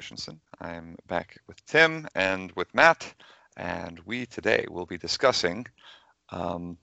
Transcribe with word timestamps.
Christensen. 0.00 0.40
I'm 0.62 0.96
back 1.08 1.36
with 1.46 1.62
Tim 1.66 2.08
and 2.14 2.50
with 2.52 2.74
Matt, 2.74 3.12
and 3.58 4.00
we 4.06 4.24
today 4.24 4.64
will 4.70 4.86
be 4.86 4.96
discussing 4.96 5.66
um, 6.30 6.78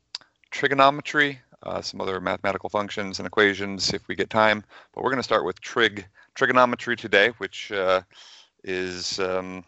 trigonometry, 0.51 1.39
uh, 1.63 1.81
some 1.81 1.99
other 1.99 2.21
mathematical 2.21 2.69
functions 2.69 3.17
and 3.17 3.25
equations 3.25 3.91
if 3.91 4.07
we 4.07 4.13
get 4.13 4.29
time. 4.29 4.63
But 4.93 5.03
we're 5.03 5.09
going 5.09 5.17
to 5.17 5.23
start 5.23 5.45
with 5.45 5.59
trig 5.61 6.05
trigonometry 6.35 6.95
today, 6.95 7.29
which 7.39 7.71
uh, 7.71 8.01
is 8.63 9.19
um, 9.19 9.63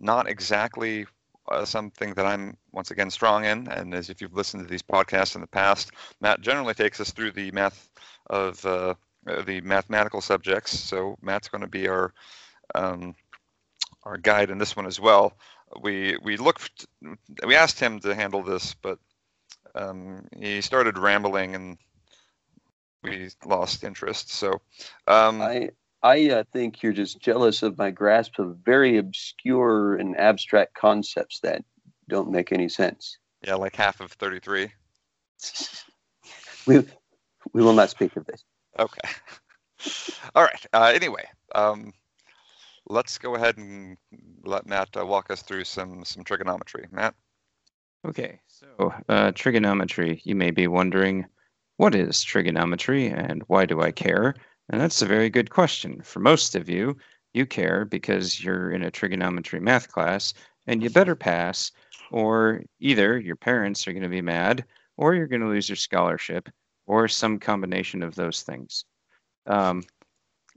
not 0.00 0.28
exactly 0.28 1.06
uh, 1.52 1.64
something 1.64 2.14
that 2.14 2.26
I'm 2.26 2.56
once 2.72 2.90
again 2.90 3.10
strong 3.12 3.44
in. 3.44 3.68
And 3.68 3.94
as 3.94 4.10
if 4.10 4.20
you've 4.20 4.34
listened 4.34 4.64
to 4.64 4.68
these 4.68 4.82
podcasts 4.82 5.36
in 5.36 5.40
the 5.40 5.46
past, 5.46 5.92
Matt 6.20 6.40
generally 6.40 6.74
takes 6.74 6.98
us 7.00 7.12
through 7.12 7.30
the 7.30 7.52
math 7.52 7.88
of 8.26 8.66
uh, 8.66 8.94
the 9.46 9.60
mathematical 9.60 10.20
subjects. 10.20 10.76
So 10.76 11.16
Matt's 11.22 11.46
going 11.46 11.62
to 11.62 11.68
be 11.68 11.86
our 11.86 12.12
um, 12.74 13.14
our 14.04 14.16
guide 14.16 14.50
in 14.50 14.58
this 14.58 14.76
one 14.76 14.86
as 14.86 15.00
well. 15.00 15.36
We 15.80 16.16
we 16.22 16.36
looked 16.36 16.86
we 17.46 17.54
asked 17.54 17.78
him 17.78 18.00
to 18.00 18.14
handle 18.14 18.42
this, 18.42 18.74
but 18.74 18.98
um, 19.74 20.26
he 20.36 20.60
started 20.60 20.98
rambling 20.98 21.54
and 21.54 21.78
we 23.02 23.28
lost 23.44 23.84
interest. 23.84 24.30
So 24.30 24.60
um, 25.06 25.42
I 25.42 25.70
I 26.02 26.30
uh, 26.30 26.44
think 26.52 26.82
you're 26.82 26.92
just 26.92 27.20
jealous 27.20 27.62
of 27.62 27.76
my 27.76 27.90
grasp 27.90 28.38
of 28.38 28.58
very 28.64 28.98
obscure 28.98 29.96
and 29.96 30.18
abstract 30.18 30.74
concepts 30.74 31.40
that 31.40 31.64
don't 32.08 32.30
make 32.30 32.52
any 32.52 32.68
sense. 32.68 33.18
Yeah, 33.42 33.56
like 33.56 33.76
half 33.76 34.00
of 34.00 34.12
33. 34.12 34.70
we 36.66 36.84
we 37.52 37.62
will 37.62 37.72
not 37.72 37.90
speak 37.90 38.16
of 38.16 38.26
this. 38.26 38.44
Okay. 38.78 39.08
All 40.34 40.42
right. 40.42 40.66
Uh, 40.72 40.92
anyway, 40.94 41.24
um, 41.54 41.92
let's 42.88 43.18
go 43.18 43.34
ahead 43.34 43.56
and 43.56 43.96
let 44.44 44.66
Matt 44.66 44.96
uh, 44.96 45.06
walk 45.06 45.30
us 45.30 45.42
through 45.42 45.64
some 45.64 46.04
some 46.04 46.24
trigonometry. 46.24 46.86
Matt. 46.90 47.14
Okay. 48.06 48.40
So 48.46 48.92
uh, 49.08 49.32
trigonometry. 49.32 50.20
You 50.24 50.34
may 50.34 50.50
be 50.50 50.66
wondering, 50.66 51.26
what 51.76 51.94
is 51.94 52.22
trigonometry 52.22 53.06
and 53.08 53.42
why 53.46 53.66
do 53.66 53.80
I 53.80 53.92
care? 53.92 54.34
And 54.70 54.80
that's 54.80 55.02
a 55.02 55.06
very 55.06 55.30
good 55.30 55.50
question. 55.50 56.02
For 56.02 56.20
most 56.20 56.54
of 56.54 56.68
you, 56.68 56.96
you 57.34 57.46
care 57.46 57.84
because 57.84 58.42
you're 58.42 58.70
in 58.70 58.82
a 58.82 58.90
trigonometry 58.90 59.60
math 59.60 59.88
class 59.88 60.34
and 60.66 60.82
you 60.82 60.90
better 60.90 61.14
pass, 61.14 61.72
or 62.10 62.62
either 62.78 63.18
your 63.18 63.36
parents 63.36 63.86
are 63.86 63.92
going 63.92 64.02
to 64.02 64.08
be 64.08 64.20
mad, 64.20 64.64
or 64.96 65.14
you're 65.14 65.26
going 65.26 65.40
to 65.40 65.48
lose 65.48 65.68
your 65.68 65.76
scholarship, 65.76 66.48
or 66.86 67.08
some 67.08 67.38
combination 67.38 68.02
of 68.02 68.14
those 68.14 68.42
things. 68.42 68.84
Um, 69.46 69.82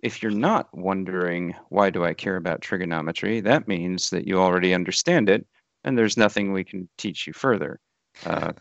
if 0.01 0.23
you're 0.23 0.31
not 0.31 0.67
wondering, 0.75 1.55
why 1.69 1.89
do 1.89 2.03
I 2.03 2.13
care 2.13 2.35
about 2.35 2.61
trigonometry, 2.61 3.39
that 3.41 3.67
means 3.67 4.09
that 4.09 4.27
you 4.27 4.39
already 4.39 4.73
understand 4.73 5.29
it 5.29 5.45
and 5.83 5.97
there's 5.97 6.17
nothing 6.17 6.51
we 6.51 6.63
can 6.63 6.87
teach 6.97 7.27
you 7.27 7.33
further. 7.33 7.79
Uh, 8.25 8.53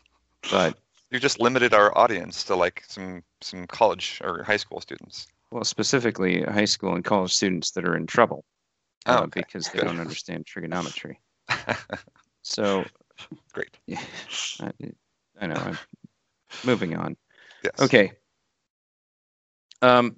but 0.50 0.78
you 1.10 1.18
just 1.18 1.40
limited 1.40 1.74
our 1.74 1.96
audience 1.96 2.44
to 2.44 2.56
like 2.56 2.84
some 2.86 3.22
some 3.40 3.66
college 3.66 4.20
or 4.22 4.42
high 4.42 4.56
school 4.56 4.80
students. 4.80 5.26
Well, 5.50 5.64
specifically 5.64 6.42
high 6.42 6.66
school 6.66 6.94
and 6.94 7.04
college 7.04 7.34
students 7.34 7.70
that 7.72 7.86
are 7.86 7.96
in 7.96 8.06
trouble 8.06 8.44
oh, 9.06 9.14
uh, 9.14 9.20
okay. 9.22 9.40
because 9.40 9.68
they 9.68 9.80
don't 9.80 10.00
understand 10.00 10.44
trigonometry. 10.44 11.20
so, 12.42 12.84
great. 13.52 13.78
Yeah, 13.86 14.02
I, 14.60 14.72
I 15.40 15.46
know. 15.46 15.54
I'm 15.54 15.78
moving 16.64 16.96
on. 16.96 17.16
Yes. 17.64 17.80
Okay. 17.80 18.12
Um, 19.80 20.16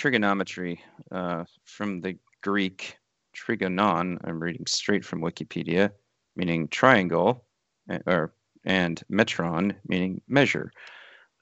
trigonometry 0.00 0.80
uh, 1.12 1.44
from 1.64 2.00
the 2.00 2.16
Greek 2.42 2.96
trigonon. 3.36 4.16
I'm 4.24 4.42
reading 4.42 4.64
straight 4.66 5.04
from 5.04 5.20
Wikipedia, 5.20 5.90
meaning 6.36 6.68
triangle, 6.68 7.44
eh, 7.90 7.98
or 8.06 8.32
and 8.64 9.02
metron, 9.12 9.74
meaning 9.86 10.22
measure. 10.26 10.72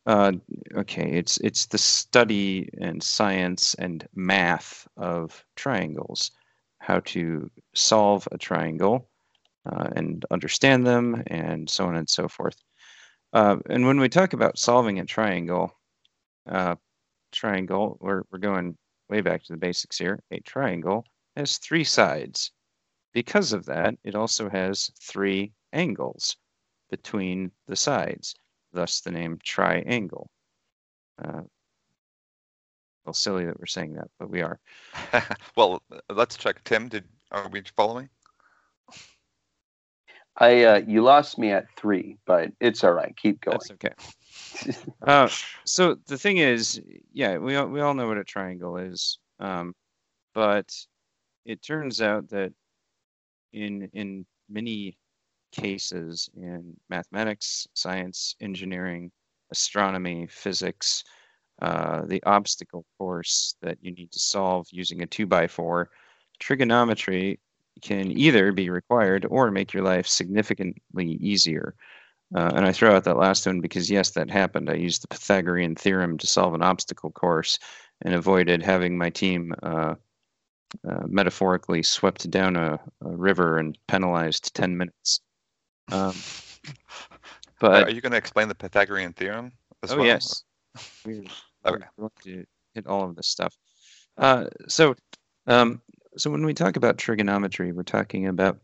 Uh, 0.07 0.33
okay, 0.75 1.09
it's 1.09 1.39
it's 1.39 1.67
the 1.67 1.79
study 1.79 2.69
and 2.81 3.01
science 3.01 3.75
and 3.75 4.09
math 4.17 4.89
of 4.97 5.45
triangles, 5.55 6.33
how 6.81 6.99
to 7.01 7.49
solve 7.77 8.27
a 8.33 8.39
triangle 8.39 9.09
uh, 9.71 9.89
and 9.95 10.25
understand 10.33 10.85
them, 10.85 11.23
and 11.29 11.71
so 11.71 11.85
on 11.87 11.95
and 11.95 12.11
so 12.11 12.27
forth. 12.27 12.61
Uh, 13.33 13.59
and 13.71 13.87
when 13.87 14.01
we 14.01 14.09
talk 14.09 14.33
about 14.33 14.59
solving 14.59 14.99
a 14.99 15.05
triangle, 15.05 15.79
uh, 16.51 16.75
triangle, 17.33 17.99
we're 18.01 18.23
we're 18.31 18.39
going 18.39 18.77
way 19.09 19.21
back 19.21 19.43
to 19.45 19.53
the 19.53 19.59
basics 19.59 19.99
here. 19.99 20.21
A 20.31 20.41
triangle 20.41 21.05
has 21.37 21.59
three 21.59 21.85
sides. 21.85 22.53
Because 23.13 23.53
of 23.53 23.65
that, 23.67 23.95
it 24.05 24.15
also 24.15 24.49
has 24.49 24.91
three 25.01 25.53
angles 25.73 26.37
between 26.91 27.51
the 27.67 27.77
sides, 27.77 28.35
thus 28.73 29.01
the 29.01 29.11
name 29.11 29.39
triangle. 29.43 30.31
Uh, 31.23 31.43
well, 33.05 33.15
silly 33.15 33.47
that 33.47 33.59
we're 33.59 33.67
saying 33.67 33.95
that, 33.95 34.09
but 34.19 34.31
we 34.31 34.43
are. 34.43 34.61
well, 35.57 35.83
let's 36.11 36.37
check. 36.37 36.63
Tim, 36.65 36.89
did 36.89 37.05
are 37.31 37.49
we 37.49 37.63
following? 37.77 38.09
I 40.37 40.65
uh, 40.65 40.81
you 40.87 41.03
lost 41.03 41.39
me 41.39 41.51
at 41.51 41.67
three, 41.77 42.19
but 42.27 42.53
it's 42.61 42.85
all 42.85 42.93
right. 42.93 43.17
Keep 43.17 43.41
going. 43.41 43.59
That's 43.59 43.71
okay. 43.73 43.95
uh, 45.07 45.29
so 45.65 45.97
the 46.07 46.19
thing 46.19 46.39
is, 46.39 46.81
yeah, 47.13 47.39
we 47.39 47.57
all, 47.57 47.67
we 47.67 47.81
all 47.81 47.95
know 47.95 48.09
what 48.09 48.19
a 48.19 48.25
triangle 48.25 48.77
is, 48.77 49.19
um, 49.41 49.75
but 50.35 50.75
it 51.45 51.63
turns 51.63 52.01
out 52.03 52.29
that 52.31 52.53
in 53.53 53.89
in 53.93 54.27
many 54.49 54.97
cases 55.53 56.29
in 56.37 56.77
mathematics, 56.91 57.67
science, 57.75 58.37
engineering, 58.41 59.11
astronomy, 59.51 60.27
physics, 60.27 61.05
uh, 61.63 62.03
the 62.07 62.23
obstacle 62.25 62.85
course 62.99 63.57
that 63.63 63.79
you 63.83 63.93
need 63.93 64.13
to 64.13 64.19
solve 64.19 64.67
using 64.71 65.03
a 65.03 65.07
two 65.07 65.27
by 65.27 65.47
four, 65.47 65.91
trigonometry 66.39 67.41
can 67.83 68.11
either 68.13 68.53
be 68.53 68.71
required 68.71 69.27
or 69.31 69.51
make 69.51 69.73
your 69.73 69.83
life 69.83 70.07
significantly 70.07 71.19
easier. 71.21 71.75
Uh, 72.35 72.53
and 72.55 72.67
I 72.67 72.73
throw 72.73 72.95
out 72.95 73.05
that 73.05 73.17
last 73.17 73.47
one 73.47 73.61
because, 73.61 73.91
yes, 73.91 74.11
that 74.11 74.31
happened. 74.31 74.69
I 74.69 74.75
used 74.75 75.03
the 75.03 75.09
Pythagorean 75.09 75.75
theorem 75.75 76.19
to 76.19 76.27
solve 76.27 76.55
an 76.55 76.63
obstacle 76.63 77.11
course 77.11 77.59
and 78.03 78.15
avoided 78.15 78.63
having 78.63 78.99
my 78.99 79.11
team 79.11 79.55
uh, 79.63 79.95
uh, 80.87 81.07
metaphorically 81.07 81.83
swept 81.83 82.31
down 82.31 82.57
a, 82.57 82.75
a, 82.75 83.09
river 83.09 83.59
and 83.59 83.79
penalized 83.89 84.55
10 84.55 84.77
minutes. 84.77 85.21
Um, 85.91 86.15
but 87.61 87.85
are 87.85 87.91
you 87.91 88.03
going 88.03 88.13
to 88.13 88.19
explain 88.19 88.49
the 88.49 88.55
Pythagorean 88.55 89.15
theorem 89.15 89.53
as 89.83 89.93
oh, 89.93 89.97
well? 89.97 90.07
yes. 90.07 90.45
We're, 91.07 91.25
okay. 91.67 91.85
we're, 91.97 92.09
to 92.25 92.45
hit 92.75 92.87
all 92.87 93.05
of 93.05 93.17
this 93.17 93.27
stuff. 93.27 93.57
Uh, 94.17 94.45
so, 94.69 94.95
um, 95.47 95.81
so 96.17 96.31
when 96.31 96.45
we 96.45 96.55
talk 96.55 96.77
about 96.77 96.99
trigonometry, 96.99 97.73
we're 97.73 97.83
talking 97.83 98.29
about 98.29 98.59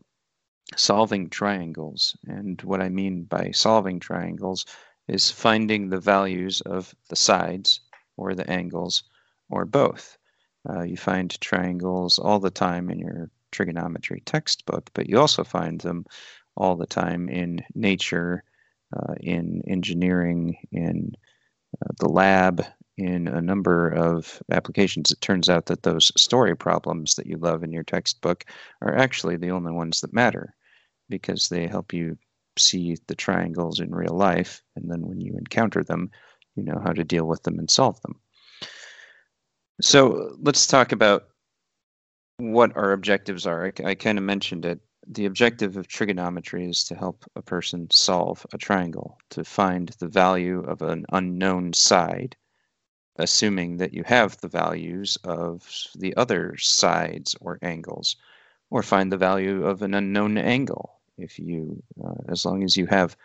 solving 0.75 1.29
triangles. 1.29 2.17
And 2.27 2.61
what 2.61 2.81
I 2.81 2.89
mean 2.89 3.23
by 3.23 3.51
solving 3.51 3.99
triangles 3.99 4.65
is 5.07 5.31
finding 5.31 5.89
the 5.89 5.99
values 5.99 6.61
of 6.61 6.95
the 7.09 7.15
sides 7.15 7.81
or 8.17 8.33
the 8.33 8.49
angles 8.49 9.03
or 9.49 9.65
both. 9.65 10.17
Uh, 10.67 10.81
you 10.81 10.97
find 10.97 11.39
triangles 11.41 12.17
all 12.17 12.39
the 12.39 12.49
time 12.49 12.89
in 12.89 12.99
your 12.99 13.29
trigonometry 13.51 14.21
textbook, 14.25 14.89
but 14.93 15.07
you 15.07 15.19
also 15.19 15.43
find 15.43 15.81
them 15.81 16.05
all 16.57 16.75
the 16.75 16.87
time 16.87 17.29
in 17.29 17.63
nature, 17.75 18.43
uh, 18.95 19.13
in 19.19 19.61
engineering, 19.67 20.57
in 20.71 21.11
uh, 21.81 21.91
the 21.99 22.09
lab, 22.09 22.65
in 22.97 23.27
a 23.27 23.41
number 23.41 23.89
of 23.89 24.41
applications. 24.51 25.11
It 25.11 25.21
turns 25.21 25.49
out 25.49 25.65
that 25.65 25.83
those 25.83 26.11
story 26.19 26.55
problems 26.55 27.15
that 27.15 27.27
you 27.27 27.37
love 27.37 27.63
in 27.63 27.71
your 27.71 27.83
textbook 27.83 28.45
are 28.81 28.95
actually 28.95 29.37
the 29.37 29.51
only 29.51 29.71
ones 29.71 30.01
that 30.01 30.13
matter 30.13 30.55
because 31.09 31.49
they 31.49 31.67
help 31.67 31.93
you 31.93 32.17
see 32.57 32.97
the 33.07 33.15
triangles 33.15 33.79
in 33.79 33.93
real 33.93 34.15
life. 34.15 34.61
And 34.75 34.89
then 34.89 35.05
when 35.05 35.19
you 35.19 35.35
encounter 35.37 35.83
them, 35.83 36.09
you 36.55 36.63
know 36.63 36.81
how 36.83 36.93
to 36.93 37.03
deal 37.03 37.25
with 37.25 37.43
them 37.43 37.59
and 37.59 37.69
solve 37.69 38.01
them. 38.01 38.15
So 39.81 40.35
let's 40.41 40.67
talk 40.67 40.93
about 40.93 41.27
what 42.37 42.75
our 42.77 42.93
objectives 42.93 43.45
are. 43.45 43.65
I, 43.65 43.89
I 43.89 43.95
kind 43.95 44.17
of 44.17 44.23
mentioned 44.23 44.65
it. 44.65 44.79
The 45.07 45.25
objective 45.25 45.77
of 45.77 45.87
trigonometry 45.87 46.67
is 46.67 46.83
to 46.85 46.95
help 46.95 47.25
a 47.35 47.41
person 47.41 47.87
solve 47.91 48.45
a 48.53 48.57
triangle, 48.57 49.19
to 49.31 49.43
find 49.43 49.89
the 49.99 50.07
value 50.07 50.61
of 50.61 50.81
an 50.81 51.05
unknown 51.11 51.73
side, 51.73 52.35
assuming 53.17 53.77
that 53.77 53.93
you 53.93 54.03
have 54.03 54.37
the 54.37 54.47
values 54.47 55.17
of 55.23 55.67
the 55.95 56.15
other 56.15 56.57
sides 56.57 57.35
or 57.41 57.59
angles, 57.61 58.15
or 58.69 58.83
find 58.83 59.11
the 59.11 59.17
value 59.17 59.65
of 59.65 59.81
an 59.81 59.93
unknown 59.93 60.37
angle. 60.37 60.99
If 61.17 61.39
you, 61.39 61.81
uh, 62.03 62.15
as 62.27 62.45
long 62.45 62.63
as 62.63 62.75
you 62.75 62.87
have 62.87 63.15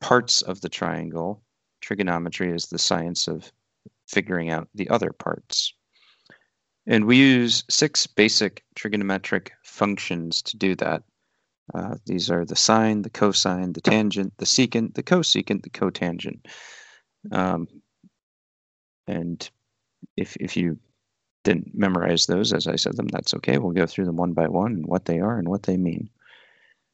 parts 0.00 0.42
of 0.42 0.60
the 0.60 0.68
triangle, 0.68 1.42
trigonometry 1.80 2.50
is 2.50 2.66
the 2.66 2.78
science 2.78 3.28
of 3.28 3.52
figuring 4.06 4.50
out 4.50 4.68
the 4.74 4.88
other 4.88 5.12
parts. 5.12 5.74
And 6.86 7.06
we 7.06 7.16
use 7.16 7.64
six 7.70 8.06
basic 8.06 8.62
trigonometric 8.76 9.50
functions 9.62 10.42
to 10.42 10.56
do 10.56 10.74
that. 10.76 11.02
Uh, 11.74 11.96
these 12.04 12.30
are 12.30 12.44
the 12.44 12.56
sine, 12.56 13.02
the 13.02 13.10
cosine, 13.10 13.72
the 13.72 13.80
tangent, 13.80 14.34
the 14.36 14.44
secant, 14.44 14.94
the 14.94 15.02
cosecant, 15.02 15.62
the 15.62 15.70
cotangent. 15.70 16.46
Um, 17.32 17.68
and 19.06 19.48
if, 20.16 20.36
if 20.36 20.56
you 20.56 20.78
didn't 21.44 21.74
memorize 21.74 22.26
those 22.26 22.52
as 22.52 22.66
I 22.66 22.76
said 22.76 22.96
them, 22.96 23.08
that's 23.08 23.34
okay. 23.34 23.58
We'll 23.58 23.72
go 23.72 23.86
through 23.86 24.06
them 24.06 24.16
one 24.16 24.32
by 24.32 24.48
one 24.48 24.72
and 24.72 24.86
what 24.86 25.04
they 25.04 25.20
are 25.20 25.38
and 25.38 25.48
what 25.48 25.64
they 25.64 25.76
mean. 25.76 26.08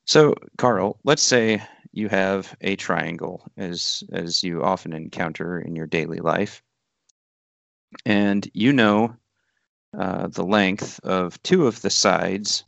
So, 0.06 0.34
Carl, 0.58 0.98
let's 1.04 1.22
say 1.22 1.62
you 1.92 2.08
have 2.08 2.56
a 2.60 2.76
triangle 2.76 3.48
as 3.56 4.02
as 4.12 4.42
you 4.42 4.62
often 4.62 4.92
encounter 4.92 5.60
in 5.60 5.76
your 5.76 5.86
daily 5.86 6.18
life, 6.18 6.62
and 8.04 8.48
you 8.54 8.72
know 8.72 9.14
uh, 9.96 10.26
the 10.28 10.44
length 10.44 11.00
of 11.04 11.40
two 11.42 11.66
of 11.66 11.82
the 11.82 11.90
sides 11.90 12.64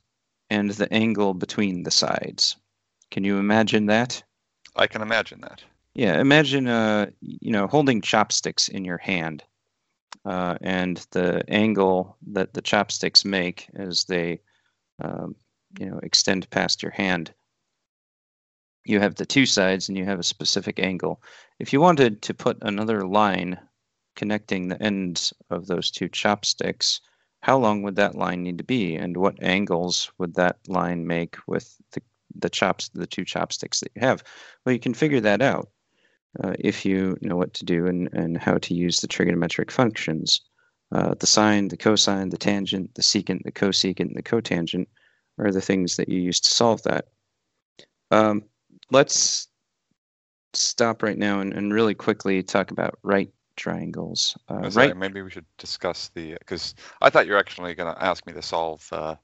and 0.51 0.71
the 0.71 0.93
angle 0.93 1.35
between 1.35 1.83
the 1.83 1.91
sides. 1.91 2.57
Can 3.11 3.25
you 3.25 3.39
imagine 3.39 3.87
that? 3.87 4.23
I 4.77 4.87
can 4.87 5.03
imagine 5.03 5.41
that. 5.43 5.63
Yeah, 5.95 6.21
imagine 6.21 6.69
uh, 6.69 7.11
you 7.21 7.53
know 7.53 7.67
holding 7.67 8.01
chopsticks 8.01 8.69
in 8.69 8.85
your 8.85 8.97
hand, 8.97 9.45
uh, 10.25 10.57
and 10.63 11.07
the 11.11 11.45
angle 11.49 12.17
that 12.29 12.55
the 12.55 12.63
chopsticks 12.63 13.25
make 13.27 13.69
as 13.75 14.05
they 14.05 14.41
um, 15.03 15.37
you 15.79 15.91
know 15.91 15.99
extend 16.03 16.49
past 16.51 16.83
your 16.83 16.93
hand. 16.93 17.35
You 18.87 19.01
have 19.01 19.17
the 19.17 19.27
two 19.27 19.45
sides, 19.45 19.89
and 19.89 19.99
you 19.99 20.07
have 20.07 20.19
a 20.19 20.25
specific 20.25 20.79
angle. 20.79 21.23
If 21.59 21.73
you 21.75 21.81
wanted 21.81 22.23
to 22.23 22.35
put 22.35 22.59
another 22.63 23.07
line 23.07 23.61
connecting 24.17 24.69
the 24.69 24.83
ends 24.83 25.33
of 25.51 25.67
those 25.67 25.91
two 25.91 26.09
chopsticks, 26.09 27.01
how 27.43 27.59
long 27.59 27.83
would 27.83 27.97
that 27.97 28.15
line 28.15 28.43
need 28.43 28.57
to 28.59 28.65
be, 28.65 28.97
and 28.97 29.17
what 29.17 29.43
angles 29.43 30.11
would 30.17 30.35
that 30.37 30.57
line 30.69 31.07
make 31.07 31.37
with 31.47 31.77
the 31.93 32.01
the 32.35 32.49
chops 32.49 32.89
the 32.95 33.07
two 33.07 33.27
chopsticks 33.27 33.81
that 33.81 33.93
you 33.95 34.01
have? 34.01 34.25
Well, 34.65 34.73
you 34.73 34.81
can 34.81 34.95
figure 34.95 35.21
that 35.21 35.43
out 35.43 35.69
uh, 36.43 36.55
if 36.59 36.85
you 36.85 37.17
know 37.21 37.37
what 37.37 37.55
to 37.55 37.65
do 37.65 37.87
and, 37.87 38.09
and 38.13 38.39
how 38.39 38.59
to 38.59 38.75
use 38.75 39.01
the 39.01 39.09
trigonometric 39.09 39.71
functions. 39.71 40.41
Uh, 40.91 41.15
the 41.21 41.27
sine, 41.27 41.69
the 41.69 41.77
cosine, 41.77 42.29
the 42.29 42.37
tangent, 42.37 42.95
the 42.95 43.03
secant, 43.03 43.43
the 43.45 43.53
cosecant, 43.53 44.09
and 44.09 44.17
the 44.17 44.23
cotangent 44.23 44.87
are 45.39 45.51
the 45.51 45.61
things 45.61 45.97
that 45.97 46.09
you 46.09 46.21
use 46.21 46.39
to 46.39 46.53
solve 46.53 46.83
that. 46.83 47.07
Um, 48.11 48.45
let's 48.91 49.49
stop 50.53 51.03
right 51.03 51.17
now 51.17 51.41
and, 51.41 51.55
and 51.55 51.73
really 51.73 51.95
quickly 51.95 52.43
talk 52.43 52.71
about 52.71 52.99
right 53.03 53.31
triangles. 53.57 54.37
Uh, 54.49 54.69
Sorry, 54.69 54.89
right, 54.89 54.97
maybe 54.97 55.23
we 55.23 55.31
should 55.31 55.47
discuss 55.59 56.11
the 56.15 56.35
because 56.35 56.75
I 57.01 57.11
thought 57.11 57.27
you 57.27 57.33
were 57.33 57.39
actually 57.39 57.75
going 57.75 57.93
to 57.93 58.05
ask 58.05 58.27
me 58.27 58.33
to 58.35 58.43
solve 58.43 58.87
uh, 58.93 59.17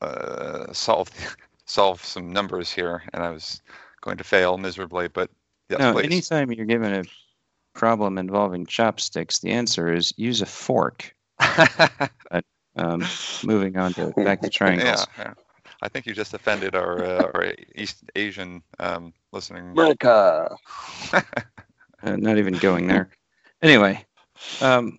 uh, 0.00 0.72
solve 0.72 1.10
solve 1.66 2.04
some 2.04 2.32
numbers 2.32 2.70
here, 2.70 3.02
and 3.12 3.22
I 3.22 3.30
was 3.30 3.60
going 4.00 4.18
to 4.18 4.24
fail 4.24 4.56
miserably. 4.56 5.08
But 5.08 5.30
yes, 5.70 5.78
no, 5.78 5.92
please. 5.92 6.04
anytime 6.04 6.52
you're 6.52 6.66
given 6.66 6.92
a 6.92 7.04
problem 7.74 8.18
involving 8.18 8.66
chopsticks, 8.66 9.38
the 9.38 9.50
answer 9.50 9.92
is 9.92 10.12
use 10.16 10.42
a 10.42 10.46
fork. 10.46 11.14
Um, 12.76 13.04
moving 13.44 13.76
on 13.76 13.92
to 13.94 14.12
back 14.24 14.40
to 14.42 14.48
triangles. 14.50 15.06
yeah, 15.18 15.24
yeah. 15.24 15.34
I 15.82 15.88
think 15.88 16.06
you 16.06 16.14
just 16.14 16.34
offended 16.34 16.74
our 16.74 17.02
uh, 17.04 17.30
our 17.34 17.54
East 17.74 18.04
Asian 18.14 18.62
um, 18.78 19.12
listening. 19.32 19.70
America. 19.70 20.54
Uh, 21.12 21.20
not 22.16 22.38
even 22.38 22.54
going 22.54 22.86
there. 22.86 23.10
Anyway, 23.62 24.04
um, 24.62 24.98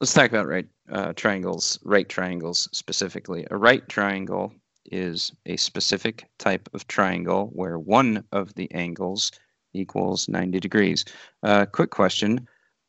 let's 0.00 0.12
talk 0.12 0.28
about 0.28 0.46
right 0.46 0.66
uh, 0.90 1.12
triangles, 1.14 1.78
right 1.84 2.08
triangles 2.08 2.68
specifically. 2.72 3.46
A 3.50 3.56
right 3.56 3.88
triangle 3.88 4.52
is 4.92 5.32
a 5.46 5.56
specific 5.56 6.28
type 6.38 6.68
of 6.74 6.86
triangle 6.86 7.50
where 7.52 7.78
one 7.78 8.24
of 8.32 8.54
the 8.54 8.70
angles 8.72 9.32
equals 9.76 10.28
90 10.28 10.60
degrees. 10.60 11.04
Uh, 11.42 11.66
quick 11.66 11.90
question 11.90 12.48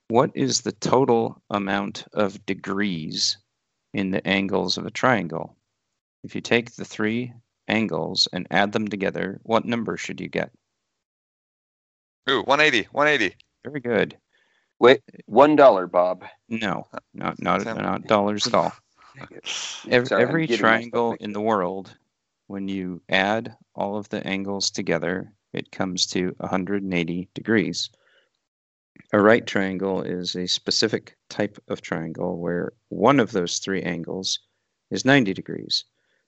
What 0.10 0.31
is 0.34 0.62
the 0.62 0.72
total 0.72 1.42
amount 1.50 2.06
of 2.13 2.45
degrees 2.45 3.38
in 3.94 4.12
the 4.12 4.25
angles 4.28 4.78
of 4.78 4.86
a 4.86 4.92
triangle? 4.92 5.56
If 6.24 6.36
you 6.36 6.42
take 6.42 6.75
the 6.75 6.86
three 6.86 7.34
angles 7.68 8.28
and 8.34 8.48
add 8.51 8.72
them 8.72 8.88
together, 8.88 9.39
what 9.44 9.66
number 9.66 9.98
should 9.98 10.22
you 10.22 10.28
get? 10.28 10.51
Ooh, 12.30 12.42
180, 12.44 12.88
180. 12.92 13.36
Very 13.63 13.80
good. 13.80 14.18
Wait, 14.80 15.01
one 15.25 15.56
dollar, 15.56 15.88
Bob. 15.88 16.24
No, 16.50 16.88
not 17.13 17.42
not 17.42 17.66
not 17.66 18.04
dollars 18.04 18.45
at 18.48 18.54
all. 18.54 18.74
Every, 19.89 20.06
Sorry, 20.06 20.22
every 20.22 20.48
triangle 20.48 21.16
in 21.19 21.34
the 21.34 21.42
world, 21.42 21.98
when 22.45 22.68
you 22.68 23.01
add 23.10 23.56
all 23.74 23.98
of 23.98 24.07
the 24.10 24.25
angles 24.28 24.69
together, 24.69 25.34
it 25.53 25.71
comes 25.71 26.05
to 26.07 26.35
180 26.38 27.29
degrees. 27.33 27.89
A 29.13 29.21
right 29.21 29.45
triangle 29.45 30.01
is 30.01 30.35
a 30.35 30.47
specific 30.47 31.15
type 31.29 31.57
of 31.67 31.81
triangle 31.81 32.38
where 32.38 32.73
one 32.89 33.19
of 33.19 33.31
those 33.31 33.59
three 33.59 33.81
angles 33.83 34.39
is 34.91 35.05
90 35.05 35.33
degrees. 35.33 35.85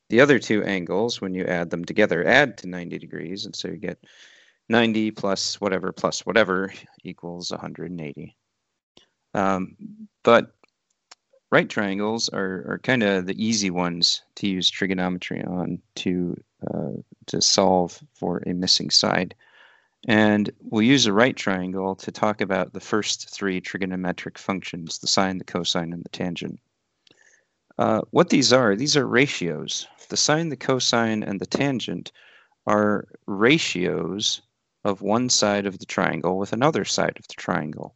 The 0.09 0.21
other 0.21 0.39
two 0.39 0.63
angles, 0.63 1.21
when 1.21 1.33
you 1.33 1.45
add 1.45 1.69
them 1.69 1.85
together, 1.85 2.25
add 2.25 2.57
to 2.59 2.67
90 2.67 2.97
degrees, 2.97 3.45
and 3.45 3.55
so 3.55 3.67
you 3.67 3.77
get 3.77 4.03
90 4.69 5.11
plus 5.11 5.59
whatever 5.61 5.91
plus 5.91 6.25
whatever 6.25 6.73
equals 7.03 7.51
180. 7.51 8.35
Um, 9.33 9.75
but 10.23 10.55
right 11.51 11.69
triangles 11.69 12.29
are, 12.29 12.65
are 12.67 12.79
kind 12.83 13.03
of 13.03 13.25
the 13.25 13.43
easy 13.43 13.69
ones 13.69 14.21
to 14.35 14.47
use 14.47 14.69
trigonometry 14.69 15.43
on 15.43 15.79
to 15.95 16.35
uh, 16.67 16.91
to 17.29 17.41
solve 17.41 17.99
for 18.13 18.43
a 18.45 18.53
missing 18.53 18.89
side. 18.89 19.33
And 20.07 20.51
we'll 20.61 20.83
use 20.83 21.05
a 21.05 21.13
right 21.13 21.35
triangle 21.35 21.95
to 21.95 22.11
talk 22.11 22.41
about 22.41 22.73
the 22.73 22.79
first 22.79 23.29
three 23.29 23.59
trigonometric 23.59 24.37
functions, 24.37 24.99
the 24.99 25.07
sine, 25.07 25.37
the 25.37 25.43
cosine, 25.43 25.93
and 25.93 26.03
the 26.03 26.09
tangent. 26.09 26.59
Uh, 27.77 28.01
what 28.11 28.29
these 28.29 28.53
are, 28.53 28.75
these 28.75 28.95
are 28.95 29.07
ratios. 29.07 29.87
The 30.09 30.17
sine, 30.17 30.49
the 30.49 30.57
cosine, 30.57 31.23
and 31.23 31.39
the 31.39 31.45
tangent 31.45 32.11
are 32.65 33.07
ratios 33.25 34.41
of 34.83 35.01
one 35.01 35.29
side 35.29 35.65
of 35.65 35.79
the 35.79 35.85
triangle 35.85 36.37
with 36.37 36.53
another 36.53 36.85
side 36.85 37.17
of 37.17 37.27
the 37.27 37.33
triangle. 37.35 37.95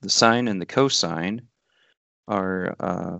The 0.00 0.10
sine 0.10 0.48
and 0.48 0.60
the 0.60 0.66
cosine 0.66 1.42
are 2.28 2.76
uh, 2.78 3.18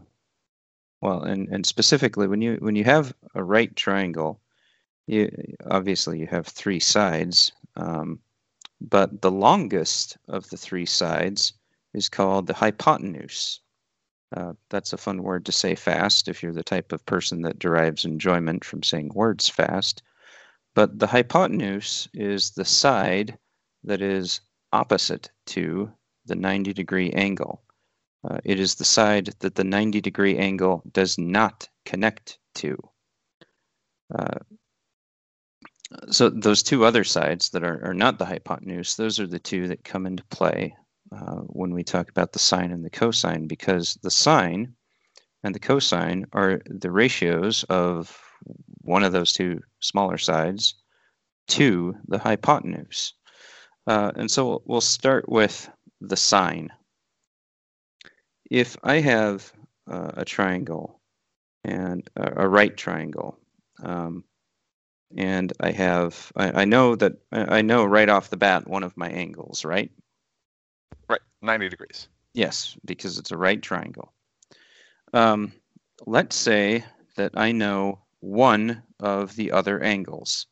well, 1.00 1.22
and, 1.22 1.48
and 1.48 1.64
specifically 1.64 2.26
when 2.26 2.42
you 2.42 2.56
when 2.60 2.76
you 2.76 2.84
have 2.84 3.14
a 3.34 3.42
right 3.42 3.74
triangle, 3.76 4.40
you 5.08 5.30
obviously 5.70 6.20
you 6.20 6.26
have 6.26 6.46
three 6.46 6.80
sides, 6.80 7.52
um, 7.76 8.20
but 8.80 9.22
the 9.22 9.30
longest 9.30 10.16
of 10.28 10.48
the 10.50 10.56
three 10.56 10.86
sides 10.86 11.54
is 11.94 12.08
called 12.08 12.46
the 12.46 12.54
hypotenuse. 12.54 13.60
Uh, 14.36 14.52
that's 14.68 14.92
a 14.92 14.98
fun 14.98 15.22
word 15.22 15.46
to 15.46 15.52
say 15.52 15.74
fast 15.74 16.28
if 16.28 16.42
you're 16.42 16.52
the 16.52 16.62
type 16.62 16.92
of 16.92 17.04
person 17.06 17.42
that 17.42 17.58
derives 17.58 18.04
enjoyment 18.04 18.64
from 18.64 18.82
saying 18.82 19.10
words 19.14 19.48
fast. 19.48 20.02
But 20.74 20.98
the 20.98 21.06
hypotenuse 21.06 22.08
is 22.12 22.50
the 22.50 22.66
side 22.66 23.38
that 23.84 24.02
is 24.02 24.40
opposite 24.72 25.30
to 25.46 25.90
the 26.26 26.36
90 26.36 26.74
degree 26.74 27.10
angle. 27.12 27.62
Uh, 28.22 28.38
it 28.44 28.60
is 28.60 28.74
the 28.74 28.84
side 28.84 29.30
that 29.38 29.54
the 29.54 29.64
90 29.64 30.02
degree 30.02 30.36
angle 30.36 30.82
does 30.92 31.16
not 31.16 31.66
connect 31.86 32.38
to. 32.56 32.76
Uh, 34.14 34.38
so 36.10 36.28
those 36.28 36.62
two 36.62 36.84
other 36.84 37.04
sides 37.04 37.50
that 37.50 37.64
are, 37.64 37.84
are 37.84 37.94
not 37.94 38.18
the 38.18 38.26
hypotenuse, 38.26 38.96
those 38.96 39.18
are 39.18 39.26
the 39.26 39.38
two 39.38 39.68
that 39.68 39.84
come 39.84 40.06
into 40.06 40.24
play 40.24 40.74
uh, 41.12 41.40
when 41.46 41.72
we 41.72 41.82
talk 41.82 42.10
about 42.10 42.32
the 42.32 42.38
sine 42.38 42.72
and 42.72 42.84
the 42.84 42.90
cosine, 42.90 43.46
because 43.46 43.98
the 44.02 44.10
sine 44.10 44.74
and 45.42 45.54
the 45.54 45.60
cosine 45.60 46.26
are 46.32 46.60
the 46.66 46.90
ratios 46.90 47.64
of 47.64 48.20
one 48.82 49.02
of 49.02 49.12
those 49.12 49.32
two 49.32 49.60
smaller 49.80 50.18
sides 50.18 50.74
to 51.48 51.94
the 52.08 52.18
hypotenuse. 52.18 53.14
Uh, 53.86 54.12
and 54.16 54.30
so 54.30 54.62
we'll, 54.66 54.82
start 54.82 55.26
with 55.28 55.70
the 56.02 56.16
sine. 56.16 56.68
If 58.50 58.76
I 58.82 59.00
have 59.00 59.50
uh, 59.90 60.12
a 60.14 60.24
triangle 60.26 61.00
and 61.64 62.08
a, 62.16 62.44
a 62.44 62.48
right 62.48 62.76
triangle, 62.76 63.38
um, 63.82 64.24
and 65.16 65.52
I 65.60 65.70
have, 65.72 66.32
I, 66.36 66.62
I 66.62 66.64
know 66.64 66.94
that, 66.96 67.14
I 67.32 67.58
I 67.58 67.62
know 67.62 67.84
right 67.84 68.08
off 68.08 68.30
the 68.30 68.36
bat 68.36 68.68
one 68.68 68.82
of 68.82 68.96
my 68.96 69.08
angles, 69.08 69.64
right? 69.64 69.90
Right, 71.08 71.20
90 71.42 71.68
degrees. 71.68 72.08
Yes, 72.34 72.76
because 72.84 73.18
it's 73.18 73.30
a 73.30 73.36
right 73.36 73.60
triangle. 73.60 74.12
Um, 75.12 75.52
let's 76.06 76.36
say 76.36 76.84
that 77.16 77.32
I 77.34 77.52
know 77.52 78.00
one 78.20 78.82
of 79.00 79.34
the 79.36 79.52
other 79.52 79.82
angles, 79.82 80.46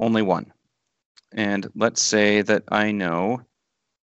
only 0.00 0.22
one. 0.22 0.52
And 1.32 1.68
let's 1.74 2.02
say 2.02 2.42
that 2.42 2.64
I 2.68 2.92
know 2.92 3.42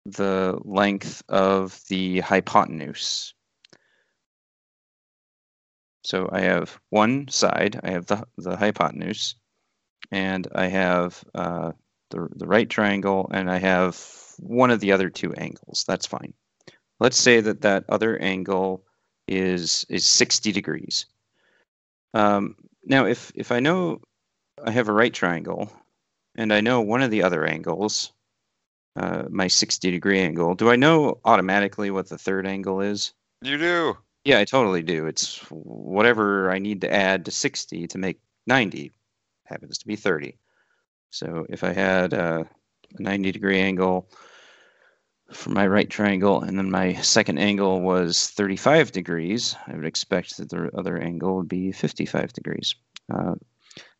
the 0.06 0.60
length 0.64 1.24
of 1.30 1.80
the 1.90 2.20
hypotenuse. 2.20 3.34
So 6.04 6.30
I 6.32 6.42
have 6.42 6.80
one 6.90 7.28
side, 7.30 7.80
I 7.84 7.92
have 7.92 8.08
the, 8.08 8.26
the 8.38 8.58
hypotenuse, 8.58 9.36
and 10.12 10.48
I 10.54 10.68
have 10.68 11.24
uh, 11.34 11.72
the, 12.10 12.28
the 12.36 12.48
right 12.48 12.70
triangle, 12.70 13.30
and 13.34 13.50
I 13.50 13.58
have 13.58 13.98
one 14.38 14.70
of 14.70 14.80
the 14.80 14.92
other 14.92 15.10
two 15.10 15.34
angles. 15.34 15.86
That's 15.88 16.06
fine. 16.06 16.34
Let's 17.00 17.18
say 17.18 17.40
that 17.42 17.62
that 17.62 17.86
other 17.90 18.18
angle 18.18 18.84
is 19.28 19.86
is 19.90 20.08
60 20.08 20.52
degrees. 20.52 21.06
Um, 22.14 22.56
now, 22.86 23.06
if 23.06 23.32
if 23.36 23.52
I 23.52 23.60
know 23.60 24.02
I 24.64 24.72
have 24.72 24.90
a 24.90 24.94
right 24.94 25.14
triangle, 25.14 25.72
and 26.36 26.54
I 26.54 26.62
know 26.62 26.82
one 26.82 27.02
of 27.02 27.12
the 27.12 27.24
other 27.24 27.46
angles, 27.46 28.12
uh, 28.96 29.24
my 29.30 29.48
60 29.48 29.90
degree 29.92 30.20
angle, 30.20 30.56
do 30.56 30.70
I 30.70 30.76
know 30.76 31.20
automatically 31.26 31.92
what 31.92 32.10
the 32.10 32.18
third 32.18 32.46
angle 32.46 32.82
is? 32.82 33.14
You 33.42 33.58
do. 33.58 33.98
Yeah, 34.26 34.40
I 34.40 34.46
totally 34.46 34.84
do. 34.84 35.08
It's 35.08 35.40
whatever 35.50 36.50
I 36.50 36.60
need 36.60 36.82
to 36.82 36.94
add 36.94 37.26
to 37.26 37.32
60 37.32 37.88
to 37.88 37.98
make 37.98 38.20
90 38.48 38.92
happens 39.46 39.78
to 39.80 39.88
be 39.88 39.96
30. 39.96 40.38
So 41.10 41.46
if 41.50 41.64
I 41.64 41.74
had 41.74 42.14
a 42.14 42.48
90 43.00 43.32
degree 43.32 43.60
angle 43.60 44.10
for 45.32 45.50
my 45.50 45.68
right 45.68 45.90
triangle 45.90 46.42
and 46.42 46.58
then 46.58 46.72
my 46.72 46.94
second 46.94 47.38
angle 47.38 47.82
was 47.82 48.30
35 48.30 48.92
degrees, 48.92 49.56
I 49.68 49.76
would 49.76 49.86
expect 49.86 50.38
that 50.38 50.50
the 50.50 50.72
other 50.78 50.98
angle 50.98 51.36
would 51.38 51.50
be 51.50 51.72
55 51.72 52.32
degrees. 52.34 52.76
Uh, 53.14 53.36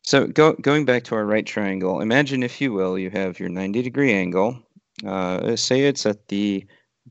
so 0.02 0.26
go, 0.26 0.54
going 0.54 0.84
back 0.84 1.04
to 1.04 1.14
our 1.16 1.24
right 1.24 1.44
triangle, 1.44 2.00
imagine 2.00 2.42
if 2.42 2.60
you 2.60 2.72
will, 2.72 2.98
you 2.98 3.10
have 3.10 3.38
your 3.38 3.48
90 3.48 3.82
degree 3.82 4.12
angle. 4.12 4.58
Uh, 5.04 5.56
say 5.56 5.82
it's 5.82 6.06
at 6.06 6.28
the 6.28 6.66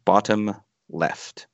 bottom 0.05 0.55
left. 0.89 1.47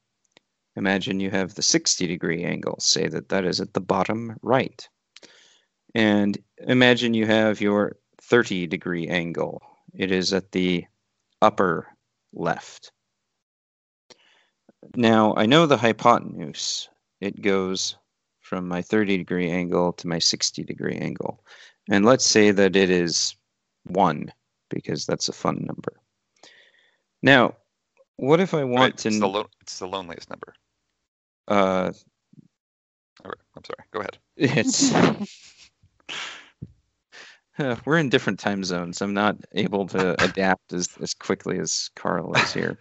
Imagine 0.80 1.20
you 1.20 1.30
have 1.30 1.56
the 1.56 1.62
60 1.62 2.08
degree 2.08 2.46
angle. 2.46 2.78
Say 2.80 3.10
that 3.10 3.28
that 3.28 3.44
is 3.44 3.60
at 3.60 3.74
the 3.74 3.82
bottom 3.82 4.38
right. 4.42 4.88
And 5.94 6.38
imagine 6.60 7.14
you 7.14 7.26
have 7.26 7.60
your 7.60 7.98
30 8.22 8.66
degree 8.66 9.06
angle. 9.10 9.62
It 9.94 10.10
is 10.10 10.32
at 10.32 10.54
the 10.54 10.86
upper 11.42 11.86
left. 12.32 12.94
Now, 14.96 15.34
I 15.36 15.46
know 15.48 15.66
the 15.66 15.76
hypotenuse. 15.76 16.88
It 17.20 17.42
goes 17.42 17.98
from 18.40 18.66
my 18.66 18.82
30 18.82 19.18
degree 19.18 19.52
angle 19.52 19.92
to 19.94 20.08
my 20.08 20.20
60 20.20 20.64
degree 20.64 20.96
angle. 20.96 21.44
And 21.92 22.06
let's 22.06 22.26
say 22.26 22.52
that 22.52 22.78
it 22.78 22.90
is 22.90 23.36
1, 23.84 24.32
because 24.70 25.06
that's 25.06 25.28
a 25.28 25.34
fun 25.34 25.66
number. 25.66 26.00
Now, 27.22 27.56
what 28.16 28.40
if 28.40 28.54
I 28.54 28.64
want 28.64 28.80
Right, 28.82 28.98
to... 29.00 29.08
it's, 29.10 29.20
the 29.20 29.28
lo- 29.28 29.50
it's 29.60 29.80
the 29.80 29.88
loneliest 29.88 30.30
number. 30.30 30.54
Uh, 31.50 31.92
I'm 33.26 33.64
sorry. 33.66 33.86
Go 33.92 34.00
ahead. 34.00 34.18
it's... 34.38 34.94
Uh, 37.58 37.76
we're 37.84 37.98
in 37.98 38.08
different 38.08 38.40
time 38.40 38.64
zones. 38.64 39.02
I'm 39.02 39.14
not 39.14 39.36
able 39.52 39.86
to 39.88 40.24
adapt 40.24 40.72
as, 40.72 40.88
as 41.02 41.14
quickly 41.14 41.60
as 41.60 41.90
Carl 41.94 42.34
is 42.36 42.54
here. 42.54 42.78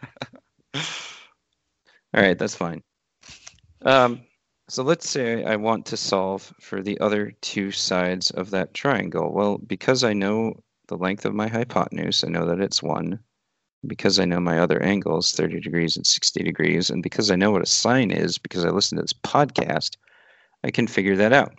All 0.73 2.23
right, 2.23 2.39
that's 2.39 2.55
fine. 2.55 2.85
Um, 3.83 4.21
so 4.69 4.85
let's 4.85 5.11
say 5.11 5.43
I 5.45 5.57
want 5.57 5.87
to 5.87 5.97
solve 5.97 6.55
for 6.61 6.81
the 6.81 7.01
other 7.01 7.33
two 7.41 7.73
sides 7.73 8.31
of 8.31 8.51
that 8.51 8.73
triangle. 8.73 9.33
Well, 9.33 9.59
because 9.59 10.05
I 10.05 10.13
know 10.13 10.63
the 10.87 10.97
length 10.97 11.25
of 11.25 11.35
my 11.35 11.49
hypotenuse, 11.49 12.23
I 12.23 12.29
know 12.29 12.47
that 12.47 12.61
it's 12.61 12.81
1. 12.81 13.19
Because 13.87 14.19
I 14.19 14.25
know 14.25 14.41
my 14.41 14.59
other 14.59 14.83
angles, 14.83 15.33
30 15.33 15.61
degrees 15.61 15.97
and 15.97 16.07
60 16.07 16.43
degrees, 16.43 16.91
and 16.91 17.03
because 17.03 17.31
I 17.31 17.37
know 17.37 17.51
what 17.51 17.63
a 17.63 17.67
sine 17.67 18.11
is, 18.11 18.39
because 18.39 18.65
I 18.65 18.71
listen 18.71 18.97
to 18.97 19.03
this 19.03 19.13
podcast, 19.13 19.97
I 20.65 20.71
can 20.71 20.87
figure 20.87 21.17
that 21.17 21.33
out. 21.33 21.55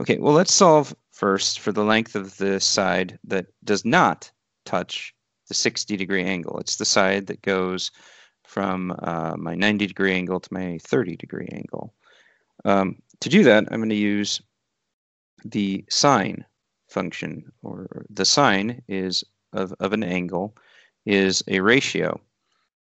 Okay, 0.00 0.18
well, 0.18 0.34
let's 0.34 0.52
solve 0.52 0.94
first 1.12 1.60
for 1.60 1.72
the 1.72 1.84
length 1.84 2.14
of 2.14 2.36
the 2.36 2.60
side 2.60 3.18
that 3.24 3.46
does 3.64 3.84
not 3.84 4.30
touch 4.64 5.14
the 5.48 5.54
60 5.54 5.96
degree 5.96 6.24
angle. 6.24 6.58
It's 6.58 6.76
the 6.76 6.84
side 6.84 7.26
that 7.28 7.42
goes 7.42 7.90
from 8.42 8.94
uh, 9.02 9.36
my 9.36 9.54
90 9.54 9.86
degree 9.86 10.12
angle 10.12 10.40
to 10.40 10.52
my 10.52 10.78
30 10.82 11.16
degree 11.16 11.48
angle. 11.52 11.94
Um, 12.64 12.96
to 13.20 13.28
do 13.28 13.44
that, 13.44 13.64
I'm 13.70 13.78
going 13.78 13.88
to 13.88 13.94
use 13.94 14.40
the 15.44 15.84
sine 15.88 16.44
function, 16.88 17.52
or 17.62 18.06
the 18.10 18.24
sine 18.24 18.82
is 18.88 19.24
of, 19.52 19.72
of 19.80 19.92
an 19.92 20.02
angle 20.02 20.56
is 21.06 21.42
a 21.48 21.60
ratio. 21.60 22.20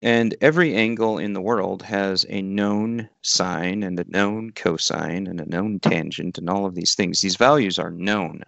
And 0.00 0.36
every 0.40 0.74
angle 0.74 1.18
in 1.18 1.32
the 1.32 1.40
world 1.40 1.82
has 1.82 2.24
a 2.28 2.40
known 2.40 3.08
sine 3.22 3.82
and 3.82 3.98
a 3.98 4.08
known 4.08 4.52
cosine 4.52 5.26
and 5.26 5.40
a 5.40 5.48
known 5.48 5.80
tangent 5.80 6.38
and 6.38 6.48
all 6.48 6.66
of 6.66 6.74
these 6.74 6.94
things. 6.94 7.20
These 7.20 7.36
values 7.36 7.78
are 7.78 7.90
known. 7.90 8.44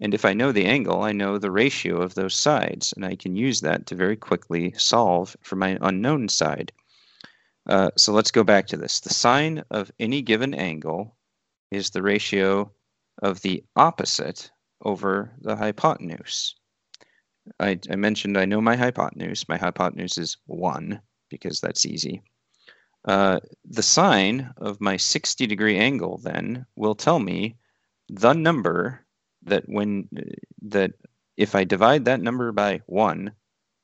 And 0.00 0.14
if 0.14 0.24
I 0.24 0.34
know 0.34 0.52
the 0.52 0.66
angle, 0.66 1.02
I 1.02 1.10
know 1.10 1.38
the 1.38 1.50
ratio 1.50 2.00
of 2.00 2.14
those 2.14 2.36
sides, 2.36 2.92
and 2.92 3.04
I 3.04 3.16
can 3.16 3.34
use 3.34 3.60
that 3.62 3.86
to 3.86 3.96
very 3.96 4.16
quickly 4.16 4.72
solve 4.76 5.36
for 5.42 5.56
my 5.56 5.76
unknown 5.80 6.28
side. 6.28 6.70
Uh, 7.68 7.90
so 7.96 8.12
let's 8.12 8.30
go 8.30 8.44
back 8.44 8.68
to 8.68 8.76
this. 8.76 9.00
The 9.00 9.12
sine 9.12 9.64
of 9.70 9.90
any 9.98 10.22
given 10.22 10.54
angle 10.54 11.16
is 11.72 11.90
the 11.90 12.02
ratio 12.02 12.70
of 13.20 13.42
the 13.42 13.64
opposite 13.74 14.50
over 14.82 15.32
the 15.40 15.56
hypotenuse. 15.56 16.54
I, 17.60 17.78
I 17.90 17.96
mentioned 17.96 18.36
I 18.36 18.44
know 18.44 18.60
my 18.60 18.76
hypotenuse. 18.76 19.48
My 19.48 19.56
hypotenuse 19.56 20.18
is 20.18 20.36
1 20.46 21.00
because 21.28 21.60
that's 21.60 21.86
easy. 21.86 22.22
Uh, 23.04 23.40
the 23.64 23.82
sine 23.82 24.52
of 24.58 24.80
my 24.80 24.96
60 24.96 25.46
degree 25.46 25.78
angle 25.78 26.18
then 26.18 26.66
will 26.76 26.94
tell 26.94 27.18
me 27.18 27.56
the 28.08 28.32
number 28.32 29.04
that 29.44 29.68
when 29.68 30.08
that 30.62 30.92
if 31.36 31.54
I 31.54 31.64
divide 31.64 32.04
that 32.04 32.20
number 32.20 32.50
by 32.52 32.82
1, 32.86 33.32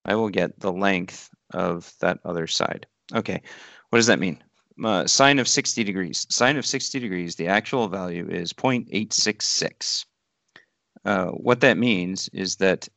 I 0.04 0.14
will 0.16 0.28
get 0.28 0.58
the 0.58 0.72
length 0.72 1.30
of 1.52 1.94
that 2.00 2.18
other 2.24 2.46
side. 2.46 2.86
Okay, 3.14 3.40
what 3.90 3.98
does 3.98 4.08
that 4.08 4.18
mean? 4.18 4.42
Uh, 4.82 5.06
sine 5.06 5.38
of 5.38 5.46
60 5.46 5.84
degrees. 5.84 6.26
Sine 6.30 6.56
of 6.56 6.66
60 6.66 6.98
degrees, 6.98 7.36
the 7.36 7.46
actual 7.46 7.86
value 7.88 8.28
is 8.28 8.52
0.866. 8.52 10.04
Uh, 11.04 11.26
what 11.28 11.60
that 11.60 11.78
means 11.78 12.28
is 12.32 12.56
that 12.56 12.88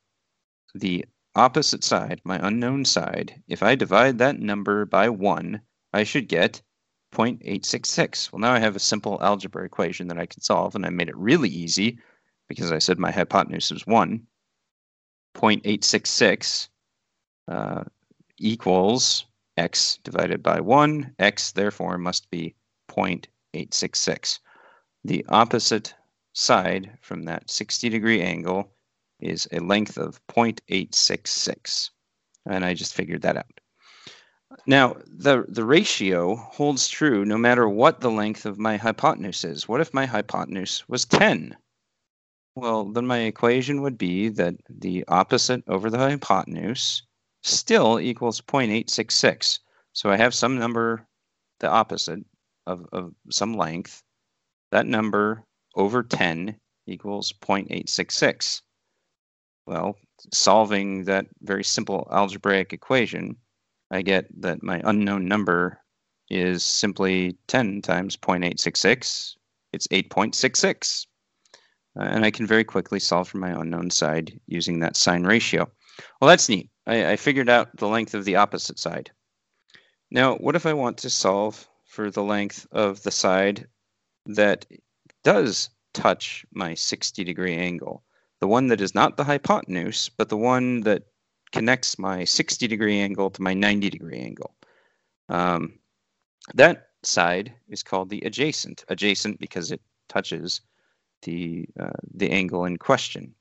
the 0.73 1.05
opposite 1.35 1.83
side, 1.83 2.21
my 2.23 2.39
unknown 2.45 2.85
side, 2.85 3.41
if 3.47 3.61
I 3.63 3.75
divide 3.75 4.17
that 4.17 4.39
number 4.39 4.85
by 4.85 5.09
1, 5.09 5.61
I 5.93 6.03
should 6.03 6.27
get 6.27 6.61
0.866. 7.13 8.31
Well, 8.31 8.39
now 8.39 8.53
I 8.53 8.59
have 8.59 8.75
a 8.75 8.79
simple 8.79 9.17
algebra 9.21 9.63
equation 9.63 10.07
that 10.07 10.17
I 10.17 10.25
can 10.25 10.41
solve, 10.41 10.75
and 10.75 10.85
I 10.85 10.89
made 10.89 11.09
it 11.09 11.17
really 11.17 11.49
easy 11.49 11.99
because 12.47 12.71
I 12.71 12.79
said 12.79 12.99
my 12.99 13.11
hypotenuse 13.11 13.71
is 13.71 13.85
1. 13.85 14.25
0.866 15.35 16.69
uh, 17.47 17.83
equals 18.39 19.25
x 19.55 19.99
divided 20.03 20.43
by 20.43 20.59
1. 20.59 21.15
x, 21.19 21.51
therefore, 21.51 21.97
must 21.97 22.29
be 22.29 22.55
0.866. 22.89 24.39
The 25.03 25.25
opposite 25.29 25.93
side 26.33 26.97
from 27.01 27.23
that 27.23 27.49
60 27.49 27.89
degree 27.89 28.21
angle 28.21 28.71
is 29.19 29.47
a 29.51 29.59
length 29.59 29.97
of 29.97 30.25
0.866. 30.27 31.89
And 32.45 32.63
I 32.63 32.73
just 32.73 32.93
figured 32.93 33.21
that 33.23 33.37
out. 33.37 33.59
Now, 34.65 34.95
the, 35.05 35.45
the 35.47 35.65
ratio 35.65 36.35
holds 36.35 36.87
true 36.87 37.25
no 37.25 37.37
matter 37.37 37.67
what 37.67 37.99
the 37.99 38.11
length 38.11 38.45
of 38.45 38.57
my 38.57 38.77
hypotenuse 38.77 39.43
is. 39.43 39.67
What 39.67 39.81
if 39.81 39.93
my 39.93 40.05
hypotenuse 40.05 40.87
was 40.87 41.05
10? 41.05 41.55
Well, 42.55 42.85
then 42.85 43.05
my 43.05 43.19
equation 43.19 43.81
would 43.81 43.97
be 43.97 44.29
that 44.29 44.55
the 44.69 45.03
opposite 45.07 45.63
over 45.67 45.89
the 45.89 45.99
hypotenuse 45.99 47.03
still 47.43 47.99
equals 47.99 48.41
0.866. 48.41 49.59
So 49.93 50.09
I 50.09 50.17
have 50.17 50.33
some 50.33 50.57
number, 50.57 51.05
the 51.59 51.69
opposite 51.69 52.23
of, 52.65 52.87
of 52.91 53.13
some 53.29 53.53
length. 53.53 54.01
That 54.71 54.85
number 54.85 55.43
over 55.75 56.03
10 56.03 56.57
equals 56.87 57.33
0.866. 57.41 58.61
Well, 59.67 59.97
solving 60.33 61.03
that 61.03 61.25
very 61.41 61.65
simple 61.65 62.07
algebraic 62.09 62.71
equation, 62.71 63.35
I 63.91 64.01
get 64.01 64.27
that 64.41 64.63
my 64.63 64.81
unknown 64.85 65.25
number 65.25 65.81
is 66.29 66.63
simply 66.63 67.37
10 67.47 67.81
times 67.81 68.15
0.866. 68.15 69.35
It's 69.73 69.87
8.66. 69.87 71.05
Uh, 71.99 72.03
and 72.03 72.23
I 72.23 72.31
can 72.31 72.47
very 72.47 72.63
quickly 72.63 73.01
solve 73.01 73.27
for 73.27 73.39
my 73.39 73.49
unknown 73.49 73.89
side 73.89 74.39
using 74.47 74.79
that 74.79 74.95
sine 74.95 75.25
ratio. 75.25 75.69
Well, 76.21 76.29
that's 76.29 76.47
neat. 76.47 76.69
I, 76.85 77.11
I 77.11 77.15
figured 77.17 77.49
out 77.49 77.75
the 77.75 77.89
length 77.89 78.13
of 78.13 78.23
the 78.23 78.37
opposite 78.37 78.79
side. 78.79 79.11
Now, 80.09 80.35
what 80.37 80.55
if 80.55 80.65
I 80.65 80.73
want 80.73 80.97
to 80.99 81.09
solve 81.09 81.67
for 81.85 82.09
the 82.09 82.23
length 82.23 82.65
of 82.71 83.03
the 83.03 83.11
side 83.11 83.67
that 84.27 84.65
does 85.25 85.69
touch 85.93 86.45
my 86.53 86.73
60 86.73 87.25
degree 87.25 87.55
angle? 87.55 88.05
The 88.39 88.47
one 88.47 88.67
that 88.67 88.81
is 88.81 88.93
not 88.93 89.17
the 89.17 89.23
hypotenuse, 89.23 90.09
but 90.09 90.29
the 90.29 90.37
one 90.37 90.81
that 90.81 91.03
connects 91.51 91.97
my 91.97 92.23
60 92.23 92.67
degree 92.67 92.99
angle 92.99 93.29
to 93.31 93.41
my 93.41 93.53
90 93.53 93.89
degree 93.89 94.19
angle. 94.19 94.55
Um, 95.29 95.79
that 96.53 96.89
side 97.03 97.53
is 97.67 97.83
called 97.83 98.09
the 98.09 98.21
adjacent. 98.21 98.85
Adjacent 98.89 99.39
because 99.39 99.71
it 99.71 99.81
touches 100.07 100.61
the 101.23 101.67
uh, 101.79 101.99
the 102.13 102.29
angle 102.29 102.65
in 102.65 102.77
question. 102.77 103.33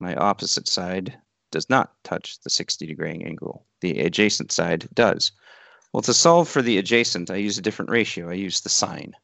My 0.00 0.14
opposite 0.16 0.66
side 0.66 1.18
does 1.50 1.68
not 1.68 1.92
touch 2.02 2.40
the 2.40 2.50
60 2.50 2.86
degree 2.86 3.22
angle. 3.24 3.66
The 3.80 4.00
adjacent 4.00 4.50
side 4.50 4.88
does. 4.94 5.32
Well, 5.92 6.02
to 6.02 6.14
solve 6.14 6.48
for 6.48 6.62
the 6.62 6.78
adjacent, 6.78 7.30
I 7.30 7.36
use 7.36 7.58
a 7.58 7.62
different 7.62 7.90
ratio. 7.90 8.30
I 8.30 8.34
use 8.34 8.62
the 8.62 8.70
sine. 8.70 9.14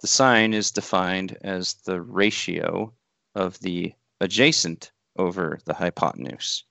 The 0.00 0.06
sine 0.06 0.54
is 0.54 0.70
defined 0.70 1.36
as 1.42 1.74
the 1.74 2.00
ratio 2.00 2.92
of 3.34 3.58
the 3.60 3.92
adjacent 4.24 4.90
over 5.16 5.58
the 5.66 5.74
hypotenuse. 5.74 6.64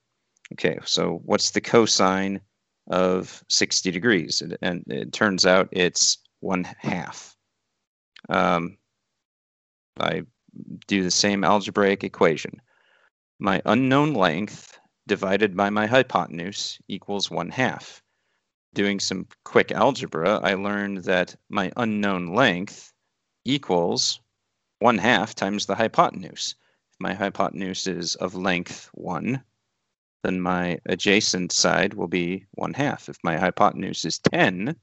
Okay, 0.52 0.78
so 0.84 1.20
what's 1.24 1.52
the 1.52 1.60
cosine 1.60 2.40
of 2.88 3.42
60 3.48 3.90
degrees? 3.90 4.42
And 4.60 4.84
it 4.88 5.12
turns 5.12 5.46
out 5.46 5.68
it's 5.72 6.18
one 6.40 6.64
half. 6.78 7.34
Um, 8.28 8.76
I 9.98 10.22
do 10.86 11.02
the 11.02 11.10
same 11.10 11.44
algebraic 11.44 12.04
equation. 12.04 12.60
My 13.38 13.62
unknown 13.64 14.14
length 14.14 14.78
divided 15.06 15.56
by 15.56 15.70
my 15.70 15.86
hypotenuse 15.86 16.78
equals 16.88 17.30
one 17.30 17.50
half. 17.50 18.02
Doing 18.74 18.98
some 18.98 19.26
quick 19.44 19.70
algebra, 19.70 20.40
I 20.42 20.54
learned 20.54 21.04
that 21.04 21.36
my 21.48 21.70
unknown 21.76 22.34
length 22.34 22.92
equals 23.44 24.20
one 24.80 24.98
half 24.98 25.34
times 25.34 25.66
the 25.66 25.76
hypotenuse. 25.76 26.56
My 27.00 27.14
hypotenuse 27.14 27.86
is 27.86 28.14
of 28.14 28.34
length 28.34 28.88
one, 28.94 29.42
then 30.22 30.40
my 30.40 30.78
adjacent 30.86 31.52
side 31.52 31.92
will 31.92 32.08
be 32.08 32.46
one 32.52 32.72
half. 32.72 33.10
If 33.10 33.18
my 33.22 33.36
hypotenuse 33.36 34.06
is 34.06 34.18
10, 34.20 34.74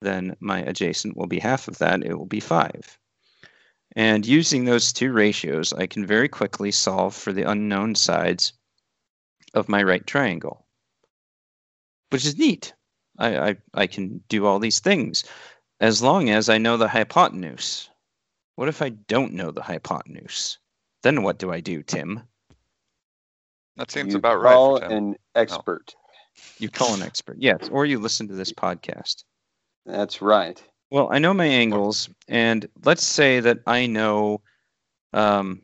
then 0.00 0.36
my 0.38 0.60
adjacent 0.60 1.16
will 1.16 1.26
be 1.26 1.40
half 1.40 1.66
of 1.66 1.78
that, 1.78 2.04
it 2.04 2.14
will 2.14 2.26
be 2.26 2.38
five. 2.38 2.98
And 3.96 4.24
using 4.24 4.64
those 4.64 4.92
two 4.92 5.12
ratios, 5.12 5.72
I 5.72 5.88
can 5.88 6.06
very 6.06 6.28
quickly 6.28 6.70
solve 6.70 7.16
for 7.16 7.32
the 7.32 7.50
unknown 7.50 7.96
sides 7.96 8.52
of 9.52 9.68
my 9.68 9.82
right 9.82 10.06
triangle, 10.06 10.64
which 12.10 12.24
is 12.24 12.38
neat. 12.38 12.72
I, 13.18 13.50
I, 13.50 13.56
I 13.74 13.86
can 13.88 14.22
do 14.28 14.46
all 14.46 14.60
these 14.60 14.78
things 14.78 15.24
as 15.80 16.00
long 16.00 16.30
as 16.30 16.48
I 16.48 16.58
know 16.58 16.76
the 16.76 16.86
hypotenuse. 16.86 17.90
What 18.54 18.68
if 18.68 18.82
I 18.82 18.90
don't 18.90 19.32
know 19.32 19.50
the 19.50 19.62
hypotenuse? 19.62 20.59
Then 21.02 21.22
what 21.22 21.38
do 21.38 21.52
I 21.52 21.60
do, 21.60 21.82
Tim? 21.82 22.22
That 23.76 23.90
seems 23.90 24.12
you 24.12 24.18
about 24.18 24.40
right. 24.40 24.54
call 24.54 24.78
for 24.78 24.88
Tim. 24.88 24.96
an 24.96 25.16
expert. 25.34 25.94
You 26.58 26.68
call 26.68 26.94
an 26.94 27.02
expert, 27.02 27.36
yes, 27.38 27.68
or 27.70 27.86
you 27.86 27.98
listen 27.98 28.28
to 28.28 28.34
this 28.34 28.52
podcast. 28.52 29.24
That's 29.86 30.20
right. 30.20 30.62
Well, 30.90 31.08
I 31.10 31.18
know 31.18 31.32
my 31.32 31.46
angles, 31.46 32.10
and 32.28 32.66
let's 32.84 33.06
say 33.06 33.40
that 33.40 33.58
I 33.66 33.86
know 33.86 34.42
um, 35.12 35.62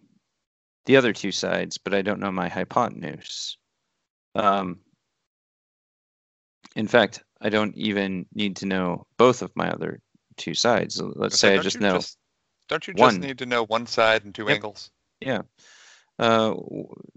the 0.87 0.97
other 0.97 1.12
two 1.12 1.33
sides, 1.33 1.78
but 1.78 1.95
I 1.95 2.02
don't 2.02 2.21
know 2.21 2.33
my 2.33 2.49
hypotenuse. 2.49 3.59
Um, 4.35 4.81
in 6.76 6.87
fact, 6.87 7.23
I 7.40 7.49
don't 7.49 7.76
even 7.76 8.26
need 8.35 8.57
to 8.57 8.66
know 8.66 9.07
both 9.19 9.43
of 9.43 9.50
my 9.57 9.71
other 9.71 10.00
two 10.37 10.55
sides. 10.55 11.00
Let's 11.02 11.38
say 11.38 11.52
I 11.52 11.55
don't 11.57 11.62
just 11.64 11.76
you 11.76 11.82
know. 11.82 12.00
don't 12.69 12.87
you 12.87 12.95
just 12.95 13.19
one. 13.19 13.21
need 13.21 13.39
to 13.39 13.47
know 13.47 13.65
one 13.65 13.87
side 13.87 14.25
and 14.25 14.34
two 14.34 14.45
Yep. 14.45 14.54
angles? 14.54 14.91
Yeah. 15.21 15.43
Uh, 16.19 16.55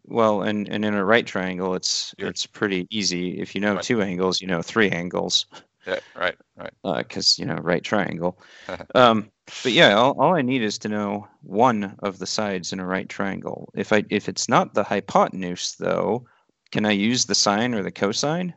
well, 0.05 0.41
and, 0.41 0.67
and 0.67 0.83
in 0.83 0.93
a 0.93 1.05
right 1.05 1.25
triangle, 1.25 1.73
it's 1.75 2.13
You're- 2.17 2.29
it's 2.29 2.45
pretty 2.45 2.87
easy. 2.89 3.39
If 3.39 3.55
you 3.55 3.61
know 3.61 3.75
Right. 3.75 3.83
two 3.83 4.01
angles, 4.01 4.41
you 4.41 4.47
know 4.47 4.61
three 4.61 4.89
angles, 4.89 5.45
Yeah, 5.87 5.99
right, 6.15 6.35
right. 6.57 6.73
because 6.97 7.39
you 7.39 7.45
know 7.45 7.55
right 7.55 7.83
triangle. 7.83 8.37
um, 8.95 9.31
but 9.63 9.71
yeah, 9.71 9.93
all, 9.95 10.19
all 10.19 10.35
I 10.35 10.41
need 10.41 10.61
is 10.61 10.77
to 10.79 10.89
know 10.89 11.27
one 11.41 11.95
of 11.99 12.19
the 12.19 12.27
sides 12.27 12.73
in 12.73 12.79
a 12.79 12.85
right 12.85 13.07
triangle. 13.07 13.71
If 13.73 13.93
I 13.93 14.03
if 14.09 14.27
it's 14.27 14.49
not 14.49 14.73
the 14.73 14.83
hypotenuse, 14.83 15.75
though, 15.75 16.25
can 16.71 16.85
I 16.85 16.91
use 16.91 17.25
the 17.25 17.35
sine 17.35 17.73
or 17.73 17.81
the 17.83 17.91
cosine? 17.91 18.53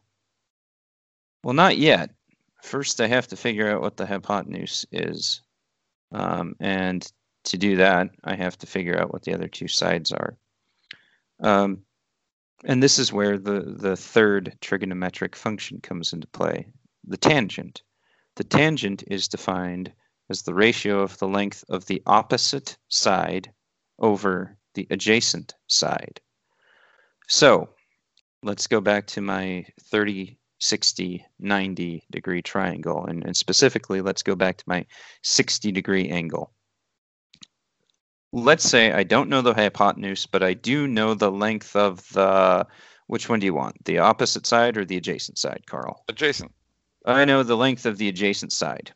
Well, 1.45 1.55
not 1.55 1.79
yet. 1.79 2.11
First, 2.63 3.01
I 3.01 3.07
have 3.09 3.27
to 3.29 3.37
figure 3.37 3.71
out 3.71 3.81
what 3.81 3.97
the 3.97 4.07
hypotenuse 4.07 4.87
is, 4.93 5.43
um, 6.13 6.55
and 6.61 7.11
to 7.45 7.59
do 7.59 7.77
that, 7.77 8.11
I 8.25 8.35
have 8.37 8.59
to 8.59 8.67
figure 8.67 8.99
out 8.99 9.13
what 9.13 9.23
the 9.23 9.35
other 9.35 9.49
two 9.49 9.69
sides 9.69 10.13
are. 10.13 10.37
Um, 11.41 11.83
and 12.65 12.83
this 12.83 12.99
is 12.99 13.13
where 13.13 13.39
the, 13.39 13.61
the 13.61 13.97
third 13.97 14.57
trigonometric 14.61 15.35
function 15.35 15.81
comes 15.81 16.13
into 16.13 16.27
play, 16.29 16.67
the 17.05 17.17
tangent. 17.17 17.83
The 18.37 18.45
tangent 18.45 19.03
is 19.09 19.29
defined 19.29 19.93
as 20.31 20.43
the 20.43 20.55
ratio 20.55 21.01
of 21.01 21.19
the 21.19 21.29
length 21.29 21.65
of 21.69 21.87
the 21.87 22.03
opposite 22.07 22.77
side 22.89 23.53
over 23.99 24.57
the 24.75 24.87
adjacent 24.91 25.55
side. 25.67 26.21
So 27.29 27.69
let's 28.43 28.67
go 28.67 28.81
back 28.81 29.07
to 29.09 29.21
my 29.21 29.67
30, 29.91 30.39
60, 30.61 31.27
90 31.41 32.05
degree 32.11 32.43
triangle. 32.43 33.05
And, 33.07 33.25
and 33.25 33.37
specifically, 33.37 34.01
let's 34.01 34.23
go 34.23 34.37
back 34.37 34.57
to 34.59 34.65
my 34.67 34.87
60 35.23 35.73
degree 35.73 36.09
angle 36.09 36.53
let's 38.33 38.65
say 38.65 38.93
I 38.93 39.03
don't 39.03 39.29
know 39.29 39.43
the 39.43 39.55
hypotenuse, 39.55 40.27
but 40.27 40.43
I 40.43 40.55
do 40.55 40.87
know 40.87 41.15
the 41.15 41.31
length 41.31 41.77
of 41.77 42.09
the. 42.13 42.67
Which 43.07 43.29
one 43.29 43.41
do 43.41 43.47
you 43.47 43.55
want? 43.55 43.85
The 43.85 43.99
opposite 43.99 44.47
side 44.47 44.77
or 44.79 44.85
the 44.85 44.97
adjacent 44.97 45.39
side, 45.39 45.65
Carl? 45.67 46.05
Adjacent. 46.09 46.53
I 47.05 47.25
know 47.25 47.43
the 47.43 47.57
length 47.57 47.85
of 47.85 47.99
the 47.99 48.09
adjacent 48.09 48.53
side. 48.53 48.93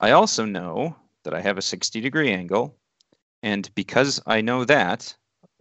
I 0.00 0.12
also 0.12 0.44
know 0.44 0.96
that 1.24 1.34
I 1.34 1.40
have 1.40 1.58
a 1.58 1.62
60 1.62 2.00
degree 2.00 2.32
angle. 2.32 2.78
And 3.42 3.68
because 3.74 4.22
I 4.26 4.40
know 4.40 4.64
that, 4.64 5.14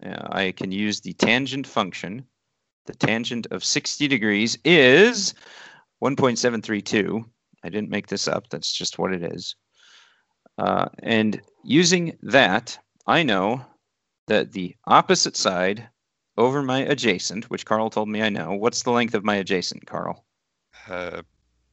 uh, 0.06 0.28
I 0.32 0.52
can 0.52 0.71
use 0.71 1.02
the 1.02 1.13
tangent 1.13 1.67
function. 1.67 2.26
The 2.86 2.93
tangent 2.93 3.47
of 3.52 3.63
60 3.63 4.08
degrees 4.08 4.58
is 4.63 5.34
1.732. 6.04 7.23
I 7.63 7.69
didn't 7.69 7.89
make 7.89 8.08
this 8.08 8.28
up, 8.28 8.49
that's 8.49 8.71
just 8.71 8.99
what 8.99 9.13
it 9.13 9.23
is. 9.23 9.56
Uh, 10.58 10.86
and 11.02 11.41
using 11.63 12.17
that, 12.23 12.78
I 13.08 13.23
know 13.23 13.65
that 14.28 14.52
the 14.52 14.76
opposite 14.86 15.36
side 15.36 15.89
over 16.38 16.62
my 16.62 16.80
adjacent, 16.80 17.49
which 17.49 17.65
Carl 17.65 17.89
told 17.89 18.10
me 18.10 18.21
I 18.21 18.30
know, 18.30 18.54
what's 18.54 18.84
the 18.84 18.91
length 18.91 19.13
of 19.13 19.23
my 19.23 19.36
adjacent, 19.36 19.86
Carl? 19.86 20.26
Uh, 20.88 21.21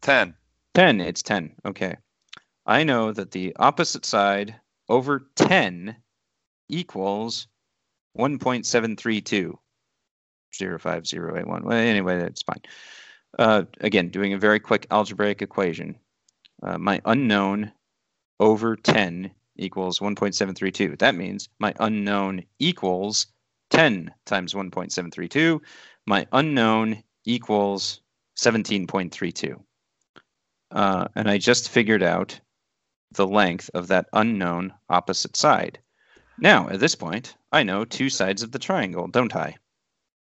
10. 0.02 0.34
10. 0.74 1.00
It's 1.00 1.22
10. 1.22 1.54
Okay. 1.64 1.96
I 2.66 2.84
know 2.84 3.12
that 3.12 3.30
the 3.30 3.54
opposite 3.56 4.04
side 4.04 4.54
over 4.88 5.28
10 5.36 5.96
equals 6.68 7.48
1.732. 8.18 9.54
05081. 10.52 11.64
Well, 11.64 11.76
anyway, 11.76 12.18
that's 12.18 12.42
fine. 12.42 12.60
Uh, 13.38 13.62
again, 13.80 14.08
doing 14.10 14.32
a 14.32 14.38
very 14.38 14.60
quick 14.60 14.86
algebraic 14.90 15.42
equation. 15.42 15.96
Uh, 16.62 16.76
my 16.76 17.00
unknown 17.04 17.72
over 18.40 18.76
10 18.76 19.30
equals 19.60 20.00
1.732. 20.00 20.98
That 20.98 21.14
means 21.14 21.48
my 21.58 21.74
unknown 21.78 22.44
equals 22.58 23.26
10 23.70 24.12
times 24.26 24.54
1.732. 24.54 25.60
My 26.06 26.26
unknown 26.32 27.02
equals 27.24 28.00
17.32. 28.36 29.60
Uh, 30.72 31.08
and 31.14 31.30
I 31.30 31.38
just 31.38 31.68
figured 31.68 32.02
out 32.02 32.40
the 33.12 33.26
length 33.26 33.70
of 33.74 33.88
that 33.88 34.06
unknown 34.12 34.72
opposite 34.88 35.36
side. 35.36 35.78
Now, 36.38 36.68
at 36.68 36.80
this 36.80 36.94
point, 36.94 37.36
I 37.52 37.62
know 37.62 37.84
two 37.84 38.08
sides 38.08 38.42
of 38.42 38.52
the 38.52 38.58
triangle, 38.58 39.08
don't 39.08 39.34
I? 39.36 39.56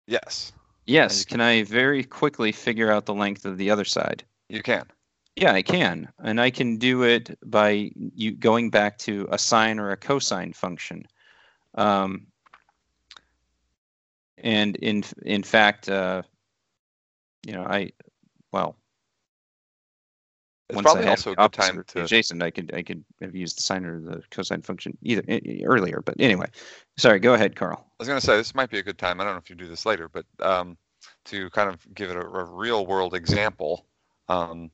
Yes, 0.07 0.53
Yes. 0.91 1.25
Can 1.25 1.41
I 1.41 1.63
very 1.63 2.03
quickly 2.03 2.51
figure 2.51 2.91
out 2.91 3.07
the 3.07 3.15
length 3.15 3.45
of 3.45 3.59
the 3.59 3.71
other 3.71 3.85
side? 3.85 4.25
you 4.49 4.61
can. 4.61 4.85
Yeah, 5.37 5.53
I 5.53 5.63
can. 5.63 6.09
And 6.23 6.41
I 6.41 6.51
can 6.51 6.77
do 6.77 7.03
it 7.05 7.39
by 7.45 7.91
you 7.97 8.33
going 8.33 8.71
back 8.71 8.99
to 8.99 9.29
a 9.31 9.39
sine 9.39 9.79
or 9.79 9.91
a 9.91 9.97
cosine 9.97 10.53
function. 10.53 11.07
Um, 11.75 12.27
and 14.39 14.77
in 14.77 15.05
in 15.23 15.43
fact, 15.43 15.89
uh, 15.89 16.23
you 17.47 17.53
know, 17.53 17.65
I 17.65 17.93
well, 18.53 18.77
It's 20.69 20.77
once 20.77 20.85
probably 20.85 21.07
also 21.07 21.33
a 21.33 21.37
good 21.37 21.53
time 21.53 21.85
to. 21.87 22.03
adjacent, 22.03 22.43
I 22.43 22.51
could 22.51 22.75
I 22.75 22.83
could 22.83 23.05
have 23.21 23.35
used 23.35 23.59
the 23.59 23.63
sine 23.63 23.85
or 23.85 24.01
the 24.01 24.23
cosine 24.31 24.63
function 24.63 24.97
either 25.03 25.23
earlier. 25.65 26.03
But 26.05 26.17
anyway, 26.19 26.47
sorry. 26.97 27.21
Go 27.21 27.35
ahead, 27.35 27.55
Carl. 27.57 27.79
I 27.79 27.95
was 27.99 28.09
going 28.09 28.21
to 28.21 28.27
say 28.27 28.37
this 28.37 28.55
might 28.55 28.71
be 28.71 28.79
a 28.79 28.83
good 28.83 28.99
time. 28.99 29.21
I 29.21 29.25
don't 29.25 29.35
know 29.35 29.39
if 29.39 29.51
you 29.51 29.57
do 29.57 29.69
this 29.69 29.87
later, 29.87 30.09
but 30.09 30.27
um, 30.41 30.77
to 31.27 31.51
kind 31.51 31.69
of 31.69 31.87
give 31.95 32.11
it 32.11 32.17
a, 32.17 32.21
a 32.21 32.45
real 32.45 32.87
world 32.87 33.15
example 33.15 33.87
um, 34.29 34.71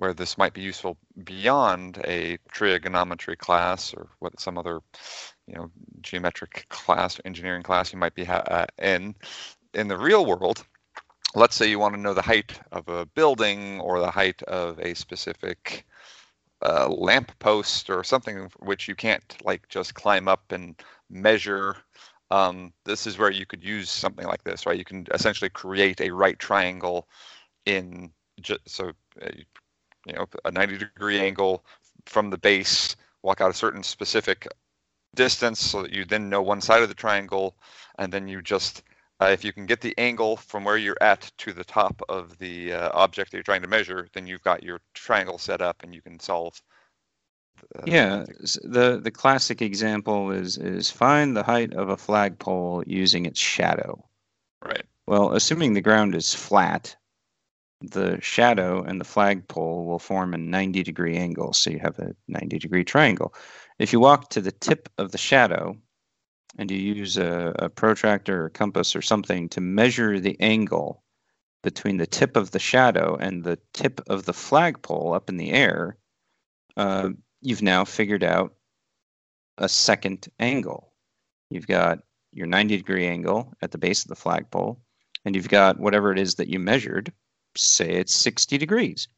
where 0.00 0.14
this 0.14 0.38
might 0.38 0.54
be 0.54 0.62
useful 0.62 0.96
beyond 1.24 1.98
a 2.06 2.38
trigonometry 2.52 3.36
class 3.36 3.94
or 3.94 4.08
what 4.20 4.40
some 4.40 4.58
other, 4.58 4.80
you 5.46 5.54
know, 5.54 5.70
geometric 6.00 6.66
class, 6.70 7.18
or 7.18 7.22
engineering 7.26 7.62
class 7.62 7.92
you 7.92 7.98
might 7.98 8.14
be 8.14 8.24
ha- 8.24 8.44
uh, 8.46 8.66
in. 8.78 9.14
in 9.74 9.88
the 9.88 9.98
real 9.98 10.24
world, 10.26 10.64
let's 11.34 11.54
say 11.54 11.68
you 11.68 11.78
want 11.78 11.94
to 11.94 12.00
know 12.00 12.14
the 12.14 12.22
height 12.22 12.58
of 12.72 12.88
a 12.88 13.06
building 13.06 13.80
or 13.80 14.00
the 14.00 14.10
height 14.10 14.42
of 14.44 14.78
a 14.80 14.94
specific 14.94 15.86
uh, 16.64 16.88
lamp 16.88 17.32
post 17.38 17.90
or 17.90 18.02
something 18.04 18.50
which 18.60 18.88
you 18.88 18.94
can't 18.94 19.36
like 19.44 19.68
just 19.68 19.94
climb 19.94 20.28
up 20.28 20.50
and 20.52 20.82
measure. 21.10 21.76
Um, 22.30 22.72
this 22.84 23.06
is 23.06 23.18
where 23.18 23.30
you 23.30 23.46
could 23.46 23.64
use 23.64 23.90
something 23.90 24.26
like 24.26 24.44
this, 24.44 24.66
right? 24.66 24.78
You 24.78 24.84
can 24.84 25.06
essentially 25.12 25.50
create 25.50 26.00
a 26.00 26.10
right 26.10 26.38
triangle 26.38 27.08
in 27.66 28.12
ju- 28.40 28.58
so 28.66 28.92
uh, 29.22 29.28
you 30.06 30.12
know 30.14 30.26
a 30.44 30.50
90 30.50 30.78
degree 30.78 31.20
angle 31.20 31.64
from 32.06 32.30
the 32.30 32.38
base, 32.38 32.96
walk 33.22 33.40
out 33.40 33.50
a 33.50 33.54
certain 33.54 33.82
specific 33.82 34.46
distance 35.14 35.60
so 35.60 35.82
that 35.82 35.92
you 35.92 36.04
then 36.04 36.28
know 36.28 36.42
one 36.42 36.60
side 36.60 36.82
of 36.82 36.88
the 36.88 36.94
triangle, 36.94 37.56
and 37.98 38.12
then 38.12 38.28
you 38.28 38.42
just 38.42 38.82
uh, 39.20 39.26
if 39.26 39.44
you 39.44 39.52
can 39.52 39.66
get 39.66 39.80
the 39.80 39.96
angle 39.98 40.36
from 40.36 40.64
where 40.64 40.78
you're 40.78 40.96
at 41.00 41.30
to 41.38 41.52
the 41.52 41.64
top 41.64 42.00
of 42.08 42.38
the 42.38 42.72
uh, 42.72 42.90
object 42.94 43.30
that 43.30 43.36
you're 43.36 43.44
trying 43.44 43.62
to 43.62 43.68
measure, 43.68 44.08
then 44.14 44.26
you've 44.26 44.42
got 44.42 44.62
your 44.62 44.80
triangle 44.94 45.38
set 45.38 45.60
up 45.60 45.82
and 45.82 45.94
you 45.94 46.00
can 46.00 46.18
solve. 46.18 46.60
The, 47.74 47.90
yeah, 47.90 48.24
the 48.64 48.98
the 49.02 49.10
classic 49.10 49.60
example 49.60 50.30
is 50.30 50.56
is 50.56 50.90
find 50.90 51.36
the 51.36 51.42
height 51.42 51.74
of 51.74 51.90
a 51.90 51.96
flagpole 51.96 52.84
using 52.86 53.26
its 53.26 53.38
shadow. 53.38 54.02
Right. 54.64 54.84
Well, 55.06 55.32
assuming 55.34 55.74
the 55.74 55.80
ground 55.82 56.14
is 56.14 56.32
flat, 56.32 56.96
the 57.80 58.20
shadow 58.20 58.82
and 58.82 59.00
the 59.00 59.04
flagpole 59.04 59.86
will 59.86 59.98
form 59.98 60.34
a 60.34 60.38
90 60.38 60.82
degree 60.82 61.16
angle. 61.16 61.52
So 61.52 61.70
you 61.70 61.78
have 61.78 61.98
a 61.98 62.14
90 62.28 62.58
degree 62.58 62.84
triangle. 62.84 63.34
If 63.78 63.92
you 63.92 64.00
walk 64.00 64.30
to 64.30 64.40
the 64.40 64.52
tip 64.52 64.88
of 64.98 65.12
the 65.12 65.18
shadow 65.18 65.76
and 66.58 66.70
you 66.70 66.78
use 66.78 67.16
a, 67.16 67.54
a 67.58 67.68
protractor 67.68 68.44
or 68.44 68.50
compass 68.50 68.94
or 68.94 69.02
something 69.02 69.48
to 69.50 69.60
measure 69.60 70.20
the 70.20 70.38
angle 70.40 71.02
between 71.62 71.98
the 71.98 72.06
tip 72.06 72.36
of 72.36 72.50
the 72.50 72.58
shadow 72.58 73.16
and 73.16 73.44
the 73.44 73.58
tip 73.72 74.00
of 74.08 74.24
the 74.24 74.32
flagpole 74.32 75.14
up 75.14 75.28
in 75.28 75.36
the 75.36 75.52
air, 75.52 75.96
uh, 76.76 77.10
you've 77.40 77.62
now 77.62 77.84
figured 77.84 78.24
out 78.24 78.54
a 79.58 79.68
second 79.68 80.28
angle. 80.38 80.92
You've 81.50 81.66
got 81.66 82.00
your 82.32 82.46
90 82.46 82.76
degree 82.78 83.06
angle 83.06 83.52
at 83.60 83.72
the 83.72 83.78
base 83.78 84.02
of 84.02 84.08
the 84.08 84.16
flagpole, 84.16 84.80
and 85.24 85.34
you've 85.34 85.48
got 85.48 85.78
whatever 85.78 86.12
it 86.12 86.18
is 86.18 86.36
that 86.36 86.48
you 86.48 86.58
measured, 86.58 87.12
say 87.56 87.90
it's 87.90 88.14
60 88.14 88.58
degrees 88.58 89.08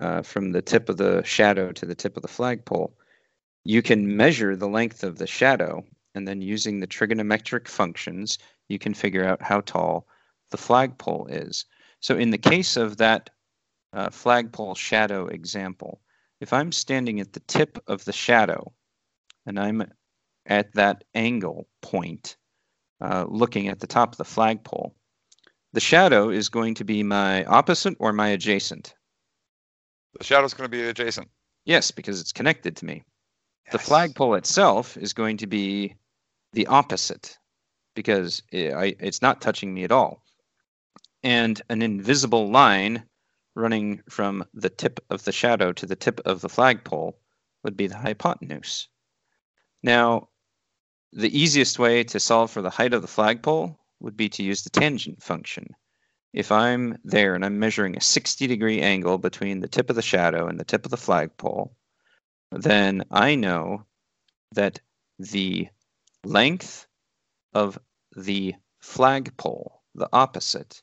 uh, 0.00 0.22
from 0.22 0.52
the 0.52 0.62
tip 0.62 0.88
of 0.88 0.96
the 0.96 1.22
shadow 1.24 1.72
to 1.72 1.86
the 1.86 1.94
tip 1.94 2.16
of 2.16 2.22
the 2.22 2.28
flagpole. 2.28 2.96
You 3.64 3.82
can 3.82 4.16
measure 4.16 4.56
the 4.56 4.68
length 4.68 5.02
of 5.02 5.18
the 5.18 5.26
shadow 5.26 5.84
and 6.14 6.26
then 6.26 6.40
using 6.42 6.80
the 6.80 6.86
trigonometric 6.86 7.68
functions, 7.68 8.38
you 8.68 8.78
can 8.78 8.94
figure 8.94 9.24
out 9.24 9.42
how 9.42 9.60
tall 9.60 10.06
the 10.50 10.56
flagpole 10.56 11.26
is. 11.26 11.64
So 12.00 12.16
in 12.16 12.30
the 12.30 12.38
case 12.38 12.76
of 12.76 12.96
that 12.96 13.30
uh, 13.92 14.10
flagpole 14.10 14.74
shadow 14.74 15.26
example, 15.26 16.00
if 16.40 16.52
I'm 16.52 16.72
standing 16.72 17.20
at 17.20 17.32
the 17.32 17.40
tip 17.40 17.78
of 17.86 18.04
the 18.04 18.12
shadow 18.12 18.72
and 19.46 19.58
I'm 19.58 19.90
at 20.46 20.72
that 20.74 21.04
angle 21.14 21.68
point 21.82 22.36
uh, 23.00 23.26
looking 23.28 23.68
at 23.68 23.80
the 23.80 23.86
top 23.86 24.12
of 24.12 24.18
the 24.18 24.24
flagpole, 24.24 24.94
the 25.72 25.80
shadow 25.80 26.30
is 26.30 26.48
going 26.48 26.74
to 26.74 26.84
be 26.84 27.02
my 27.02 27.44
opposite 27.44 27.96
or 27.98 28.12
my 28.12 28.28
adjacent. 28.28 28.94
The 30.18 30.24
shadow 30.24 30.46
is 30.46 30.54
going 30.54 30.70
to 30.70 30.76
be 30.76 30.82
adjacent. 30.82 31.28
Yes, 31.64 31.90
because 31.90 32.20
it's 32.20 32.32
connected 32.32 32.76
to 32.76 32.86
me. 32.86 33.04
The 33.70 33.78
flagpole 33.78 34.34
itself 34.34 34.96
is 34.96 35.12
going 35.12 35.36
to 35.38 35.46
be 35.46 35.94
the 36.54 36.66
opposite 36.66 37.36
because 37.94 38.42
it, 38.50 38.72
I, 38.72 38.94
it's 38.98 39.20
not 39.20 39.42
touching 39.42 39.74
me 39.74 39.84
at 39.84 39.92
all. 39.92 40.22
And 41.22 41.60
an 41.68 41.82
invisible 41.82 42.50
line 42.50 43.02
running 43.54 44.00
from 44.08 44.44
the 44.54 44.70
tip 44.70 45.00
of 45.10 45.24
the 45.24 45.32
shadow 45.32 45.72
to 45.72 45.84
the 45.84 45.96
tip 45.96 46.20
of 46.24 46.40
the 46.40 46.48
flagpole 46.48 47.18
would 47.62 47.76
be 47.76 47.88
the 47.88 47.96
hypotenuse. 47.96 48.88
Now, 49.82 50.28
the 51.12 51.36
easiest 51.36 51.78
way 51.78 52.04
to 52.04 52.20
solve 52.20 52.50
for 52.50 52.62
the 52.62 52.70
height 52.70 52.94
of 52.94 53.02
the 53.02 53.08
flagpole 53.08 53.78
would 54.00 54.16
be 54.16 54.28
to 54.30 54.42
use 54.42 54.62
the 54.62 54.70
tangent 54.70 55.22
function. 55.22 55.74
If 56.32 56.52
I'm 56.52 56.98
there 57.04 57.34
and 57.34 57.44
I'm 57.44 57.58
measuring 57.58 57.96
a 57.96 58.00
60 58.00 58.46
degree 58.46 58.80
angle 58.80 59.18
between 59.18 59.60
the 59.60 59.68
tip 59.68 59.90
of 59.90 59.96
the 59.96 60.02
shadow 60.02 60.46
and 60.46 60.60
the 60.60 60.64
tip 60.64 60.84
of 60.84 60.90
the 60.90 60.96
flagpole, 60.96 61.74
then 62.52 63.04
I 63.10 63.34
know 63.34 63.86
that 64.52 64.80
the 65.18 65.68
length 66.24 66.86
of 67.54 67.78
the 68.16 68.54
flagpole, 68.78 69.82
the 69.94 70.08
opposite, 70.12 70.82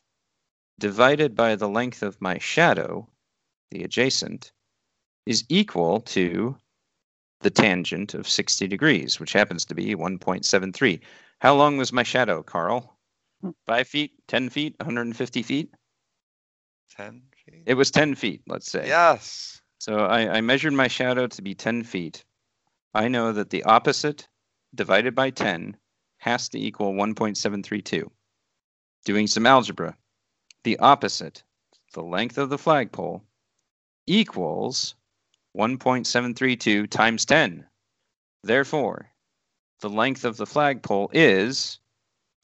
divided 0.80 1.36
by 1.36 1.56
the 1.56 1.70
length 1.70 2.04
of 2.04 2.22
my 2.22 2.38
shadow, 2.38 3.08
the 3.72 3.84
adjacent, 3.84 4.52
is 5.26 5.46
equal 5.50 6.02
to 6.02 6.58
the 7.42 7.50
tangent 7.50 8.14
of 8.14 8.28
60 8.28 8.68
degrees, 8.68 9.20
which 9.20 9.34
happens 9.34 9.66
to 9.66 9.76
be 9.76 9.96
1.73. 9.96 11.00
How 11.40 11.56
long 11.56 11.78
was 11.78 11.94
my 11.94 12.04
shadow, 12.04 12.44
Carl? 12.44 12.95
Five 13.66 13.88
feet, 13.88 14.14
10 14.28 14.50
feet, 14.50 14.76
150 14.80 15.44
feet? 15.44 15.70
10 16.96 17.22
feet. 17.46 17.64
It 17.66 17.74
was 17.74 17.92
10 17.92 18.16
feet, 18.16 18.42
let's 18.48 18.70
say. 18.70 18.88
Yes. 18.88 19.62
So 19.80 20.00
I, 20.00 20.38
I 20.38 20.42
measured 20.42 20.74
my 20.74 20.88
shadow 20.88 21.28
to 21.28 21.42
be 21.42 21.54
10 21.54 21.84
feet. 21.84 22.24
I 22.94 23.08
know 23.08 23.34
that 23.34 23.50
the 23.50 23.64
opposite 23.64 24.28
divided 24.74 25.16
by 25.16 25.30
10 25.30 25.78
has 26.18 26.50
to 26.50 26.60
equal 26.60 26.94
1.732. 26.94 28.10
Doing 29.04 29.28
some 29.28 29.46
algebra, 29.46 29.96
the 30.64 30.80
opposite, 30.80 31.44
the 31.94 32.02
length 32.02 32.38
of 32.38 32.50
the 32.50 32.58
flagpole, 32.58 33.22
equals 34.08 34.96
1.732 35.56 36.90
times 36.90 37.26
10. 37.26 37.66
Therefore, 38.44 39.12
the 39.82 39.90
length 39.90 40.26
of 40.26 40.38
the 40.38 40.46
flagpole 40.46 41.10
is 41.14 41.80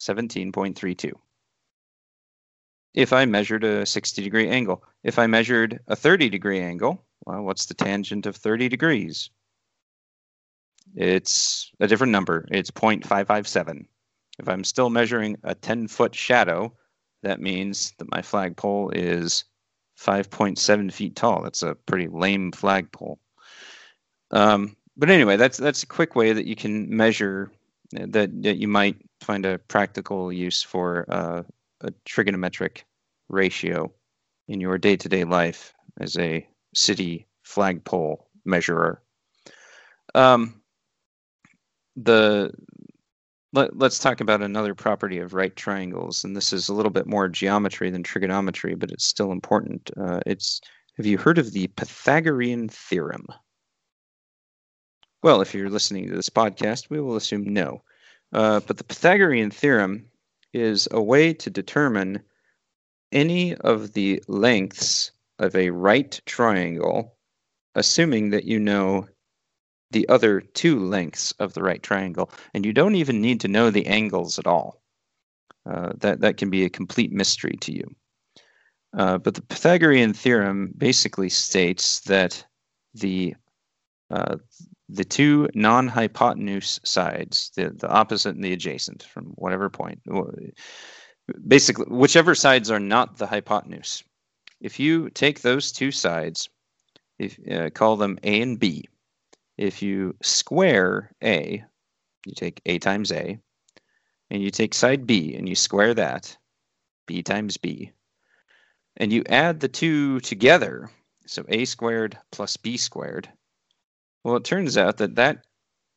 17.32. 0.02 1.12
If 2.94 3.14
I 3.14 3.26
measured 3.26 3.64
a 3.64 3.86
60 3.86 4.22
degree 4.22 4.50
angle, 4.50 4.84
if 5.04 5.18
I 5.18 5.28
measured 5.28 5.80
a 5.88 5.96
30 5.96 6.30
degree 6.30 6.60
angle, 6.60 7.06
well, 7.26 7.44
what's 7.44 7.68
the 7.68 7.74
tangent 7.74 8.26
of 8.26 8.36
30 8.36 8.68
degrees? 8.68 9.30
It's 10.96 11.72
a 11.80 11.88
different 11.88 12.12
number. 12.12 12.48
It's 12.52 12.72
0.557. 12.72 13.86
If 14.40 14.50
I'm 14.50 14.64
still 14.64 14.90
measuring 14.90 15.38
a 15.44 15.56
10 15.56 15.88
foot 15.88 16.16
shadow, 16.16 16.76
that 17.24 17.40
means 17.40 17.94
that 17.98 18.12
my 18.12 18.22
flagpole 18.22 18.90
is 18.90 19.46
5.7 20.00 20.92
feet 20.92 21.16
tall. 21.16 21.44
That's 21.44 21.64
a 21.64 21.76
pretty 21.76 22.08
lame 22.08 22.52
flagpole. 22.52 23.20
Um, 24.32 24.76
but 24.98 25.10
anyway, 25.10 25.38
that's 25.38 25.58
that's 25.58 25.84
a 25.84 25.88
quick 25.88 26.16
way 26.16 26.34
that 26.34 26.46
you 26.46 26.56
can 26.56 26.96
measure 26.96 27.52
that, 27.91 28.43
that 28.43 28.58
you 28.58 28.67
might 28.67 28.97
find 29.21 29.45
a 29.45 29.60
practical 29.60 30.32
use 30.32 30.63
for 30.63 31.06
uh, 31.10 31.43
a 31.82 31.91
trigonometric 32.08 32.84
ratio 33.30 33.91
in 34.47 34.60
your 34.60 34.77
day-to-day 34.77 35.23
life 35.23 35.73
as 35.99 36.17
a 36.17 36.47
city 36.73 37.27
flagpole 37.43 38.27
measurer. 38.45 39.01
Um, 40.15 40.62
the 41.95 42.51
let, 43.54 43.69
us 43.82 43.99
talk 43.99 44.21
about 44.21 44.41
another 44.41 44.73
property 44.73 45.17
of 45.19 45.34
right 45.34 45.56
triangles, 45.56 46.23
and 46.23 46.36
this 46.36 46.54
is 46.54 46.69
a 46.69 46.73
little 46.73 46.91
bit 46.91 47.06
more 47.06 47.27
geometry 47.27 47.89
than 47.89 48.04
trigonometry, 48.04 48.75
but 48.75 48.91
it's 48.91 49.06
still 49.06 49.32
important. 49.32 49.91
Uh, 49.99 50.21
it's 50.25 50.62
have 50.95 51.06
you 51.06 51.17
heard 51.17 51.38
of 51.38 51.51
the 51.51 51.67
Pythagorean 51.67 52.69
theorem? 52.69 53.25
Well, 55.23 55.41
if 55.41 55.53
you're 55.53 55.69
listening 55.69 56.07
to 56.07 56.15
this 56.15 56.29
podcast, 56.29 56.89
we 56.89 56.99
will 56.99 57.15
assume 57.15 57.43
no. 57.53 57.84
Uh, 58.34 58.60
but 58.62 58.77
the 58.77 58.84
Pythagorean 58.84 59.51
theorem 59.51 60.07
is 60.51 60.88
a 60.89 61.01
way 61.01 61.31
to 61.34 61.49
determine 61.51 62.23
any 63.12 63.55
of 63.55 63.93
the 63.93 64.23
lengths 64.27 65.12
of 65.38 65.55
a 65.55 65.69
right 65.69 66.19
triangle, 66.25 67.15
assuming 67.75 68.31
that 68.31 68.45
you 68.45 68.60
know 68.60 69.07
the 69.91 70.10
other 70.10 70.41
two 70.41 70.79
lengths 70.79 71.34
of 71.34 71.53
the 71.53 71.62
right 71.62 71.84
triangle, 71.84 72.31
and 72.55 72.65
you 72.65 72.73
don't 72.73 72.95
even 72.95 73.21
need 73.21 73.41
to 73.41 73.47
know 73.47 73.69
the 73.69 73.86
angles 73.86 74.39
at 74.39 74.47
all. 74.47 74.81
Uh, 75.69 75.91
that 75.97 76.21
that 76.21 76.38
can 76.38 76.49
be 76.49 76.65
a 76.65 76.69
complete 76.69 77.12
mystery 77.12 77.57
to 77.62 77.71
you. 77.71 77.95
Uh, 78.97 79.19
but 79.19 79.36
the 79.36 79.43
Pythagorean 79.43 80.13
theorem 80.13 80.73
basically 80.75 81.29
states 81.29 81.99
that 82.01 82.43
the 82.95 83.36
uh, 84.10 84.38
the 84.93 85.06
two 85.06 85.47
non-hypotenuse 85.54 86.80
sides, 86.84 87.51
the, 87.56 87.69
the 87.69 87.89
opposite 87.89 88.36
and 88.36 88.43
the 88.43 88.54
adjacent 88.54 89.04
from 89.04 89.25
whatever 89.36 89.69
point, 89.69 90.01
basically 91.47 91.86
whichever 91.88 92.36
sides 92.36 92.69
are 92.69 92.80
not 92.80 93.17
the 93.17 93.27
hypotenuse, 93.27 94.04
if 94.60 94.80
you 94.80 95.10
take 95.10 95.41
those 95.41 95.71
two 95.71 95.91
sides, 95.91 96.49
if 97.17 97.39
uh, 97.49 97.69
call 97.69 97.95
them 97.95 98.19
A 98.23 98.41
and 98.41 98.60
B, 98.60 98.86
if 99.58 99.82
you 99.82 100.15
square 100.21 101.12
A, 101.23 101.63
you 102.25 102.34
take 102.36 102.62
A 102.65 102.77
times 102.80 103.12
A, 103.12 103.39
and 104.30 104.41
you 104.41 104.51
take 104.51 104.73
side 104.73 105.06
B 105.08 105.36
and 105.36 105.47
you 105.47 105.56
square 105.56 105.93
that, 105.93 106.38
b 107.06 107.21
times 107.21 107.58
b. 107.58 107.91
And 108.97 109.12
you 109.12 109.23
add 109.27 109.60
the 109.60 109.67
two 109.67 110.19
together, 110.21 110.89
so 111.25 111.43
a 111.49 111.65
squared 111.65 112.17
plus 112.32 112.58
b 112.58 112.77
squared. 112.77 113.30
Well, 114.23 114.36
it 114.36 114.43
turns 114.43 114.77
out 114.77 114.97
that 114.97 115.15
that 115.15 115.45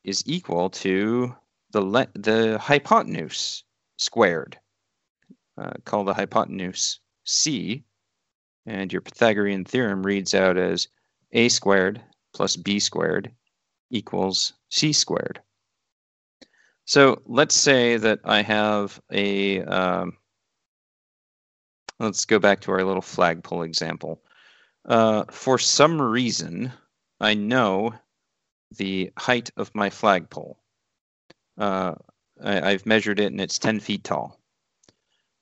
is 0.03 0.23
equal 0.25 0.69
to 0.69 1.35
the, 1.71 1.81
le- 1.81 2.07
the 2.15 2.57
hypotenuse 2.57 3.63
squared, 3.97 4.57
uh, 5.57 5.73
called 5.83 6.07
the 6.07 6.13
hypotenuse 6.13 6.99
c. 7.23 7.83
And 8.65 8.91
your 8.91 9.01
Pythagorean 9.01 9.63
theorem 9.65 10.03
reads 10.03 10.33
out 10.33 10.57
as 10.57 10.87
a 11.33 11.49
squared 11.49 12.01
plus 12.33 12.55
b 12.55 12.79
squared 12.79 13.31
equals 13.91 14.53
c 14.69 14.91
squared. 14.91 15.39
So 16.85 17.21
let's 17.25 17.55
say 17.55 17.97
that 17.97 18.19
I 18.23 18.41
have 18.41 18.99
a, 19.11 19.61
um, 19.63 20.17
let's 21.99 22.25
go 22.25 22.39
back 22.39 22.61
to 22.61 22.71
our 22.71 22.83
little 22.83 23.01
flagpole 23.01 23.63
example. 23.63 24.21
Uh, 24.85 25.25
for 25.31 25.57
some 25.57 26.01
reason, 26.01 26.71
I 27.19 27.33
know 27.33 27.93
the 28.77 29.11
height 29.17 29.51
of 29.57 29.73
my 29.73 29.89
flagpole. 29.89 30.59
Uh, 31.57 31.95
I, 32.43 32.71
have 32.71 32.85
measured 32.85 33.19
it 33.19 33.31
and 33.31 33.39
it's 33.39 33.59
10 33.59 33.79
feet 33.79 34.03
tall. 34.03 34.39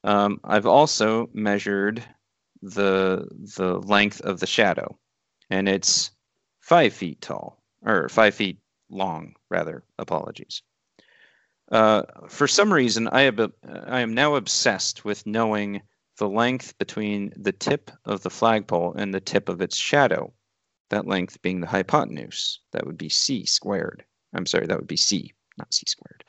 Um, 0.04 0.40
I've 0.44 0.66
also 0.66 1.30
measured 1.34 2.04
the 2.62 3.28
the 3.58 3.80
length 3.80 4.22
of 4.22 4.40
the 4.40 4.48
shadow, 4.48 4.98
and 5.50 5.68
it's 5.68 6.12
five 6.62 6.94
feet 6.94 7.22
tall 7.22 7.62
or 7.86 8.10
five 8.10 8.36
feet 8.36 8.60
long, 8.90 9.36
rather. 9.50 9.84
Apologies. 9.98 10.62
Uh, 11.72 12.04
for 12.28 12.48
some 12.48 12.72
reason, 12.72 13.08
I, 13.08 13.22
have, 13.22 13.40
I 13.88 14.02
am 14.02 14.14
now 14.14 14.36
obsessed 14.36 15.06
with 15.06 15.26
knowing 15.26 15.82
the 16.18 16.30
length 16.30 16.78
between 16.78 17.34
the 17.36 17.52
tip 17.52 17.90
of 18.06 18.22
the 18.22 18.30
flagpole 18.30 18.94
and 18.94 19.14
the 19.14 19.20
tip 19.20 19.50
of 19.50 19.62
its 19.62 19.76
shadow. 19.76 20.34
That 20.90 21.08
length 21.08 21.42
being 21.42 21.62
the 21.62 21.68
hypotenuse. 21.68 22.60
That 22.72 22.86
would 22.86 22.98
be 22.98 23.10
c 23.10 23.46
squared. 23.46 24.06
I'm 24.34 24.46
sorry, 24.46 24.68
that 24.68 24.78
would 24.78 24.88
be 24.88 24.98
c, 24.98 25.34
not 25.58 25.74
c 25.74 25.84
squared. 25.88 26.24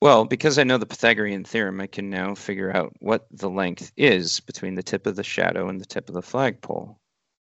Well, 0.00 0.24
because 0.24 0.58
I 0.58 0.64
know 0.64 0.78
the 0.78 0.86
Pythagorean 0.86 1.44
theorem, 1.44 1.80
I 1.80 1.86
can 1.86 2.08
now 2.08 2.34
figure 2.34 2.74
out 2.74 2.94
what 3.00 3.26
the 3.30 3.50
length 3.50 3.92
is 3.96 4.40
between 4.40 4.74
the 4.74 4.82
tip 4.82 5.06
of 5.06 5.14
the 5.14 5.22
shadow 5.22 5.68
and 5.68 5.78
the 5.78 5.84
tip 5.84 6.08
of 6.08 6.14
the 6.14 6.22
flagpole. 6.22 6.98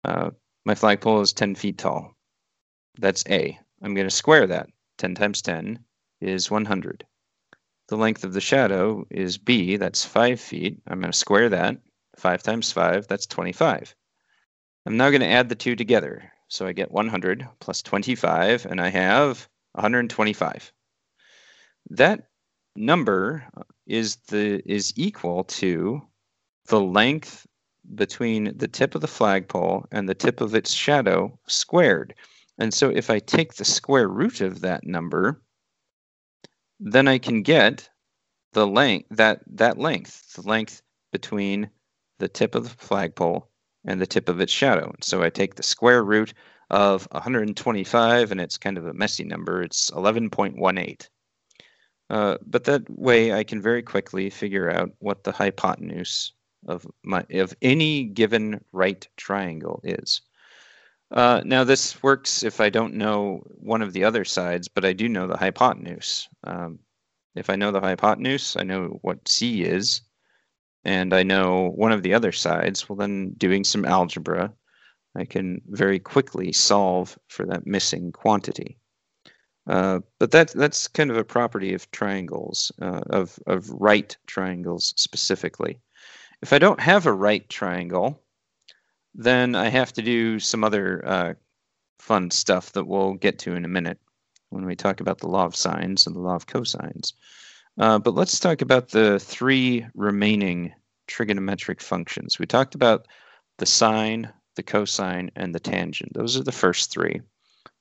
Uh, 0.04 0.30
my 0.64 0.74
flagpole 0.74 1.20
is 1.20 1.32
10 1.32 1.54
feet 1.54 1.78
tall. 1.78 2.16
That's 2.98 3.24
A. 3.28 3.58
I'm 3.80 3.94
going 3.94 4.08
to 4.08 4.14
square 4.14 4.46
that. 4.48 4.68
10 4.98 5.14
times 5.14 5.40
10 5.42 5.85
is 6.20 6.50
100. 6.50 7.06
The 7.88 7.96
length 7.96 8.24
of 8.24 8.32
the 8.32 8.40
shadow 8.40 9.04
is 9.11 9.38
b, 9.38 9.76
that's 9.76 10.04
5 10.04 10.40
feet. 10.40 10.80
I'm 10.87 11.00
going 11.00 11.12
to 11.12 11.18
square 11.18 11.48
that. 11.48 11.78
5 12.16 12.42
times 12.42 12.72
5, 12.72 13.06
that's 13.06 13.26
25. 13.26 13.94
I'm 14.85 14.97
now 14.97 15.11
going 15.11 15.21
to 15.21 15.29
add 15.29 15.49
the 15.49 15.55
two 15.55 15.77
together. 15.77 16.33
So 16.49 16.66
I 16.66 16.73
get 16.73 16.90
100 16.90 17.49
plus 17.61 17.83
25, 17.83 18.66
and 18.66 18.81
I 18.81 18.88
have 18.88 19.49
125. 19.73 20.73
That 21.90 22.29
number 22.77 23.47
is 23.87 24.16
the 24.29 24.62
is 24.66 24.92
equal 24.97 25.45
to 25.45 26.03
the 26.66 26.81
length 26.81 27.47
between 27.95 28.57
the 28.57 28.68
tip 28.68 28.95
of 28.95 29.01
the 29.01 29.09
flagpole 29.09 29.87
and 29.92 30.09
the 30.09 30.14
tip 30.14 30.40
of 30.40 30.55
its 30.55 30.73
shadow 30.73 31.38
squared. 31.47 32.14
And 32.59 32.73
so 32.73 32.90
if 32.90 33.11
I 33.11 33.18
take 33.18 33.55
the 33.55 33.64
square 33.64 34.09
root 34.09 34.40
of 34.40 34.61
that 34.61 34.87
number, 34.87 35.42
then 36.79 37.09
I 37.09 37.18
can 37.18 37.42
get 37.42 37.88
the 38.53 38.66
length 38.66 39.09
that 39.11 39.40
that 39.47 39.79
length, 39.79 40.35
the 40.35 40.42
length 40.42 40.83
between 41.12 41.71
the 42.18 42.29
tip 42.29 42.55
of 42.55 42.64
the 42.64 42.85
flagpole 42.85 43.49
and 43.85 44.01
the 44.01 44.07
tip 44.07 44.29
of 44.29 44.40
its 44.40 44.53
shadow. 44.53 44.92
So 45.01 45.23
I 45.23 45.31
take 45.31 45.55
the 45.55 45.62
square 45.62 46.05
root 46.05 46.35
of 46.71 47.07
125, 47.11 48.31
and 48.31 48.40
it's 48.40 48.59
kind 48.59 48.79
of 48.79 48.87
a 48.87 48.95
messy 48.95 49.25
number. 49.25 49.62
It's 49.62 49.90
11.18. 49.90 51.09
Uh, 52.11 52.37
but 52.47 52.64
that 52.64 52.83
way 52.90 53.33
I 53.33 53.42
can 53.42 53.61
very 53.62 53.83
quickly 53.83 54.29
figure 54.29 54.71
out 54.71 54.90
what 54.99 55.25
the 55.25 55.33
hypotenuse 55.33 56.33
of 56.68 56.87
my 57.03 57.25
of 57.31 57.55
any 57.62 58.05
given 58.05 58.62
right 58.73 59.07
triangle 59.16 59.81
is. 59.83 60.21
Uh, 61.11 61.42
now 61.45 61.64
this 61.64 62.03
works 62.03 62.42
if 62.42 62.61
I 62.61 62.71
don't 62.71 62.95
know 62.95 63.42
one 63.59 63.83
of 63.83 63.92
the 63.92 64.05
other 64.05 64.25
sides, 64.25 64.68
but 64.68 64.85
I 64.85 64.92
do 64.92 65.09
know 65.09 65.27
the 65.27 65.37
hypotenuse. 65.37 66.29
Um, 66.45 66.79
if 67.35 67.51
I 67.51 67.57
know 67.57 67.71
the 67.71 67.81
hypotenuse, 67.81 68.57
I 68.57 68.62
know 68.62 68.99
what 69.03 69.27
C 69.29 69.62
is, 69.62 70.03
and 70.85 71.12
I 71.14 71.23
know 71.23 71.71
one 71.75 71.92
of 71.92 72.03
the 72.03 72.14
other 72.14 72.33
sides, 72.33 72.88
well 72.88 72.97
then 72.97 73.35
doing 73.37 73.64
some 73.64 73.85
algebra, 73.85 74.53
I 75.16 75.25
can 75.25 75.61
very 75.66 75.99
quickly 75.99 76.53
solve 76.53 77.18
for 77.29 77.45
that 77.47 77.66
missing 77.66 78.12
quantity. 78.12 78.79
Uh, 79.66 80.01
but 80.18 80.31
that's 80.31 80.53
that's 80.55 80.88
kind 80.88 81.11
of 81.11 81.16
a 81.16 81.25
property 81.25 81.73
of 81.73 81.88
triangles, 81.92 82.73
uh, 82.81 83.03
of 83.11 83.38
of 83.47 83.71
right 83.71 84.16
triangles 84.27 84.92
specifically. 84.97 85.79
If 86.40 86.53
I 86.53 86.59
don't 86.59 86.81
have 86.81 87.07
a 87.07 87.12
right 87.12 87.49
triangle, 87.49 88.21
then 89.14 89.55
I 89.55 89.68
have 89.68 89.92
to 89.92 90.03
do 90.03 90.40
some 90.40 90.64
other 90.64 91.07
uh, 91.07 91.35
fun 92.01 92.33
stuff 92.33 92.73
that 92.73 92.87
we'll 92.87 93.14
get 93.14 93.38
to 93.40 93.55
in 93.55 93.64
a 93.64 93.68
minute 93.68 93.99
when 94.51 94.66
we 94.66 94.75
talk 94.75 95.01
about 95.01 95.18
the 95.18 95.29
law 95.29 95.45
of 95.45 95.55
sines 95.55 96.07
and 96.07 96.16
the 96.16 96.21
law 96.21 96.35
of 96.35 96.47
cosines. 96.47 97.12
Uh, 97.78 97.98
but 97.98 98.14
let's 98.14 98.38
talk 98.38 98.61
about 98.61 98.90
the 98.90 99.18
three 99.18 99.87
remaining 99.94 100.72
trigonometric 101.08 101.80
functions. 101.80 102.38
We 102.38 102.46
talked 102.46 102.74
about 102.74 103.08
the 103.58 103.66
sine, 103.66 104.32
the 104.56 104.62
cosine, 104.62 105.30
and 105.37 105.54
the 105.54 105.61
tangent. 105.61 106.12
Those 106.14 106.37
are 106.37 106.42
the 106.42 106.52
first 106.52 106.90
three. 106.90 107.20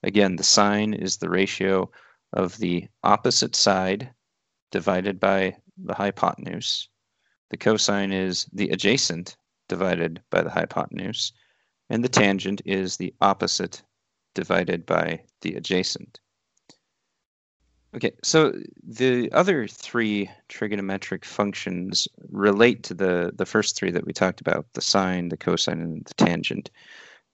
Again, 0.04 0.36
the 0.36 0.44
sine 0.44 0.94
is 0.94 1.18
the 1.18 1.30
ratio 1.30 1.92
of 2.34 2.58
the 2.58 2.88
opposite 3.04 3.56
side 3.56 4.12
divided 4.72 5.20
by 5.20 5.58
the 5.78 5.94
hypotenuse. 5.94 6.88
The 7.50 7.58
cosine 7.58 8.14
is 8.14 8.48
the 8.54 8.70
adjacent 8.70 9.36
divided 9.68 10.22
by 10.30 10.42
the 10.42 10.50
hypotenuse, 10.50 11.34
and 11.90 12.04
the 12.04 12.10
tangent 12.10 12.62
is 12.66 12.96
the 12.96 13.14
opposite 13.20 13.84
divided 14.34 14.86
by 14.86 15.24
the 15.42 15.56
adjacent. 15.56 16.20
Okay, 17.94 18.12
so 18.24 18.54
the 18.82 19.30
other 19.34 19.68
three 19.68 20.30
trigonometric 20.48 21.26
functions 21.26 22.08
relate 22.30 22.84
to 22.84 22.94
the, 22.94 23.34
the 23.36 23.46
first 23.46 23.76
three 23.76 23.92
that 23.92 24.06
we 24.06 24.14
talked 24.14 24.40
about, 24.40 24.66
the 24.74 24.82
sine, 24.82 25.28
the 25.28 25.36
cosine, 25.36 25.82
and 25.82 26.06
the 26.06 26.14
tangent. 26.14 26.72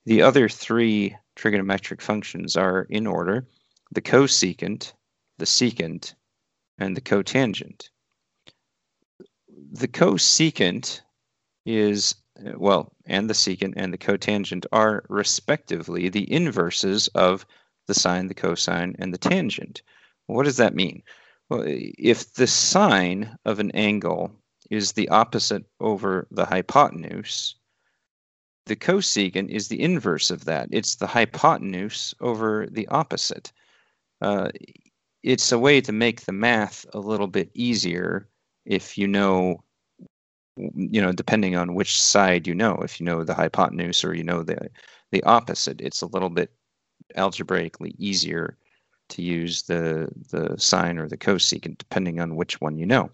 The 0.06 0.24
other 0.24 0.50
three 0.50 1.16
trigonometric 1.36 2.02
functions 2.02 2.56
are 2.56 2.88
in 2.90 3.06
order 3.06 3.46
the 3.92 4.02
cosecant, 4.02 4.94
the 5.38 5.46
secant, 5.46 6.16
and 6.80 6.98
the 6.98 7.02
cotangent. 7.02 7.90
The 9.72 9.88
cosecant 9.88 11.02
is 11.66 12.16
well, 12.56 12.94
and 13.06 13.30
the 13.30 13.34
secant 13.34 13.74
and 13.78 13.94
the 13.94 13.98
cotangent 13.98 14.66
are 14.72 15.04
respectively 15.08 16.10
the 16.10 16.32
inverses 16.32 17.10
of 17.10 17.46
the 17.86 17.94
sine, 17.94 18.28
the 18.28 18.34
cosine, 18.34 18.96
and 18.98 19.14
the 19.14 19.18
tangent. 19.18 19.82
What 20.28 20.44
does 20.44 20.58
that 20.58 20.76
mean? 20.76 21.04
Well, 21.50 21.64
if 21.66 22.34
the 22.34 22.48
sine 22.48 23.38
of 23.46 23.60
an 23.60 23.72
angle 23.72 24.32
is 24.70 24.92
the 24.92 25.10
opposite 25.10 25.64
over 25.80 26.28
the 26.32 26.46
hypotenuse, 26.46 27.56
the 28.66 28.76
cosecant 28.76 29.50
is 29.50 29.70
the 29.70 29.82
inverse 29.82 30.30
of 30.30 30.46
that. 30.46 30.68
It's 30.72 30.96
the 30.96 31.08
hypotenuse 31.08 32.14
over 32.20 32.68
the 32.70 32.88
opposite. 32.88 33.54
Uh, 34.22 34.50
it's 35.24 35.52
a 35.52 35.60
way 35.60 35.80
to 35.82 35.92
make 35.94 36.22
the 36.22 36.34
math 36.34 36.86
a 36.94 37.00
little 37.00 37.28
bit 37.28 37.50
easier 37.54 38.28
if 38.66 38.98
you 38.98 39.08
know 39.08 39.64
you 40.58 41.02
know, 41.02 41.12
depending 41.12 41.56
on 41.56 41.76
which 41.76 42.02
side 42.02 42.48
you 42.48 42.56
know, 42.56 42.76
if 42.78 43.00
you 43.00 43.06
know 43.06 43.24
the 43.24 43.34
hypotenuse 43.34 44.04
or 44.04 44.16
you 44.16 44.24
know 44.24 44.44
the 44.44 44.70
the 45.12 45.24
opposite, 45.24 45.80
it's 45.82 46.02
a 46.02 46.08
little 46.08 46.30
bit 46.30 46.52
algebraically 47.16 47.96
easier 47.98 48.58
to 49.10 49.22
use 49.22 49.64
the 49.64 50.10
the 50.32 50.58
sine 50.58 50.98
or 50.98 51.08
the 51.08 51.18
cosecant, 51.18 51.78
depending 51.78 52.20
on 52.20 52.36
which 52.36 52.60
one 52.62 52.78
you 52.78 52.86
know. 52.86 53.10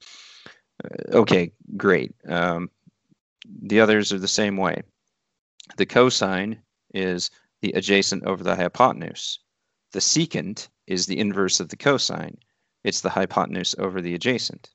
Uh, 0.84 1.18
okay, 1.18 1.52
great. 1.78 2.14
Um, 2.28 2.70
the 3.62 3.80
others 3.80 4.12
are 4.12 4.20
the 4.20 4.28
same 4.28 4.58
way. 4.58 4.82
The 5.78 5.86
cosine 5.86 6.60
is 6.94 7.30
the 7.62 7.72
adjacent 7.72 8.24
over 8.26 8.44
the 8.44 8.56
hypotenuse. 8.56 9.40
The 9.92 10.00
secant 10.00 10.68
is 10.88 11.06
the 11.06 11.20
inverse 11.20 11.60
of 11.60 11.70
the 11.70 11.78
cosine. 11.78 12.38
It's 12.84 13.02
the 13.02 13.10
hypotenuse 13.10 13.76
over 13.78 14.02
the 14.02 14.14
adjacent. 14.14 14.70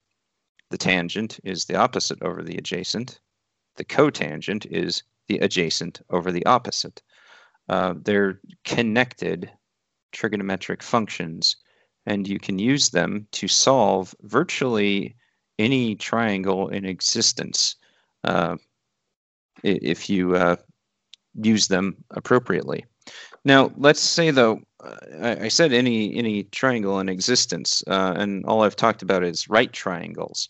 The 0.70 0.78
tangent 0.78 1.40
is 1.44 1.64
the 1.64 1.76
opposite 1.76 2.22
over 2.22 2.42
the 2.42 2.57
adjacent. 2.57 3.20
The 3.76 3.85
cotangent 3.85 4.66
is 4.66 5.02
the 5.28 5.38
adjacent 5.38 6.00
over 6.11 6.33
the 6.33 6.44
opposite. 6.46 7.02
Uh, 7.68 7.94
they're 8.02 8.40
connected 8.64 9.50
trigonometric 10.12 10.83
functions, 10.83 11.57
and 12.07 12.27
you 12.27 12.38
can 12.38 12.59
use 12.59 12.90
them 12.90 13.27
to 13.33 13.49
solve 13.49 14.14
virtually 14.23 15.16
any 15.59 15.94
triangle 15.94 16.68
in 16.68 16.85
existence 16.85 17.77
uh, 18.25 18.57
if 19.62 20.09
you 20.09 20.37
uh, 20.37 20.57
use 21.35 21.68
them 21.68 21.97
appropriately. 22.11 22.85
Now, 23.44 23.73
let's 23.77 24.01
say 24.01 24.31
though, 24.31 24.61
uh, 24.83 24.97
I, 25.21 25.44
I 25.44 25.49
said 25.49 25.73
any 25.73 26.14
any 26.14 26.44
triangle 26.44 27.01
in 27.01 27.09
existence, 27.09 27.83
uh, 27.87 28.14
and 28.16 28.44
all 28.44 28.62
I've 28.62 28.77
talked 28.77 29.03
about 29.03 29.25
is 29.25 29.49
right 29.49 29.73
triangles. 29.73 30.49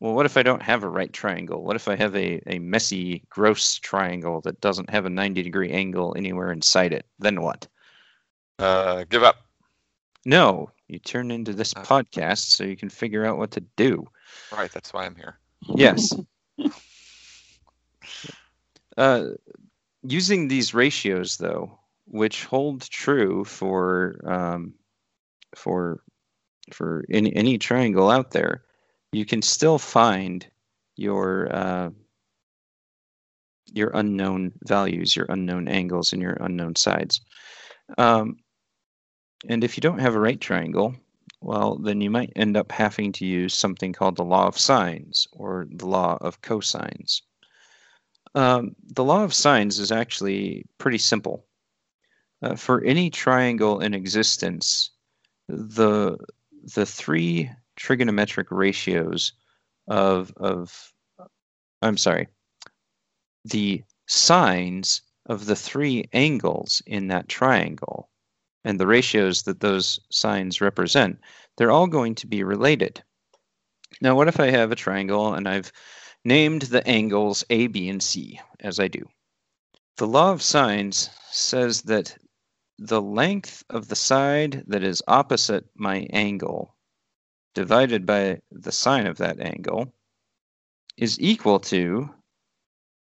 Well, 0.00 0.14
what 0.14 0.26
if 0.26 0.36
I 0.36 0.42
don't 0.42 0.62
have 0.62 0.82
a 0.82 0.88
right 0.88 1.12
triangle? 1.12 1.62
What 1.62 1.76
if 1.76 1.86
I 1.86 1.94
have 1.94 2.16
a, 2.16 2.42
a 2.48 2.58
messy, 2.58 3.22
gross 3.30 3.76
triangle 3.76 4.40
that 4.40 4.60
doesn't 4.60 4.90
have 4.90 5.06
a 5.06 5.10
90 5.10 5.44
degree 5.44 5.70
angle 5.70 6.14
anywhere 6.16 6.50
inside 6.50 6.92
it? 6.92 7.06
Then 7.20 7.40
what? 7.40 7.68
Uh, 8.58 9.04
give 9.04 9.22
up. 9.22 9.36
No, 10.24 10.70
you 10.88 10.98
turn 10.98 11.30
into 11.30 11.52
this 11.52 11.74
uh, 11.74 11.82
podcast 11.82 12.50
so 12.50 12.64
you 12.64 12.76
can 12.76 12.88
figure 12.88 13.24
out 13.24 13.38
what 13.38 13.50
to 13.52 13.60
do. 13.76 14.06
Right, 14.52 14.70
that's 14.70 14.92
why 14.92 15.06
I'm 15.06 15.16
here. 15.16 15.38
Yes. 15.74 16.12
uh, 18.96 19.24
using 20.02 20.48
these 20.48 20.74
ratios, 20.74 21.38
though, 21.38 21.78
which 22.06 22.44
hold 22.44 22.82
true 22.82 23.44
for 23.44 24.20
um, 24.24 24.74
for 25.54 26.02
for 26.72 27.04
any 27.10 27.34
any 27.34 27.58
triangle 27.58 28.10
out 28.10 28.30
there, 28.30 28.62
you 29.12 29.24
can 29.24 29.42
still 29.42 29.78
find 29.78 30.46
your 30.96 31.54
uh, 31.54 31.90
your 33.72 33.90
unknown 33.94 34.52
values, 34.66 35.16
your 35.16 35.26
unknown 35.28 35.68
angles, 35.68 36.12
and 36.12 36.22
your 36.22 36.36
unknown 36.40 36.76
sides. 36.76 37.20
Um, 37.98 38.36
and 39.48 39.64
if 39.64 39.76
you 39.76 39.80
don't 39.80 39.98
have 39.98 40.14
a 40.14 40.20
right 40.20 40.40
triangle, 40.40 40.94
well, 41.40 41.76
then 41.76 42.00
you 42.00 42.10
might 42.10 42.32
end 42.36 42.56
up 42.56 42.70
having 42.70 43.12
to 43.12 43.26
use 43.26 43.54
something 43.54 43.92
called 43.92 44.16
the 44.16 44.24
law 44.24 44.46
of 44.46 44.58
sines 44.58 45.26
or 45.32 45.66
the 45.70 45.86
law 45.86 46.16
of 46.20 46.40
cosines. 46.40 47.22
Um, 48.34 48.76
the 48.94 49.04
law 49.04 49.24
of 49.24 49.34
sines 49.34 49.78
is 49.78 49.90
actually 49.92 50.64
pretty 50.78 50.98
simple. 50.98 51.44
Uh, 52.42 52.56
for 52.56 52.82
any 52.82 53.10
triangle 53.10 53.80
in 53.80 53.94
existence, 53.94 54.90
the 55.48 56.16
the 56.74 56.86
three 56.86 57.50
trigonometric 57.76 58.46
ratios 58.50 59.32
of 59.88 60.32
of 60.36 60.92
I'm 61.82 61.96
sorry, 61.96 62.28
the 63.44 63.82
sines 64.06 65.02
of 65.26 65.46
the 65.46 65.56
three 65.56 66.08
angles 66.12 66.82
in 66.86 67.08
that 67.08 67.28
triangle 67.28 68.08
and 68.64 68.78
the 68.78 68.86
ratios 68.86 69.42
that 69.42 69.60
those 69.60 70.00
sines 70.10 70.60
represent, 70.60 71.20
they're 71.56 71.70
all 71.70 71.86
going 71.86 72.14
to 72.16 72.26
be 72.26 72.42
related. 72.44 73.02
Now, 74.00 74.14
what 74.14 74.28
if 74.28 74.40
I 74.40 74.50
have 74.50 74.72
a 74.72 74.76
triangle 74.76 75.34
and 75.34 75.48
I've 75.48 75.72
named 76.24 76.62
the 76.62 76.86
angles 76.86 77.44
A, 77.50 77.66
B, 77.66 77.88
and 77.88 78.02
C, 78.02 78.40
as 78.60 78.80
I 78.80 78.88
do? 78.88 79.08
The 79.96 80.06
law 80.06 80.32
of 80.32 80.42
sines 80.42 81.10
says 81.30 81.82
that 81.82 82.16
the 82.78 83.02
length 83.02 83.62
of 83.70 83.88
the 83.88 83.96
side 83.96 84.64
that 84.66 84.82
is 84.82 85.02
opposite 85.06 85.66
my 85.76 86.06
angle 86.10 86.74
divided 87.54 88.06
by 88.06 88.40
the 88.50 88.72
sine 88.72 89.06
of 89.06 89.18
that 89.18 89.38
angle 89.40 89.92
is 90.96 91.20
equal 91.20 91.60
to 91.60 92.08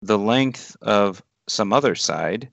the 0.03 0.19
length 0.19 0.77
of 0.83 1.23
some 1.49 1.73
other 1.73 1.95
side 1.95 2.51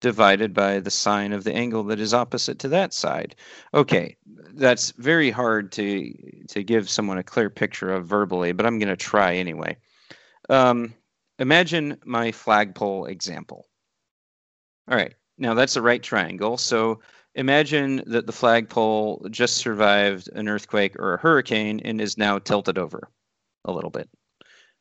divided 0.00 0.54
by 0.54 0.80
the 0.80 0.90
sine 0.90 1.32
of 1.32 1.44
the 1.44 1.54
angle 1.54 1.84
that 1.84 2.00
is 2.00 2.14
opposite 2.14 2.58
to 2.60 2.68
that 2.68 2.92
side. 2.92 3.36
Okay, 3.74 4.16
that's 4.54 4.90
very 4.92 5.30
hard 5.30 5.72
to 5.72 6.12
to 6.48 6.62
give 6.62 6.90
someone 6.90 7.18
a 7.18 7.22
clear 7.22 7.50
picture 7.50 7.92
of 7.92 8.06
verbally, 8.06 8.52
but 8.52 8.66
I'm 8.66 8.78
going 8.78 8.88
to 8.88 8.96
try 8.96 9.34
anyway. 9.34 9.76
Um, 10.48 10.94
imagine 11.38 11.98
my 12.04 12.32
flagpole 12.32 13.06
example. 13.06 13.66
All 14.88 14.96
right, 14.96 15.14
now 15.38 15.54
that's 15.54 15.76
a 15.76 15.82
right 15.82 16.02
triangle. 16.02 16.56
So 16.56 17.00
imagine 17.34 18.02
that 18.06 18.26
the 18.26 18.32
flagpole 18.32 19.26
just 19.30 19.56
survived 19.56 20.28
an 20.34 20.48
earthquake 20.48 20.96
or 20.98 21.14
a 21.14 21.20
hurricane 21.20 21.80
and 21.84 22.00
is 22.00 22.18
now 22.18 22.38
tilted 22.38 22.78
over 22.78 23.08
a 23.64 23.72
little 23.72 23.90
bit. 23.90 24.08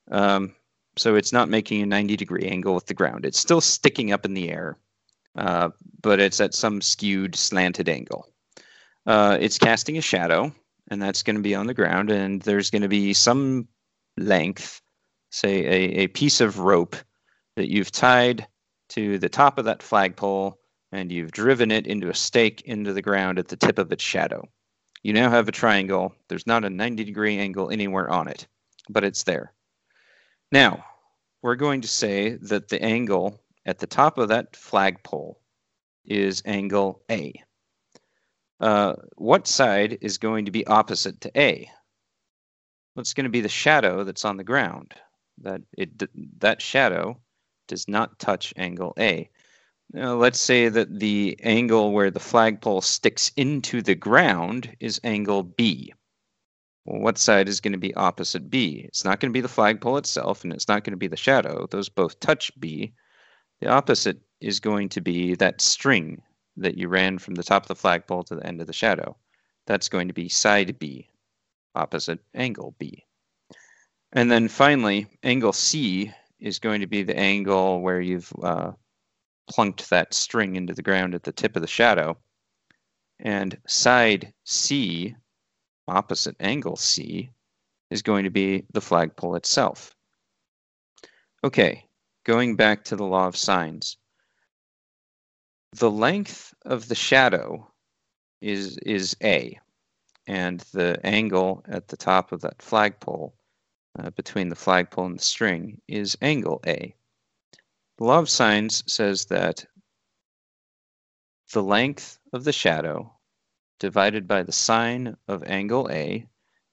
Um, 0.09 0.55
so 0.97 1.15
it's 1.15 1.31
not 1.31 1.49
making 1.49 1.81
a 1.81 1.85
90 1.85 2.17
degree 2.17 2.47
angle 2.47 2.73
with 2.73 2.87
the 2.87 2.93
ground. 2.93 3.25
It's 3.25 3.39
still 3.39 3.61
sticking 3.61 4.11
up 4.11 4.25
in 4.25 4.33
the 4.33 4.49
air, 4.49 4.77
uh, 5.39 5.69
but 6.01 6.19
it's 6.19 6.41
at 6.41 6.53
some 6.53 6.81
skewed, 6.81 7.33
slanted 7.33 7.87
angle. 7.87 8.27
Uh, 9.05 9.37
it's 9.39 9.57
casting 9.57 9.97
a 9.97 10.01
shadow, 10.01 10.53
and 10.91 11.01
that's 11.01 11.23
going 11.23 11.37
to 11.37 11.41
be 11.41 11.55
on 11.55 11.65
the 11.65 11.73
ground, 11.73 12.11
and 12.11 12.41
there's 12.41 12.69
going 12.69 12.81
to 12.81 12.89
be 12.89 13.13
some 13.13 13.65
length, 14.17 14.81
say 15.31 15.65
a, 15.65 16.03
a 16.03 16.07
piece 16.07 16.41
of 16.41 16.59
rope 16.59 16.95
that 17.55 17.71
you've 17.71 17.91
tied 17.91 18.45
to 18.89 19.17
the 19.17 19.29
top 19.29 19.57
of 19.57 19.63
that 19.63 19.81
flagpole, 19.81 20.59
and 20.91 21.09
you've 21.09 21.31
driven 21.31 21.71
it 21.71 21.87
into 21.87 22.09
a 22.09 22.13
stake 22.15 22.61
into 22.65 22.91
the 22.91 23.01
ground 23.01 23.39
at 23.39 23.47
the 23.47 23.55
tip 23.55 23.79
of 23.79 23.93
its 23.93 24.03
shadow. 24.03 24.45
You 25.03 25.13
now 25.13 25.29
have 25.29 25.47
a 25.47 25.53
triangle. 25.53 26.13
There's 26.27 26.47
not 26.47 26.65
a 26.65 26.69
90 26.69 27.05
degree 27.05 27.37
angle 27.37 27.69
anywhere 27.69 28.09
on 28.09 28.27
it, 28.27 28.45
but 28.89 29.05
it's 29.05 29.23
there. 29.23 29.53
Now, 30.51 30.83
we're 31.41 31.55
going 31.55 31.79
to 31.79 31.87
say 31.87 32.31
that 32.41 32.67
the 32.67 32.83
angle 32.83 33.39
at 33.65 33.79
the 33.79 33.87
top 33.87 34.17
of 34.17 34.29
that 34.29 34.55
flagpole 34.55 35.39
is 36.05 36.41
angle 36.45 37.01
A. 37.09 37.33
Uh, 38.59 38.95
what 39.15 39.47
side 39.47 39.97
is 40.01 40.17
going 40.17 40.45
to 40.45 40.51
be 40.51 40.67
opposite 40.67 41.21
to 41.21 41.31
A? 41.39 41.69
Well, 42.95 43.01
it's 43.01 43.13
going 43.13 43.25
to 43.25 43.29
be 43.29 43.41
the 43.41 43.49
shadow 43.49 44.03
that's 44.03 44.25
on 44.25 44.37
the 44.37 44.43
ground. 44.43 44.93
That 45.41 45.61
it 45.77 45.91
that 46.41 46.61
shadow 46.61 47.17
does 47.67 47.87
not 47.87 48.19
touch 48.19 48.53
angle 48.57 48.93
A. 48.99 49.29
Now, 49.93 50.15
let's 50.15 50.39
say 50.39 50.69
that 50.69 50.99
the 50.99 51.39
angle 51.41 51.93
where 51.93 52.11
the 52.11 52.19
flagpole 52.19 52.81
sticks 52.81 53.31
into 53.37 53.81
the 53.81 53.95
ground 53.95 54.75
is 54.79 54.99
angle 55.03 55.43
B. 55.43 55.93
Well, 56.85 57.01
what 57.01 57.17
side 57.17 57.47
is 57.47 57.61
going 57.61 57.73
to 57.73 57.79
be 57.79 57.93
opposite 57.95 58.49
B? 58.49 58.83
It's 58.87 59.05
not 59.05 59.19
going 59.19 59.31
to 59.31 59.37
be 59.37 59.41
the 59.41 59.47
flagpole 59.47 59.97
itself, 59.97 60.43
and 60.43 60.51
it's 60.51 60.67
not 60.67 60.83
going 60.83 60.91
to 60.91 60.97
be 60.97 61.07
the 61.07 61.17
shadow. 61.17 61.67
Those 61.67 61.89
both 61.89 62.19
touch 62.19 62.51
B, 62.59 62.93
the 63.61 63.67
opposite 63.67 64.19
is 64.41 64.59
going 64.59 64.89
to 64.89 65.01
be 65.01 65.35
that 65.35 65.61
string 65.61 66.21
that 66.57 66.77
you 66.77 66.87
ran 66.87 67.17
from 67.17 67.35
the 67.35 67.43
top 67.43 67.63
of 67.63 67.67
the 67.67 67.75
flagpole 67.75 68.23
to 68.23 68.35
the 68.35 68.45
end 68.45 68.61
of 68.61 68.67
the 68.67 68.73
shadow. 68.73 69.15
That's 69.67 69.89
going 69.89 70.07
to 70.07 70.13
be 70.13 70.29
side 70.29 70.79
B, 70.79 71.09
opposite 71.75 72.19
angle 72.33 72.75
B. 72.79 73.05
And 74.13 74.31
then 74.31 74.47
finally, 74.47 75.07
angle 75.23 75.53
C 75.53 76.11
is 76.39 76.59
going 76.59 76.81
to 76.81 76.87
be 76.87 77.03
the 77.03 77.17
angle 77.17 77.81
where 77.81 78.01
you've 78.01 78.31
uh, 78.41 78.71
plunked 79.49 79.89
that 79.89 80.13
string 80.13 80.55
into 80.55 80.73
the 80.73 80.81
ground 80.81 81.13
at 81.13 81.23
the 81.23 81.31
tip 81.31 81.55
of 81.55 81.61
the 81.61 81.67
shadow. 81.67 82.17
And 83.19 83.57
side 83.67 84.33
C, 84.45 85.15
opposite 85.87 86.35
angle 86.39 86.77
C, 86.77 87.31
is 87.91 88.01
going 88.01 88.23
to 88.23 88.29
be 88.29 88.65
the 88.71 88.81
flagpole 88.81 89.35
itself. 89.35 89.93
Okay, 91.43 91.85
going 92.29 92.55
back 92.55 92.83
to 92.83 92.95
the 92.95 93.03
law 93.03 93.25
of 93.25 93.35
sines, 93.35 93.97
the 95.71 95.89
length 95.89 96.53
of 96.63 96.87
the 96.87 96.93
shadow 96.93 97.67
is 98.39 98.77
is 98.85 99.17
a, 99.23 99.57
and 100.27 100.59
the 100.71 100.99
angle 101.03 101.65
at 101.67 101.87
the 101.87 101.97
top 101.97 102.31
of 102.31 102.41
that 102.41 102.61
flagpole 102.61 103.33
uh, 103.97 104.11
between 104.11 104.47
the 104.47 104.55
flagpole 104.55 105.07
and 105.07 105.17
the 105.17 105.23
string 105.23 105.81
is 105.87 106.15
angle 106.21 106.61
a. 106.67 106.93
The 107.97 108.03
law 108.03 108.19
of 108.19 108.29
sines 108.29 108.83
says 108.85 109.25
that 109.25 109.65
the 111.51 111.63
length 111.63 112.19
of 112.31 112.43
the 112.43 112.53
shadow 112.53 113.11
divided 113.79 114.27
by 114.27 114.43
the 114.43 114.51
sine 114.51 115.17
of 115.27 115.41
angle 115.45 115.89
A 115.89 116.27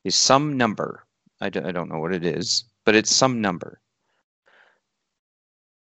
is 0.05 0.17
some 0.17 0.59
number. 0.59 1.07
I 1.41 1.49
d- 1.49 1.61
I 1.61 1.73
don't 1.73 1.89
know 1.89 1.99
what 1.99 2.13
it 2.13 2.27
is, 2.27 2.65
but 2.85 2.95
it's 2.95 3.17
some 3.17 3.41
number. 3.41 3.81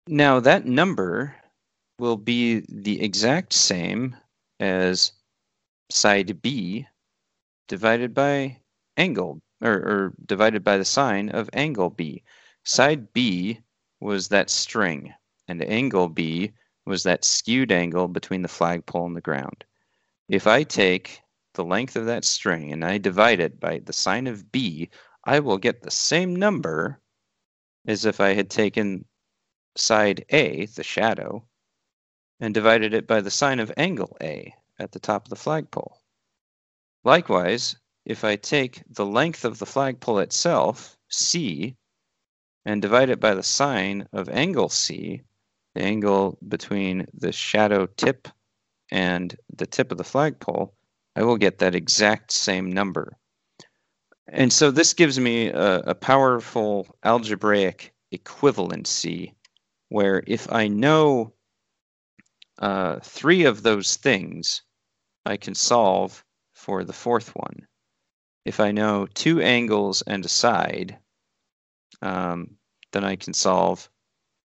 Now 0.10 0.40
that 0.40 0.66
number 0.66 1.36
will 2.00 2.16
be 2.16 2.62
the 2.70 3.02
exact 3.02 3.52
same 3.52 4.16
as 4.58 5.12
side 5.92 6.42
B 6.42 6.88
divided 7.68 8.14
by 8.14 8.62
angle 8.96 9.42
or, 9.62 9.74
or 9.74 10.14
divided 10.26 10.64
by 10.64 10.78
the 10.78 10.86
sine 10.86 11.30
of 11.30 11.50
angle 11.52 11.90
B. 11.90 12.24
Side 12.64 13.12
B 13.12 13.60
was 14.00 14.30
that 14.30 14.50
string 14.50 15.14
and 15.48 15.62
angle 15.62 16.08
B 16.08 16.54
was 16.86 17.04
that 17.04 17.26
skewed 17.26 17.72
angle 17.72 18.08
between 18.08 18.44
the 18.44 18.48
flagpole 18.48 19.08
and 19.08 19.16
the 19.16 19.22
ground. 19.22 19.66
If 20.30 20.48
I 20.48 20.64
take 20.64 21.22
the 21.56 21.66
length 21.66 21.98
of 21.98 22.06
that 22.06 22.24
string 22.24 22.72
and 22.72 22.86
I 22.86 22.98
divide 22.98 23.42
it 23.42 23.60
by 23.60 23.80
the 23.80 23.92
sine 23.94 24.28
of 24.28 24.54
B, 24.54 24.90
I 25.26 25.42
will 25.42 25.58
get 25.58 25.82
the 25.82 25.92
same 25.92 26.34
number 26.34 27.02
as 27.86 28.06
if 28.06 28.22
I 28.22 28.30
had 28.34 28.50
taken 28.50 29.04
side 29.78 30.26
A, 30.30 30.66
the 30.66 30.84
shadow, 30.84 31.46
and 32.40 32.54
divided 32.54 32.94
it 32.94 33.08
by 33.08 33.22
the 33.22 33.32
sine 33.32 33.60
of 33.60 33.72
angle 33.78 34.18
A 34.22 34.54
at 34.80 34.92
the 34.92 35.00
top 35.00 35.26
of 35.26 35.30
the 35.30 35.36
flagpole. 35.36 36.02
Likewise, 37.04 37.76
if 38.06 38.24
I 38.24 38.36
take 38.36 38.84
the 38.90 39.06
length 39.06 39.46
of 39.46 39.60
the 39.60 39.66
flagpole 39.66 40.20
itself, 40.20 40.98
C, 41.10 41.76
and 42.66 42.82
divide 42.82 43.10
it 43.10 43.20
by 43.20 43.34
the 43.34 43.44
sine 43.44 44.08
of 44.14 44.30
angle 44.30 44.70
C, 44.70 45.22
the 45.74 45.82
angle 45.82 46.38
between 46.48 47.06
the 47.14 47.32
shadow 47.32 47.86
tip 47.86 48.28
and 48.92 49.36
the 49.56 49.66
tip 49.66 49.92
of 49.92 49.98
the 49.98 50.04
flagpole, 50.04 50.74
I 51.16 51.24
will 51.24 51.38
get 51.38 51.60
that 51.60 51.76
exact 51.76 52.32
same 52.32 52.72
number. 52.72 53.18
And 54.28 54.52
so 54.52 54.72
this 54.72 54.94
gives 54.94 55.20
me 55.20 55.48
a, 55.48 55.80
a 55.80 55.96
powerful 55.96 56.88
algebraic 57.04 57.94
equivalency 58.14 59.34
where 59.90 60.24
if 60.28 60.52
I 60.52 60.68
know 60.68 61.34
uh, 62.60 63.00
three 63.02 63.46
of 63.46 63.64
those 63.64 63.98
things, 63.98 64.62
I 65.26 65.38
can 65.38 65.56
solve 65.56 66.24
for 66.54 66.84
the 66.84 66.94
fourth 66.94 67.36
one. 67.36 67.68
If 68.46 68.60
I 68.60 68.72
know 68.72 69.08
two 69.14 69.42
angles 69.42 70.02
and 70.04 70.26
a 70.26 70.30
side, 70.30 70.98
um, 72.02 72.58
then 72.92 73.04
I 73.04 73.16
can 73.16 73.34
solve 73.34 73.90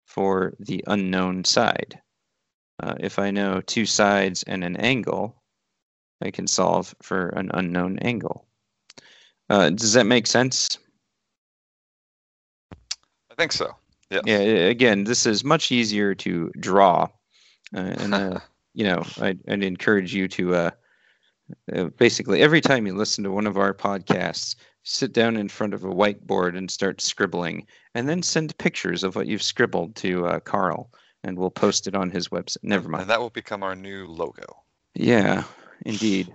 for 0.06 0.54
the 0.60 0.84
unknown 0.88 1.44
side. 1.44 2.00
Uh, 2.82 2.96
if 3.00 3.20
I 3.20 3.32
know 3.32 3.62
two 3.62 3.86
sides 3.86 4.44
and 4.44 4.64
an 4.64 4.78
angle, 4.78 5.42
I 6.22 6.32
can 6.32 6.48
solve 6.48 6.96
for 7.02 7.30
an 7.30 7.52
unknown 7.54 8.00
angle. 8.00 8.48
Uh, 9.50 9.70
does 9.70 9.94
that 9.94 10.06
make 10.06 10.28
sense? 10.28 10.78
I 13.32 13.36
think 13.38 13.52
so. 13.52 13.76
Yes. 14.10 14.24
Yeah. 14.26 14.38
Again, 14.38 15.04
this 15.04 15.26
is 15.26 15.44
much 15.44 15.72
easier 15.72 16.16
to 16.16 16.52
draw, 16.60 17.08
uh, 17.76 17.80
and 17.80 18.14
uh, 18.14 18.40
you 18.74 18.86
know, 18.86 19.04
I'd, 19.20 19.40
I'd, 19.48 19.64
encourage 19.64 20.14
you 20.14 20.28
to 20.30 20.56
uh, 20.56 20.72
uh, 21.74 21.84
basically 21.98 22.42
every 22.42 22.62
time 22.62 22.88
you 22.88 22.96
listen 22.96 23.24
to 23.26 23.32
one 23.32 23.48
of 23.48 23.58
our 23.58 23.74
podcasts, 23.74 24.56
sit 24.84 25.12
down 25.12 25.36
in 25.36 25.50
front 25.50 25.74
of 25.74 25.84
a 25.84 25.94
whiteboard 25.94 26.58
and 26.58 26.72
start 26.72 27.02
scribbling, 27.02 27.68
and 27.96 28.08
then 28.08 28.24
send 28.24 28.58
pictures 28.58 29.04
of 29.04 29.16
what 29.16 29.28
you've 29.28 29.44
scribbled 29.44 29.96
to 29.98 30.26
uh, 30.26 30.40
Carl, 30.40 30.90
and 31.24 31.38
we'll 31.38 31.52
post 31.52 31.88
it 31.88 31.96
on 31.96 32.10
his 32.10 32.30
website. 32.30 32.64
Never 32.64 32.88
mind. 32.88 33.02
And 33.02 33.10
that 33.10 33.20
will 33.20 33.30
become 33.30 33.64
our 33.64 33.76
new 33.76 34.08
logo. 34.08 34.64
Yeah, 34.96 35.44
indeed. 35.86 36.34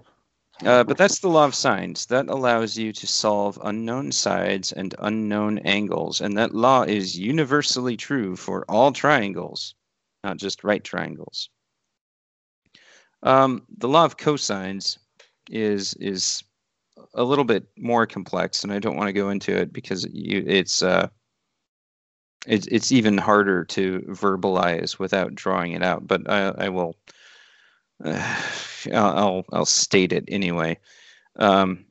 Uh, 0.65 0.85
but 0.85 0.97
that's 0.97 1.19
the 1.19 1.29
law 1.29 1.45
of 1.45 1.55
sines. 1.55 2.07
That 2.07 2.29
allows 2.29 2.79
you 2.79 2.93
to 2.93 3.07
solve 3.07 3.59
unknown 3.65 4.13
sides 4.13 4.71
and 4.71 4.95
unknown 5.01 5.59
angles. 5.59 6.21
And 6.21 6.39
that 6.39 6.55
law 6.55 6.83
is 6.83 7.19
universally 7.19 7.97
true 7.97 8.37
for 8.37 8.65
all 8.69 8.93
triangles, 8.93 9.75
not 10.23 10.37
just 10.37 10.63
right 10.63 10.83
triangles. 10.83 11.51
Um, 13.25 13.67
the 13.79 13.89
law 13.89 14.05
of 14.05 14.17
cosines 14.17 14.99
is 15.51 15.95
is 15.95 16.45
a 17.15 17.25
little 17.25 17.45
bit 17.45 17.67
more 17.77 18.07
complex, 18.07 18.63
and 18.63 18.73
I 18.73 18.79
don't 18.79 18.97
want 18.97 19.09
to 19.09 19.13
go 19.13 19.31
into 19.31 19.57
it 19.57 19.73
because 19.73 20.07
you, 20.13 20.45
it's 20.47 20.83
uh, 20.83 21.09
it's 22.47 22.67
it's 22.69 22.93
even 22.93 23.19
harder 23.19 23.65
to 23.65 24.01
verbalize 24.09 24.99
without 24.99 25.35
drawing 25.35 25.73
it 25.73 25.83
out. 25.83 26.07
But 26.07 26.29
I, 26.31 26.49
I 26.67 26.69
will 26.69 26.97
uh, 28.05 28.41
I'll 28.93 29.45
I'll 29.53 29.65
state 29.67 30.13
it 30.13 30.25
anyway. 30.29 30.79
Um, 31.37 31.85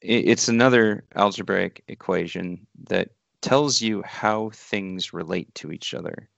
it, 0.00 0.28
it's 0.28 0.48
another 0.48 1.04
algebraic 1.14 1.82
equation 1.88 2.66
that 2.84 3.10
tells 3.40 3.80
you 3.80 4.02
how 4.02 4.50
things 4.50 5.12
relate 5.12 5.52
to 5.56 5.72
each 5.72 5.94
other, 5.94 6.28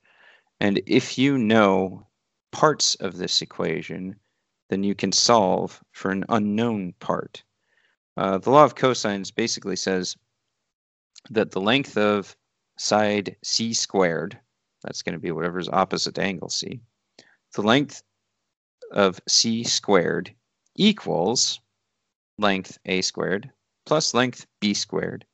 and 0.61 0.81
if 0.87 1.19
you 1.19 1.39
know 1.39 2.07
parts 2.53 2.95
of 2.97 3.17
this 3.17 3.43
equation, 3.43 4.17
then 4.71 4.85
you 4.85 4.95
can 4.95 5.13
solve 5.13 5.83
for 5.93 6.11
an 6.11 6.25
unknown 6.29 6.95
part. 7.01 7.43
Uh, 8.17 8.39
the 8.39 8.51
law 8.51 8.65
of 8.65 8.77
cosines 8.77 9.35
basically 9.35 9.77
says 9.77 10.17
that 11.31 11.51
the 11.51 11.61
length 11.61 11.97
of 11.97 12.37
side 12.77 13.37
c 13.43 13.73
squared, 13.73 14.39
that's 14.83 15.03
going 15.03 15.15
to 15.15 15.19
be 15.19 15.33
whatever's 15.33 15.69
opposite 15.69 16.19
angle 16.19 16.49
c, 16.49 16.81
the 17.55 17.63
length 17.63 18.03
of 18.95 19.21
c 19.29 19.63
squared 19.63 20.35
equals 20.77 21.61
length 22.39 22.79
a 22.87 23.03
squared 23.03 23.51
plus 23.85 24.15
length 24.15 24.47
b 24.61 24.73
squared 24.73 25.27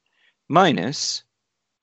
minus 0.48 1.22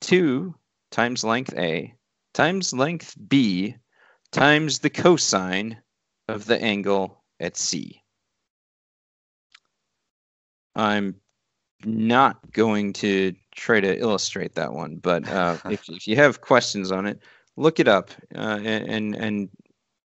2 0.02 0.54
times 0.90 1.24
length 1.24 1.54
a 1.56 1.94
times 2.34 2.72
length 2.72 3.16
b 3.28 3.74
times 4.30 4.78
the 4.80 4.90
cosine 4.90 5.76
of 6.28 6.44
the 6.44 6.60
angle 6.62 7.24
at 7.40 7.56
c. 7.56 8.02
I'm 10.74 11.16
not 11.84 12.52
going 12.52 12.92
to 12.94 13.34
try 13.54 13.80
to 13.80 13.98
illustrate 13.98 14.54
that 14.54 14.72
one, 14.72 14.96
but 14.96 15.28
uh, 15.28 15.56
if, 15.70 15.82
if 15.88 16.06
you 16.06 16.16
have 16.16 16.40
questions 16.40 16.92
on 16.92 17.06
it, 17.06 17.20
look 17.56 17.80
it 17.80 17.88
up 17.88 18.10
uh, 18.34 18.60
and, 18.62 19.14
and 19.16 19.48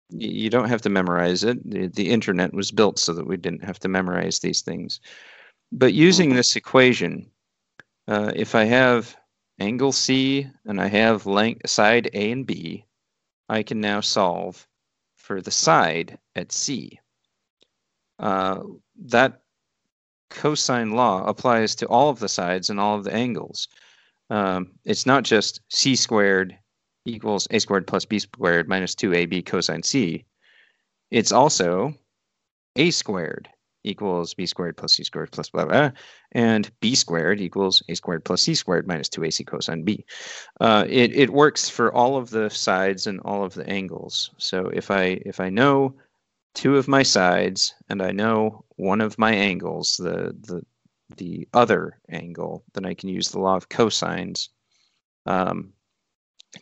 you 0.09 0.49
don't 0.49 0.69
have 0.69 0.81
to 0.83 0.89
memorize 0.89 1.43
it. 1.43 1.69
The, 1.69 1.87
the 1.87 2.09
internet 2.09 2.53
was 2.53 2.71
built 2.71 2.99
so 2.99 3.13
that 3.13 3.27
we 3.27 3.37
didn't 3.37 3.63
have 3.63 3.79
to 3.79 3.87
memorize 3.87 4.39
these 4.39 4.61
things. 4.61 4.99
But 5.71 5.93
using 5.93 6.29
mm-hmm. 6.29 6.37
this 6.37 6.55
equation, 6.55 7.29
uh, 8.07 8.31
if 8.35 8.55
I 8.55 8.65
have 8.65 9.15
angle 9.59 9.91
C 9.91 10.47
and 10.65 10.79
I 10.81 10.87
have 10.87 11.25
length, 11.25 11.69
side 11.69 12.09
A 12.13 12.31
and 12.31 12.45
B, 12.45 12.85
I 13.49 13.63
can 13.63 13.79
now 13.81 14.01
solve 14.01 14.67
for 15.15 15.41
the 15.41 15.51
side 15.51 16.17
at 16.35 16.51
C. 16.51 16.99
Uh, 18.19 18.61
that 19.05 19.41
cosine 20.29 20.91
law 20.91 21.25
applies 21.25 21.75
to 21.75 21.87
all 21.87 22.09
of 22.09 22.19
the 22.19 22.29
sides 22.29 22.69
and 22.69 22.79
all 22.79 22.97
of 22.97 23.03
the 23.03 23.13
angles. 23.13 23.67
Um, 24.29 24.71
it's 24.83 25.05
not 25.05 25.23
just 25.23 25.61
C 25.69 25.95
squared 25.95 26.57
equals 27.05 27.47
a 27.51 27.59
squared 27.59 27.87
plus 27.87 28.05
b 28.05 28.19
squared 28.19 28.67
minus 28.67 28.95
2ab 28.95 29.45
cosine 29.45 29.83
c, 29.83 30.25
it's 31.11 31.31
also 31.31 31.93
a 32.75 32.91
squared 32.91 33.47
equals 33.83 34.33
b 34.33 34.45
squared 34.45 34.75
plus 34.75 34.93
c 34.93 35.03
squared 35.03 35.31
plus 35.31 35.49
blah, 35.49 35.65
blah, 35.65 35.91
and 36.31 36.71
b 36.81 36.95
squared 36.95 37.39
equals 37.39 37.83
a 37.87 37.95
squared 37.95 38.25
plus 38.25 38.41
c 38.41 38.55
squared 38.55 38.87
minus 38.87 39.09
2ac 39.09 39.45
cosine 39.45 39.83
b. 39.83 40.03
Uh, 40.59 40.85
it, 40.89 41.15
it 41.15 41.29
works 41.29 41.69
for 41.69 41.93
all 41.93 42.17
of 42.17 42.31
the 42.31 42.49
sides 42.49 43.07
and 43.07 43.19
all 43.21 43.43
of 43.43 43.53
the 43.53 43.67
angles. 43.69 44.31
So 44.37 44.67
if 44.73 44.91
I 44.91 45.21
if 45.25 45.39
I 45.39 45.49
know 45.49 45.95
two 46.55 46.77
of 46.77 46.87
my 46.87 47.03
sides 47.03 47.75
and 47.89 48.01
I 48.01 48.11
know 48.11 48.65
one 48.77 49.01
of 49.01 49.19
my 49.19 49.33
angles, 49.33 49.97
the 49.97 50.35
the 50.41 50.65
the 51.17 51.47
other 51.53 51.99
angle, 52.09 52.63
then 52.73 52.85
I 52.85 52.95
can 52.95 53.09
use 53.09 53.29
the 53.29 53.39
law 53.39 53.55
of 53.55 53.69
cosines 53.69 54.49
um, 55.27 55.73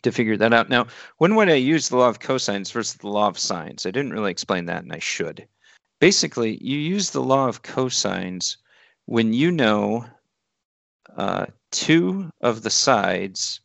to 0.02 0.12
figure 0.12 0.36
that 0.36 0.52
out. 0.52 0.68
Now, 0.68 0.86
when 1.18 1.34
would 1.34 1.48
I 1.48 1.54
use 1.54 1.88
the 1.88 1.96
law 1.96 2.08
of 2.08 2.20
cosines 2.20 2.72
versus 2.72 2.94
the 2.94 3.08
law 3.08 3.28
of 3.28 3.38
sines? 3.38 3.86
I 3.86 3.90
didn't 3.90 4.12
really 4.12 4.30
explain 4.30 4.66
that, 4.66 4.82
and 4.82 4.92
I 4.92 4.98
should. 4.98 5.46
Basically, 6.00 6.58
you 6.62 6.78
use 6.78 7.10
the 7.10 7.22
law 7.22 7.48
of 7.48 7.62
cosines 7.62 8.56
when 9.06 9.32
you 9.32 9.50
know 9.50 10.04
uh, 11.16 11.46
two 11.70 12.30
of 12.40 12.62
the 12.62 12.70
sides 12.70 13.60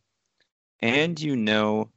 and 0.81 1.19
you 1.19 1.35
know 1.35 1.89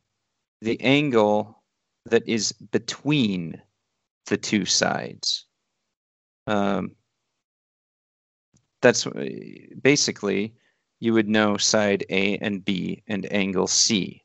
the 0.61 0.81
angle 0.81 1.63
that 2.07 2.27
is 2.29 2.53
between 2.53 3.61
the 4.27 4.37
two 4.37 4.65
sides. 4.65 5.47
Um, 6.47 6.93
that's 8.81 9.07
basically 9.81 10.55
you 10.99 11.13
would 11.13 11.29
know 11.29 11.57
side 11.57 12.05
A 12.11 12.39
and 12.39 12.65
B 12.65 13.03
and 13.07 13.33
angle 13.33 13.69
C 13.69 14.22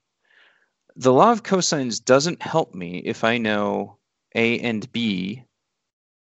the 0.99 1.13
law 1.13 1.31
of 1.31 1.43
cosines 1.43 2.03
doesn't 2.03 2.41
help 2.41 2.73
me 2.73 2.97
if 3.05 3.23
I 3.23 3.37
know 3.37 3.99
A 4.33 4.59
and 4.61 4.91
B 4.91 5.43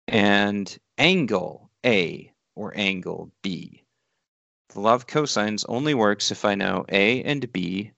and 0.05 0.77
angle 0.97 1.71
A 1.85 2.33
or 2.55 2.73
angle 2.75 3.31
B. 3.41 3.85
The 4.73 4.81
law 4.81 4.95
of 4.95 5.07
cosines 5.07 5.63
only 5.69 5.93
works 5.93 6.29
if 6.29 6.43
I 6.43 6.55
know 6.55 6.85
A 6.89 7.23
and 7.23 7.49
B 7.53 7.91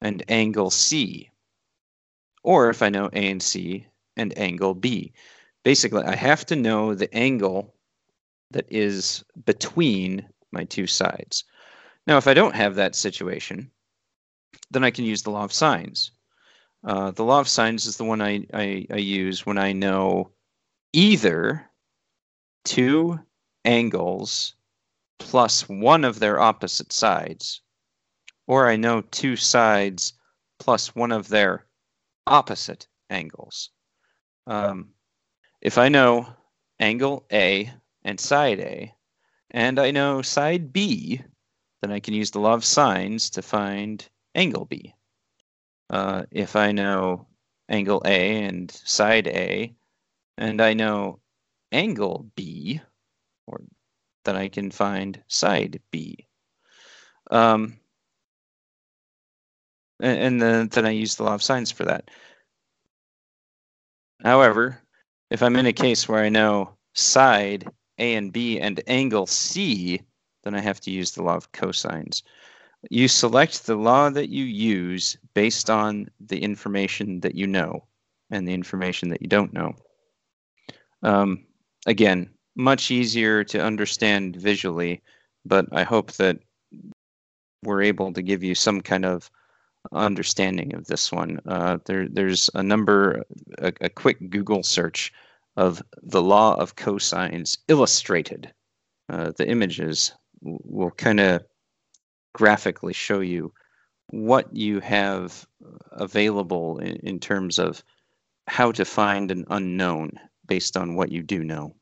and 0.00 0.24
angle 0.28 0.70
C, 0.70 1.30
or 2.42 2.70
if 2.70 2.80
I 2.80 2.88
know 2.88 3.10
A 3.12 3.30
and 3.30 3.42
C 3.42 3.86
and 4.16 4.36
angle 4.38 4.72
B. 4.74 5.12
Basically, 5.64 6.02
I 6.02 6.16
have 6.16 6.46
to 6.46 6.56
know 6.56 6.94
the 6.94 7.14
angle 7.14 7.74
that 8.52 8.66
is 8.70 9.22
between 9.44 10.26
my 10.50 10.64
two 10.64 10.86
sides. 10.86 11.44
Now, 12.06 12.16
if 12.16 12.26
I 12.26 12.32
don't 12.32 12.54
have 12.54 12.76
that 12.76 12.94
situation, 12.94 13.70
then 14.70 14.84
I 14.84 14.90
can 14.90 15.04
use 15.04 15.22
the 15.22 15.30
law 15.30 15.44
of 15.44 15.52
sines. 15.52 16.10
Uh, 16.84 17.10
the 17.10 17.24
law 17.24 17.40
of 17.40 17.48
sines 17.48 17.86
is 17.86 17.96
the 17.96 18.04
one 18.04 18.20
I, 18.22 18.46
I, 18.54 18.86
I 18.90 18.96
use 18.96 19.44
when 19.44 19.58
I 19.58 19.72
know 19.72 20.30
either 20.92 21.68
two 22.64 23.18
angles 23.64 24.54
plus 25.18 25.68
one 25.68 26.04
of 26.04 26.18
their 26.18 26.40
opposite 26.40 26.92
sides, 26.92 27.60
or 28.46 28.68
I 28.68 28.76
know 28.76 29.00
two 29.00 29.36
sides 29.36 30.12
plus 30.58 30.94
one 30.94 31.12
of 31.12 31.28
their 31.28 31.66
opposite 32.26 32.86
angles. 33.10 33.70
Um, 34.46 34.90
if 35.60 35.78
I 35.78 35.88
know 35.88 36.28
angle 36.78 37.26
A 37.32 37.72
and 38.04 38.20
side 38.20 38.60
A, 38.60 38.92
and 39.50 39.78
I 39.78 39.90
know 39.90 40.22
side 40.22 40.72
B, 40.72 41.20
then 41.82 41.92
I 41.92 42.00
can 42.00 42.14
use 42.14 42.30
the 42.30 42.40
law 42.40 42.54
of 42.54 42.64
sines 42.64 43.30
to 43.30 43.42
find 43.42 44.06
angle 44.36 44.66
B. 44.66 44.94
Uh, 45.90 46.24
if 46.30 46.54
I 46.54 46.70
know 46.70 47.26
angle 47.68 48.02
A 48.04 48.44
and 48.44 48.70
side 48.70 49.26
A, 49.26 49.74
and 50.38 50.60
I 50.60 50.74
know 50.74 51.20
angle 51.72 52.30
B, 52.36 52.80
or 53.46 53.62
then 54.24 54.36
I 54.36 54.48
can 54.48 54.70
find 54.70 55.20
side 55.26 55.80
B. 55.90 56.26
Um, 57.30 57.78
and, 60.00 60.18
and 60.18 60.42
then, 60.42 60.68
then 60.68 60.86
I 60.86 60.90
use 60.90 61.16
the 61.16 61.24
law 61.24 61.34
of 61.34 61.42
sines 61.42 61.72
for 61.72 61.84
that. 61.84 62.10
However, 64.22 64.80
if 65.30 65.42
I'm 65.42 65.56
in 65.56 65.66
a 65.66 65.72
case 65.72 66.08
where 66.08 66.22
I 66.22 66.28
know 66.28 66.76
side 66.94 67.68
A 67.98 68.14
and 68.14 68.32
B 68.32 68.60
and 68.60 68.80
angle 68.86 69.26
C, 69.26 70.02
then 70.44 70.54
I 70.54 70.60
have 70.60 70.80
to 70.80 70.90
use 70.90 71.12
the 71.12 71.22
law 71.22 71.36
of 71.36 71.50
cosines. 71.52 72.22
You 72.90 73.08
select 73.08 73.66
the 73.66 73.76
law 73.76 74.10
that 74.10 74.28
you 74.28 74.44
use 74.44 75.16
based 75.34 75.70
on 75.70 76.08
the 76.20 76.42
information 76.42 77.20
that 77.20 77.34
you 77.34 77.46
know 77.46 77.84
and 78.30 78.46
the 78.46 78.54
information 78.54 79.08
that 79.10 79.22
you 79.22 79.28
don't 79.28 79.52
know. 79.52 79.74
Um, 81.02 81.46
again, 81.86 82.30
much 82.56 82.90
easier 82.90 83.44
to 83.44 83.62
understand 83.62 84.36
visually, 84.36 85.02
but 85.44 85.66
I 85.72 85.82
hope 85.82 86.12
that 86.12 86.38
we're 87.62 87.82
able 87.82 88.12
to 88.12 88.22
give 88.22 88.42
you 88.42 88.54
some 88.54 88.80
kind 88.80 89.04
of 89.04 89.30
understanding 89.92 90.74
of 90.74 90.86
this 90.86 91.12
one. 91.12 91.40
Uh, 91.46 91.78
there, 91.84 92.08
there's 92.08 92.50
a 92.54 92.62
number, 92.62 93.22
a, 93.58 93.72
a, 93.80 93.88
quick 93.88 94.30
Google 94.30 94.62
search 94.62 95.12
of 95.56 95.82
the 96.02 96.22
law 96.22 96.54
of 96.54 96.76
cosines 96.76 97.58
illustrated. 97.68 98.52
Uh, 99.08 99.32
the 99.36 99.48
images 99.48 100.12
will 100.40 100.90
kind 100.90 101.20
of 101.20 101.44
graphically 102.36 102.92
show 102.92 103.20
you 103.20 103.52
what 104.10 104.54
you 104.54 104.78
have 104.80 105.46
available 105.92 106.78
in, 106.78 106.96
in 106.96 107.18
terms 107.18 107.58
of 107.58 107.82
how 108.46 108.70
to 108.70 108.84
find 108.84 109.30
an 109.30 109.44
unknown 109.48 110.12
based 110.46 110.76
on 110.76 110.94
what 110.94 111.10
you 111.10 111.22
do 111.22 111.42
know 111.42 111.74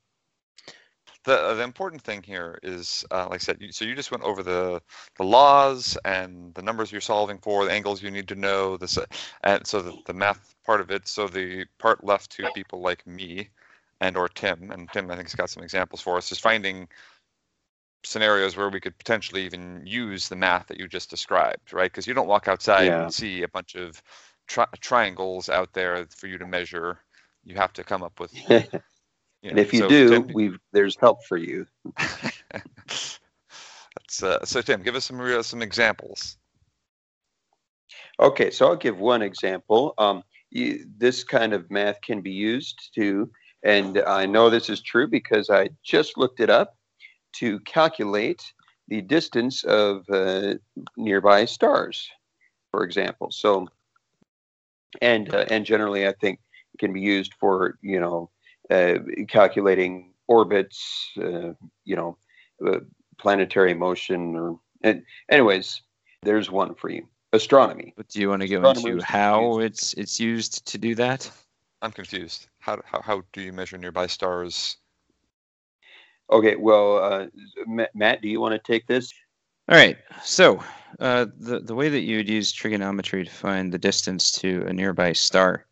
the 1.24 1.38
uh, 1.38 1.54
the 1.54 1.62
important 1.62 2.02
thing 2.02 2.22
here 2.22 2.58
is, 2.62 3.04
uh, 3.10 3.26
like 3.30 3.40
I 3.40 3.44
said, 3.44 3.56
you, 3.60 3.72
so 3.72 3.84
you 3.84 3.94
just 3.94 4.10
went 4.10 4.22
over 4.22 4.42
the 4.42 4.80
the 5.16 5.24
laws 5.24 5.98
and 6.04 6.54
the 6.54 6.62
numbers 6.62 6.92
you're 6.92 7.00
solving 7.00 7.38
for, 7.38 7.64
the 7.64 7.72
angles 7.72 8.02
you 8.02 8.10
need 8.10 8.28
to 8.28 8.34
know, 8.34 8.76
this, 8.76 8.98
and 9.42 9.66
so 9.66 9.80
the, 9.80 9.96
the 10.06 10.12
math 10.12 10.54
part 10.64 10.80
of 10.80 10.90
it. 10.90 11.08
So 11.08 11.26
the 11.26 11.64
part 11.78 12.04
left 12.04 12.30
to 12.32 12.50
people 12.54 12.80
like 12.80 13.06
me 13.06 13.48
and 14.00 14.16
or 14.16 14.28
Tim, 14.28 14.70
and 14.70 14.90
Tim 14.92 15.10
I 15.10 15.16
think 15.16 15.28
has 15.28 15.34
got 15.34 15.50
some 15.50 15.62
examples 15.62 16.00
for 16.00 16.16
us, 16.16 16.30
is 16.30 16.38
finding 16.38 16.88
scenarios 18.04 18.56
where 18.56 18.68
we 18.68 18.80
could 18.80 18.96
potentially 18.98 19.44
even 19.44 19.82
use 19.84 20.28
the 20.28 20.36
math 20.36 20.66
that 20.68 20.78
you 20.78 20.88
just 20.88 21.10
described, 21.10 21.72
right? 21.72 21.90
Because 21.90 22.06
you 22.06 22.14
don't 22.14 22.28
walk 22.28 22.48
outside 22.48 22.84
yeah. 22.84 23.02
and 23.02 23.14
see 23.14 23.42
a 23.42 23.48
bunch 23.48 23.74
of 23.74 24.02
tri- 24.46 24.66
triangles 24.80 25.48
out 25.48 25.72
there 25.72 26.06
for 26.06 26.26
you 26.26 26.38
to 26.38 26.46
measure. 26.46 26.98
You 27.44 27.56
have 27.56 27.72
to 27.74 27.84
come 27.84 28.02
up 28.02 28.20
with 28.20 28.32
You 29.44 29.50
know, 29.50 29.58
and 29.58 29.66
if 29.66 29.74
you 29.74 29.80
so 29.80 29.88
do, 29.88 30.08
Tim, 30.08 30.30
we 30.32 30.52
there's 30.72 30.96
help 30.96 31.22
for 31.26 31.36
you. 31.36 31.66
That's, 32.50 33.20
uh, 34.22 34.42
so 34.42 34.62
Tim, 34.62 34.82
give 34.82 34.94
us 34.94 35.04
some 35.04 35.20
real, 35.20 35.42
some 35.42 35.60
examples. 35.60 36.38
Okay, 38.18 38.50
so 38.50 38.68
I'll 38.68 38.76
give 38.76 38.98
one 38.98 39.20
example. 39.20 39.92
Um, 39.98 40.22
you, 40.48 40.86
this 40.96 41.24
kind 41.24 41.52
of 41.52 41.70
math 41.70 42.00
can 42.00 42.22
be 42.22 42.30
used 42.30 42.94
to, 42.94 43.30
and 43.62 43.98
I 43.98 44.24
know 44.24 44.48
this 44.48 44.70
is 44.70 44.80
true 44.80 45.06
because 45.06 45.50
I 45.50 45.68
just 45.82 46.16
looked 46.16 46.40
it 46.40 46.48
up 46.48 46.78
to 47.34 47.60
calculate 47.60 48.52
the 48.88 49.00
distance 49.00 49.64
of 49.64 50.04
uh, 50.10 50.54
nearby 50.96 51.44
stars, 51.44 52.08
for 52.70 52.84
example. 52.84 53.30
So, 53.30 53.68
and 55.00 55.34
uh, 55.34 55.46
and 55.50 55.64
generally, 55.64 56.06
I 56.06 56.12
think 56.20 56.40
it 56.74 56.78
can 56.78 56.92
be 56.92 57.00
used 57.00 57.34
for 57.34 57.78
you 57.82 58.00
know 58.00 58.30
uh, 58.70 58.98
calculating 59.28 60.12
orbits, 60.26 61.10
uh, 61.18 61.52
you 61.84 61.96
know, 61.96 62.16
uh, 62.66 62.80
planetary 63.18 63.74
motion, 63.74 64.36
or 64.36 64.58
and 64.82 65.02
anyways, 65.30 65.82
there's 66.22 66.50
one 66.50 66.74
for 66.74 66.90
you. 66.90 67.06
Astronomy. 67.32 67.92
But 67.96 68.08
do 68.08 68.20
you 68.20 68.28
want 68.28 68.42
to 68.42 68.48
go 68.48 68.70
into 68.70 69.00
how 69.02 69.58
it's 69.58 69.92
it's 69.94 70.20
used 70.20 70.66
to 70.66 70.78
do 70.78 70.94
that? 70.94 71.30
I'm 71.82 71.92
confused. 71.92 72.48
How 72.60 72.80
how 72.84 73.00
how 73.00 73.22
do 73.32 73.42
you 73.42 73.52
measure 73.52 73.76
nearby 73.76 74.06
stars? 74.06 74.76
Okay, 76.30 76.56
well, 76.56 76.98
uh, 76.98 77.26
Matt, 77.94 78.22
do 78.22 78.28
you 78.28 78.40
want 78.40 78.52
to 78.52 78.72
take 78.72 78.86
this? 78.86 79.12
All 79.68 79.76
right. 79.76 79.96
So 80.22 80.62
uh, 81.00 81.26
the 81.38 81.60
the 81.60 81.74
way 81.74 81.88
that 81.88 82.00
you 82.00 82.18
would 82.18 82.28
use 82.28 82.52
trigonometry 82.52 83.24
to 83.24 83.30
find 83.30 83.72
the 83.72 83.78
distance 83.78 84.30
to 84.32 84.64
a 84.66 84.72
nearby 84.72 85.12
star, 85.12 85.66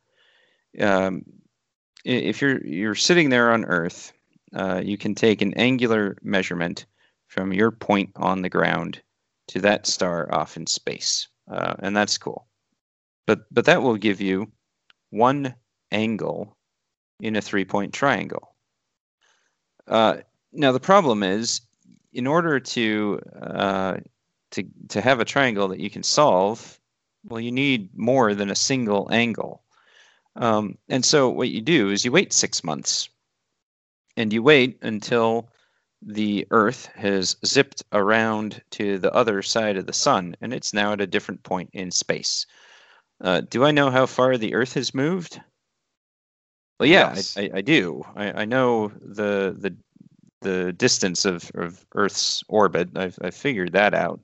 um, 0.81 1.25
if 2.05 2.41
you're 2.41 2.65
you're 2.65 2.95
sitting 2.95 3.31
there 3.31 3.53
on 3.53 3.65
Earth, 3.65 4.13
uh, 4.55 4.81
you 4.83 4.97
can 4.97 5.15
take 5.15 5.43
an 5.43 5.55
angular 5.55 6.17
measurement 6.23 6.87
from 7.29 7.53
your 7.53 7.71
point 7.71 8.11
on 8.17 8.43
the 8.43 8.49
ground 8.49 9.03
to 9.49 9.61
that 9.61 9.87
star 9.87 10.33
off 10.35 10.57
in 10.57 10.67
space, 10.67 11.29
uh, 11.51 11.75
and 11.81 11.97
that's 11.97 12.19
cool. 12.19 12.47
But 13.27 13.41
but 13.51 13.67
that 13.67 13.83
will 13.83 13.97
give 13.97 14.21
you 14.21 14.51
one 15.11 15.55
angle 15.91 16.57
in 17.21 17.37
a 17.37 17.43
three-point 17.43 17.93
triangle. 17.93 18.55
Uh, 19.87 20.19
now 20.53 20.73
the 20.73 20.81
problem 20.81 21.23
is, 21.23 21.61
in 22.13 22.27
order 22.27 22.61
to 22.61 23.21
uh, 23.41 23.97
to 24.53 24.65
to 24.89 25.01
have 25.01 25.21
a 25.21 25.25
triangle 25.25 25.69
that 25.69 25.81
you 25.81 25.91
can 25.91 26.03
solve, 26.03 26.79
well, 27.25 27.41
you 27.41 27.53
need 27.53 27.91
more 27.97 28.35
than 28.35 28.51
a 28.51 28.57
single 28.57 29.09
angle. 29.11 29.63
Um, 30.37 30.79
and 30.89 31.05
so 31.05 31.29
what 31.29 31.51
you 31.51 31.61
do 31.61 31.91
is 31.91 32.05
you 32.05 32.13
wait 32.13 32.33
six 32.33 32.65
months 32.65 33.09
and 34.17 34.33
you 34.33 34.43
wait 34.43 34.79
until 34.83 35.51
the 36.01 36.47
Earth 36.51 36.87
has 36.95 37.37
zipped 37.45 37.83
around 37.93 38.63
to 38.71 38.99
the 38.99 39.13
other 39.13 39.43
side 39.43 39.77
of 39.77 39.87
the 39.87 39.93
sun 39.93 40.35
and 40.41 40.53
it's 40.53 40.73
now 40.73 40.93
at 40.93 41.01
a 41.01 41.07
different 41.07 41.43
point 41.43 41.71
in 41.73 41.91
space. 41.91 42.47
Uh, 43.21 43.43
do 43.43 43.65
I 43.65 43.71
know 43.71 43.91
how 43.91 44.07
far 44.07 44.37
the 44.37 44.55
Earth 44.55 44.75
has 44.75 44.95
moved? 44.95 45.41
Well, 46.81 46.89
yeah, 46.89 47.15
yes. 47.15 47.37
I, 47.37 47.43
I, 47.43 47.51
I, 47.57 47.61
do. 47.61 48.03
I, 48.17 48.43
I 48.43 48.45
know 48.45 48.89
the 48.89 49.55
the 49.57 49.77
the 50.43 50.73
distance 50.73 51.25
of, 51.25 51.51
of 51.55 51.85
Earth's 51.95 52.43
orbit. 52.49 52.91
I've, 52.97 53.19
I've 53.23 53.35
figured 53.35 53.73
that 53.73 53.95
out. 53.95 54.21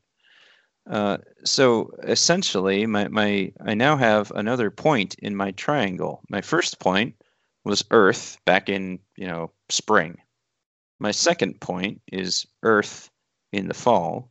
Uh, 0.88 1.18
so 1.44 1.90
essentially, 2.02 2.86
my, 2.86 3.08
my 3.08 3.52
I 3.64 3.74
now 3.74 3.96
have 3.96 4.30
another 4.34 4.70
point 4.70 5.14
in 5.18 5.36
my 5.36 5.50
triangle. 5.52 6.22
My 6.30 6.40
first 6.40 6.80
point 6.80 7.14
was 7.64 7.84
Earth 7.90 8.38
back 8.46 8.68
in 8.68 8.98
you 9.16 9.26
know 9.26 9.50
spring. 9.68 10.16
My 10.98 11.10
second 11.10 11.60
point 11.60 12.00
is 12.10 12.46
Earth 12.62 13.10
in 13.52 13.68
the 13.68 13.74
fall, 13.74 14.30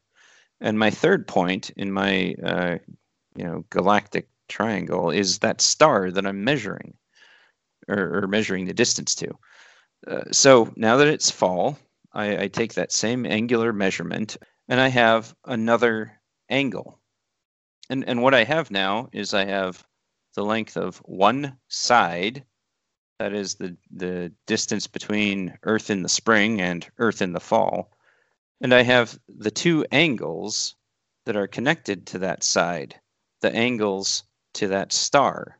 and 0.60 0.80
my 0.80 0.90
third 0.90 1.28
point 1.28 1.70
in 1.78 1.92
my 1.92 2.34
uh, 2.44 2.78
you 3.36 3.44
know 3.44 3.64
galactic 3.70 4.28
triangle 4.50 5.12
is 5.12 5.40
that 5.40 5.62
star 5.62 6.10
that 6.10 6.26
I'm 6.26 6.44
measuring, 6.44 6.96
or, 7.88 8.24
or 8.24 8.28
measuring 8.28 8.66
the 8.66 8.74
distance 8.74 9.14
to. 9.16 9.38
Uh, 10.06 10.24
so 10.32 10.72
now 10.76 10.98
that 10.98 11.08
it's 11.08 11.32
fall, 11.32 11.78
I, 12.14 12.44
I 12.44 12.48
take 12.48 12.74
that 12.74 12.92
same 12.92 13.26
angular 13.26 13.74
measurement 13.74 14.38
and 14.68 14.80
I 14.80 14.90
have 14.90 15.34
another 15.46 16.20
angle. 16.50 17.00
And, 17.90 18.08
and 18.08 18.22
what 18.22 18.34
I 18.34 18.44
have 18.44 18.70
now 18.70 19.10
is 19.14 19.34
I 19.34 19.46
have 19.46 19.86
the 20.36 20.44
length 20.44 20.78
of 20.78 20.98
one 20.98 21.58
side, 21.70 22.44
that 23.20 23.34
is 23.34 23.56
the, 23.56 23.76
the 23.92 24.32
distance 24.46 24.86
between 24.88 25.58
Earth 25.64 25.90
in 25.90 26.04
the 26.04 26.10
spring 26.10 26.62
and 26.62 26.88
Earth 27.00 27.22
in 27.22 27.34
the 27.34 27.40
fall. 27.40 27.92
And 28.62 28.74
I 28.74 28.84
have 28.84 29.18
the 29.28 29.52
two 29.52 29.86
angles 29.92 30.76
that 31.26 31.36
are 31.36 31.48
connected 31.48 32.08
to 32.08 32.20
that 32.20 32.44
side, 32.44 33.00
the 33.42 33.54
angles 33.54 34.24
to 34.56 34.68
that 34.68 34.94
star. 34.94 35.60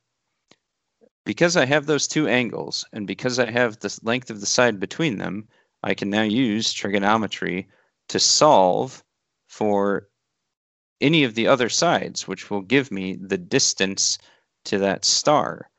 Because 1.28 1.58
I 1.58 1.66
have 1.66 1.86
those 1.86 2.08
two 2.08 2.30
angles, 2.30 2.86
and 2.94 3.06
because 3.06 3.38
I 3.38 3.52
have 3.52 3.78
the 3.80 4.00
length 4.02 4.30
of 4.30 4.40
the 4.40 4.46
side 4.46 4.80
between 4.80 5.18
them, 5.18 5.50
I 5.84 5.94
can 5.94 6.10
now 6.10 6.22
use 6.22 6.72
trigonometry 6.72 7.68
to 8.08 8.18
solve 8.18 9.04
for 9.48 10.08
any 11.02 11.26
of 11.26 11.36
the 11.36 11.48
other 11.48 11.68
sides, 11.68 12.30
which 12.30 12.50
will 12.50 12.62
give 12.62 12.92
me 12.92 13.18
the 13.18 13.38
distance 13.38 14.18
to 14.64 14.78
that 14.78 15.04
star. 15.04 15.70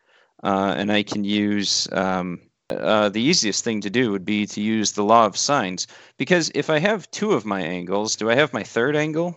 Uh, 0.45 0.75
and 0.77 0.93
I 0.93 1.03
can 1.03 1.25
use 1.25 1.89
um, 1.93 2.43
uh, 2.69 3.09
the 3.09 3.23
easiest 3.23 3.65
thing 3.65 3.81
to 3.81 3.91
do 3.91 4.11
would 4.11 4.27
be 4.27 4.45
to 4.45 4.61
use 4.61 4.93
the 4.93 5.03
law 5.03 5.25
of 5.25 5.39
sines. 5.39 5.87
Because 6.19 6.51
if 6.55 6.69
I 6.69 6.79
have 6.79 7.11
two 7.11 7.33
of 7.33 7.47
my 7.47 7.63
angles, 7.63 8.17
do 8.17 8.29
I 8.29 8.35
have 8.35 8.53
my 8.53 8.65
third 8.65 8.97
angle? 8.97 9.35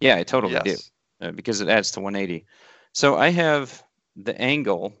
Yeah, 0.00 0.16
I 0.16 0.24
totally 0.24 0.54
yes. 0.54 0.64
do. 1.20 1.28
Uh, 1.28 1.30
because 1.30 1.60
it 1.60 1.68
adds 1.68 1.92
to 1.92 2.00
180. 2.00 2.44
So 2.92 3.16
I 3.16 3.28
have 3.28 3.80
the 4.16 4.38
angle 4.40 4.92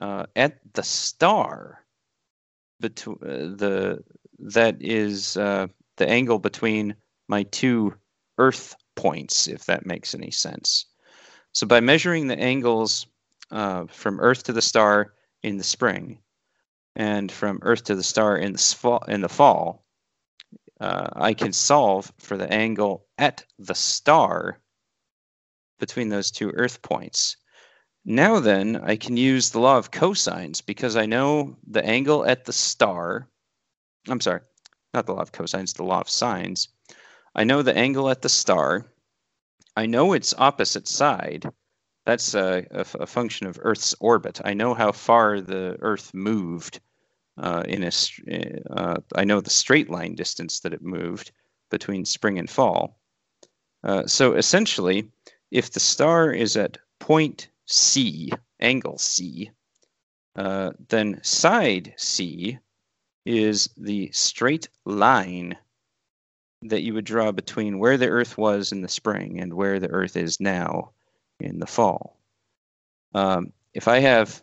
uh, 0.00 0.26
at 0.34 0.58
the 0.74 0.82
star 0.82 1.84
between 2.80 3.16
uh, 3.22 3.56
the 3.56 4.04
that 4.38 4.76
is 4.80 5.36
uh, 5.36 5.66
the 5.96 6.08
angle 6.08 6.38
between 6.38 6.94
my 7.28 7.42
two 7.44 7.94
Earth 8.38 8.76
points, 8.96 9.48
if 9.48 9.64
that 9.64 9.86
makes 9.86 10.14
any 10.14 10.30
sense. 10.30 10.86
So 11.52 11.66
by 11.66 11.80
measuring 11.80 12.26
the 12.26 12.38
angles 12.38 13.06
uh, 13.50 13.86
from 13.86 14.20
Earth 14.20 14.42
to 14.44 14.52
the 14.52 14.62
star 14.62 15.14
in 15.42 15.56
the 15.56 15.64
spring 15.64 16.18
and 16.96 17.32
from 17.32 17.58
Earth 17.62 17.84
to 17.84 17.94
the 17.94 18.02
star 18.02 18.36
in 18.36 18.52
the 18.52 18.58
fall, 18.58 19.02
in 19.08 19.22
the 19.22 19.28
fall 19.28 19.86
uh, 20.80 21.08
I 21.14 21.32
can 21.32 21.52
solve 21.52 22.12
for 22.18 22.36
the 22.36 22.52
angle 22.52 23.06
at 23.16 23.44
the 23.58 23.74
star 23.74 24.60
between 25.78 26.08
those 26.08 26.30
two 26.30 26.50
Earth 26.50 26.82
points. 26.82 27.36
Now 28.08 28.38
then, 28.38 28.76
I 28.76 28.94
can 28.94 29.16
use 29.16 29.50
the 29.50 29.58
law 29.58 29.78
of 29.78 29.90
cosines 29.90 30.64
because 30.64 30.94
I 30.94 31.06
know 31.06 31.56
the 31.66 31.84
angle 31.84 32.24
at 32.24 32.44
the 32.44 32.52
star. 32.52 33.28
I'm 34.06 34.20
sorry, 34.20 34.42
not 34.94 35.06
the 35.06 35.14
law 35.14 35.22
of 35.22 35.32
cosines, 35.32 35.74
the 35.74 35.82
law 35.82 36.02
of 36.02 36.08
sines. 36.08 36.68
I 37.34 37.42
know 37.42 37.62
the 37.62 37.76
angle 37.76 38.08
at 38.08 38.22
the 38.22 38.28
star. 38.28 38.86
I 39.76 39.86
know 39.86 40.12
its 40.12 40.32
opposite 40.38 40.86
side. 40.86 41.50
That's 42.04 42.34
a, 42.34 42.64
a, 42.70 42.86
a 43.00 43.06
function 43.08 43.48
of 43.48 43.58
Earth's 43.60 43.92
orbit. 43.98 44.40
I 44.44 44.54
know 44.54 44.72
how 44.72 44.92
far 44.92 45.40
the 45.40 45.76
Earth 45.80 46.14
moved 46.14 46.78
uh, 47.36 47.64
in 47.66 47.82
a. 47.82 47.90
Uh, 48.70 48.98
I 49.16 49.24
know 49.24 49.40
the 49.40 49.50
straight 49.50 49.90
line 49.90 50.14
distance 50.14 50.60
that 50.60 50.72
it 50.72 50.80
moved 50.80 51.32
between 51.72 52.04
spring 52.04 52.38
and 52.38 52.48
fall. 52.48 53.00
Uh, 53.82 54.06
so 54.06 54.34
essentially, 54.34 55.10
if 55.50 55.72
the 55.72 55.80
star 55.80 56.30
is 56.30 56.56
at 56.56 56.78
point 57.00 57.48
C, 57.66 58.30
angle 58.60 58.98
C, 58.98 59.50
uh, 60.36 60.72
then 60.88 61.20
side 61.22 61.94
C 61.96 62.58
is 63.24 63.68
the 63.76 64.10
straight 64.12 64.68
line 64.84 65.56
that 66.62 66.82
you 66.82 66.94
would 66.94 67.04
draw 67.04 67.32
between 67.32 67.78
where 67.78 67.96
the 67.96 68.08
Earth 68.08 68.38
was 68.38 68.72
in 68.72 68.82
the 68.82 68.88
spring 68.88 69.40
and 69.40 69.52
where 69.52 69.80
the 69.80 69.90
Earth 69.90 70.16
is 70.16 70.40
now 70.40 70.92
in 71.40 71.58
the 71.58 71.66
fall. 71.66 72.18
Um, 73.14 73.52
if 73.74 73.88
I 73.88 73.98
have 74.00 74.42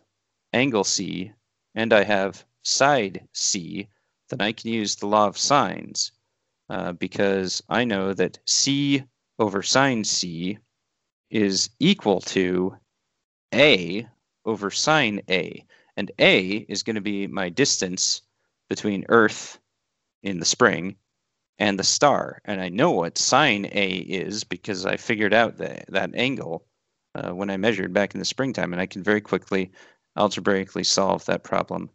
angle 0.51 0.83
C 0.83 1.31
and 1.75 1.93
I 1.93 2.03
have 2.03 2.45
side 2.63 3.27
C, 3.33 3.87
then 4.29 4.41
I 4.41 4.51
can 4.51 4.71
use 4.71 4.95
the 4.95 5.07
law 5.07 5.27
of 5.27 5.37
sines 5.37 6.11
uh, 6.69 6.93
because 6.93 7.61
I 7.69 7.83
know 7.83 8.13
that 8.13 8.39
C 8.45 9.03
over 9.39 9.61
sine 9.61 10.03
C 10.03 10.57
is 11.29 11.69
equal 11.79 12.21
to 12.21 12.77
A 13.53 14.07
over 14.45 14.71
sine 14.71 15.21
A. 15.29 15.65
And 15.95 16.11
A 16.19 16.65
is 16.67 16.83
going 16.83 16.95
to 16.95 17.01
be 17.01 17.27
my 17.27 17.49
distance 17.49 18.21
between 18.69 19.05
Earth 19.09 19.59
in 20.23 20.39
the 20.39 20.45
spring 20.45 20.95
and 21.59 21.77
the 21.77 21.83
star. 21.83 22.41
And 22.45 22.59
I 22.59 22.69
know 22.69 22.91
what 22.91 23.17
sine 23.17 23.69
A 23.71 23.89
is 23.97 24.43
because 24.43 24.85
I 24.85 24.97
figured 24.97 25.33
out 25.33 25.57
the, 25.57 25.83
that 25.89 26.15
angle 26.15 26.65
uh, 27.15 27.29
when 27.29 27.49
I 27.49 27.57
measured 27.57 27.93
back 27.93 28.15
in 28.15 28.19
the 28.19 28.25
springtime. 28.25 28.73
And 28.73 28.81
I 28.81 28.87
can 28.87 29.03
very 29.03 29.21
quickly 29.21 29.71
algebraically 30.17 30.83
solve 30.83 31.23
that 31.25 31.43
problem 31.43 31.89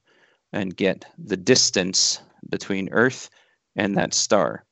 and 0.52 0.76
get 0.76 1.04
the 1.18 1.36
distance 1.36 2.20
between 2.50 2.88
Earth 2.92 3.30
and 3.76 3.96
that 3.96 4.14
star 4.14 4.64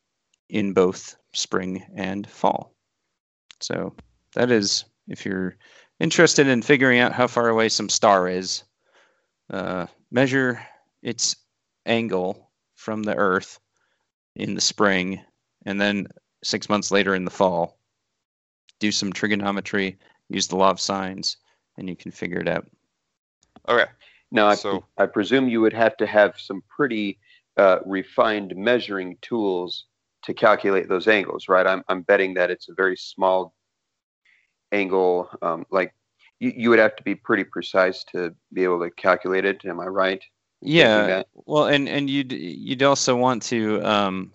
in 0.48 0.72
both 0.72 1.16
spring 1.32 1.84
and 1.94 2.28
fall. 2.28 2.74
So 3.60 3.94
that 4.34 4.50
is, 4.50 4.84
if 5.08 5.24
you're 5.26 5.56
interested 6.00 6.46
in 6.46 6.62
figuring 6.62 6.98
out 7.00 7.12
how 7.12 7.26
far 7.26 7.48
away 7.48 7.68
some 7.68 7.88
star 7.88 8.28
is, 8.28 8.64
uh, 9.50 9.86
measure 10.10 10.64
its 11.02 11.36
angle 11.86 12.50
from 12.74 13.02
the 13.02 13.14
Earth 13.14 13.58
in 14.34 14.54
the 14.54 14.60
spring, 14.60 15.20
and 15.64 15.80
then 15.80 16.06
six 16.44 16.68
months 16.68 16.90
later 16.90 17.14
in 17.14 17.24
the 17.24 17.30
fall, 17.30 17.78
do 18.78 18.92
some 18.92 19.12
trigonometry, 19.12 19.98
use 20.28 20.46
the 20.46 20.56
law 20.56 20.70
of 20.70 20.80
sines, 20.80 21.38
and 21.78 21.88
you 21.88 21.96
can 21.96 22.10
figure 22.10 22.40
it 22.40 22.48
out. 22.48 22.66
Okay. 23.68 23.90
Now, 24.30 24.48
I, 24.48 24.54
So- 24.54 24.84
I 24.98 25.06
presume 25.06 25.48
you 25.48 25.60
would 25.60 25.72
have 25.72 25.96
to 25.98 26.06
have 26.06 26.38
some 26.38 26.62
pretty 26.68 27.18
uh, 27.56 27.78
refined 27.86 28.54
measuring 28.54 29.16
tools 29.22 29.86
to 30.24 30.34
calculate 30.34 30.88
those 30.88 31.08
angles, 31.08 31.48
right? 31.48 31.66
I'm, 31.66 31.82
I'm 31.88 32.02
betting 32.02 32.34
that 32.34 32.50
it's 32.50 32.68
a 32.68 32.74
very 32.74 32.96
small 32.96 33.54
angle. 34.76 35.28
Um, 35.42 35.66
like 35.70 35.94
you, 36.40 36.52
you 36.56 36.70
would 36.70 36.78
have 36.78 36.96
to 36.96 37.02
be 37.02 37.14
pretty 37.14 37.44
precise 37.44 38.04
to 38.12 38.34
be 38.52 38.64
able 38.64 38.80
to 38.80 38.90
calculate 38.90 39.44
it. 39.44 39.64
Am 39.64 39.80
I 39.80 39.86
right? 39.86 40.22
Yeah. 40.60 41.22
Well, 41.34 41.66
and 41.66 41.88
and 41.88 42.08
you'd 42.08 42.32
you'd 42.32 42.82
also 42.82 43.16
want 43.16 43.42
to 43.44 43.84
um, 43.84 44.32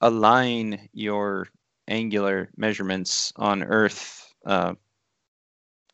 align 0.00 0.88
your 0.92 1.48
angular 1.86 2.50
measurements 2.56 3.32
on 3.36 3.62
Earth 3.62 4.32
uh, 4.44 4.74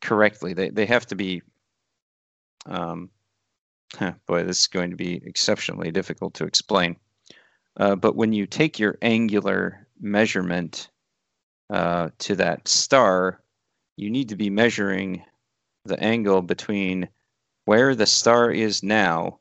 correctly. 0.01 0.55
They 0.55 0.71
they 0.71 0.87
have 0.87 1.07
to 1.07 1.15
be. 1.15 1.43
Um, 2.67 3.11
boy, 4.27 4.45
this 4.45 4.61
is 4.61 4.67
going 4.67 4.91
to 4.91 4.97
be 4.97 5.23
exceptionally 5.25 5.91
difficult 5.91 6.35
to 6.35 6.45
explain. 6.45 6.97
Uh, 7.77 7.97
but 7.97 8.17
when 8.17 8.33
you 8.33 8.47
take 8.47 8.79
your 8.79 8.97
angular 9.03 9.87
measurement 10.01 10.89
uh, 11.71 12.11
to 12.19 12.37
that 12.37 12.67
star, 12.69 13.41
you 13.97 14.11
need 14.11 14.29
to 14.31 14.37
be 14.37 14.51
measuring 14.51 15.23
the 15.85 15.99
angle 16.01 16.43
between 16.43 17.09
where 17.65 17.95
the 17.95 18.07
star 18.07 18.51
is 18.51 18.83
now 18.83 19.39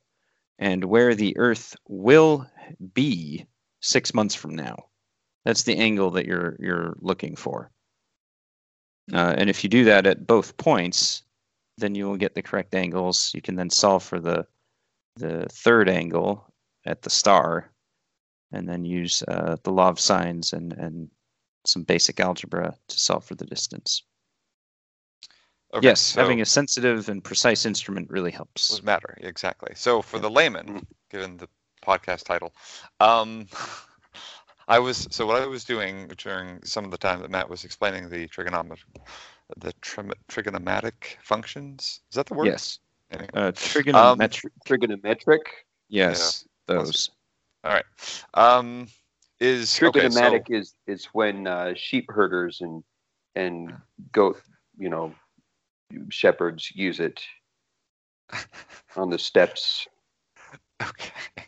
and 0.60 0.84
where 0.86 1.16
the 1.16 1.36
Earth 1.38 1.76
will 1.88 2.48
be 2.94 3.46
six 3.82 4.14
months 4.14 4.36
from 4.36 4.56
now. 4.56 4.86
That's 5.46 5.64
the 5.64 5.78
angle 5.78 6.12
that 6.12 6.26
you're 6.26 6.56
you're 6.60 6.96
looking 7.00 7.36
for. 7.36 7.72
Uh, 9.12 9.36
and 9.38 9.50
if 9.50 9.64
you 9.64 9.70
do 9.70 9.84
that 9.86 10.08
at 10.08 10.26
both 10.26 10.56
points, 10.56 11.24
then 11.78 11.96
you 11.96 12.08
will 12.08 12.18
get 12.18 12.36
the 12.36 12.42
correct 12.42 12.74
angles. 12.76 13.32
You 13.34 13.42
can 13.42 13.56
then 13.56 13.70
solve 13.70 14.04
for 14.04 14.20
the 14.20 14.46
the 15.18 15.48
third 15.52 15.90
angle 15.90 16.46
at 16.86 17.02
the 17.02 17.10
star, 17.10 17.72
and 18.52 18.68
then 18.68 18.86
use 18.86 19.24
uh, 19.28 19.58
the 19.64 19.72
law 19.72 19.90
of 19.90 20.00
sines 20.00 20.54
and 20.54 20.74
and 20.74 21.10
some 21.66 21.84
basic 21.84 22.20
algebra 22.20 22.74
to 22.88 23.00
solve 23.00 23.26
for 23.26 23.36
the 23.36 23.46
distance. 23.46 24.04
Okay, 25.74 25.88
yes, 25.88 26.02
so 26.02 26.22
having 26.22 26.40
a 26.42 26.46
sensitive 26.46 27.10
and 27.10 27.24
precise 27.24 27.66
instrument 27.66 28.10
really 28.10 28.32
helps. 28.32 28.70
does 28.70 28.84
matter 28.84 29.18
exactly. 29.22 29.72
So 29.76 30.02
for 30.02 30.18
Yeah. 30.18 30.22
the 30.24 30.30
layman, 30.30 30.86
given 31.10 31.38
the 31.38 31.48
podcast 31.86 32.26
title, 32.26 32.54
um, 33.00 33.48
I 34.68 34.80
was 34.80 35.08
so 35.12 35.26
what 35.26 35.42
I 35.42 35.46
was 35.48 35.64
doing 35.64 36.08
during 36.18 36.64
some 36.64 36.86
of 36.86 36.92
the 36.92 36.98
time 36.98 37.22
that 37.22 37.32
Matt 37.32 37.50
was 37.50 37.64
explaining 37.64 38.10
the 38.10 38.28
trigonometry, 38.28 38.90
the 39.58 39.74
trim, 39.82 40.12
trigonomatic 40.30 41.18
functions. 41.22 42.02
Is 42.10 42.16
that 42.16 42.28
the 42.28 42.36
word? 42.36 42.46
Yes, 42.46 42.80
Anyway. 43.12 43.30
uh, 43.34 43.52
trigonometric. 43.52 44.52
Trigonometric. 44.66 45.42
yes, 45.90 46.46
those. 46.68 47.10
All 47.64 47.74
right. 47.74 47.86
Um, 48.34 48.88
is 49.40 49.82
okay, 49.82 50.10
so- 50.10 50.40
is 50.50 50.76
is 50.88 51.06
when 51.14 51.48
uh, 51.48 51.74
sheep 51.76 52.06
herders 52.10 52.62
and 52.62 52.84
and 53.36 53.74
goat, 54.12 54.42
you 54.78 54.90
know, 54.90 55.14
shepherds 56.10 56.72
use 56.76 57.00
it 57.00 57.22
on 58.96 59.10
the 59.10 59.20
steps. 59.20 59.88
Okay. 60.82 61.48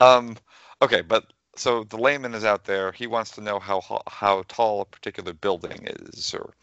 Um, 0.00 0.36
okay, 0.82 1.00
but 1.02 1.32
so 1.56 1.84
the 1.84 1.96
layman 1.96 2.34
is 2.34 2.44
out 2.44 2.64
there. 2.64 2.92
He 2.92 3.06
wants 3.06 3.32
to 3.32 3.40
know 3.40 3.58
how 3.58 3.82
how 4.08 4.44
tall 4.48 4.82
a 4.82 4.84
particular 4.84 5.32
building 5.32 5.86
is, 5.86 6.32
or 6.34 6.54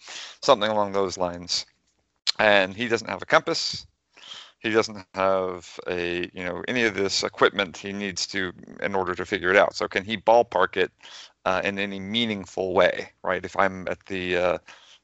something 0.42 0.70
along 0.70 0.94
those 0.94 1.18
lines. 1.18 1.66
And 2.40 2.76
he 2.76 2.88
doesn't 2.88 3.10
have 3.10 3.22
a 3.22 3.26
compass. 3.26 3.86
He 4.60 4.70
doesn't 4.70 5.06
have 5.14 5.80
a 5.88 6.30
you 6.34 6.44
know 6.44 6.64
any 6.68 6.84
of 6.84 6.96
this 6.96 7.24
equipment 7.24 7.78
he 7.78 7.94
needs 7.94 8.26
to 8.28 8.54
in 8.82 8.96
order 8.96 9.14
to 9.16 9.26
figure 9.26 9.50
it 9.50 9.58
out. 9.58 9.76
So 9.76 9.88
can 9.88 10.04
he 10.04 10.18
ballpark 10.18 10.78
it 10.78 10.92
uh, 11.46 11.62
in 11.64 11.80
any 11.80 12.00
meaningful 12.00 12.74
way? 12.74 13.12
Right? 13.24 13.44
If 13.46 13.58
I'm 13.58 13.88
at 13.88 14.06
the 14.08 14.38
uh, 14.38 14.58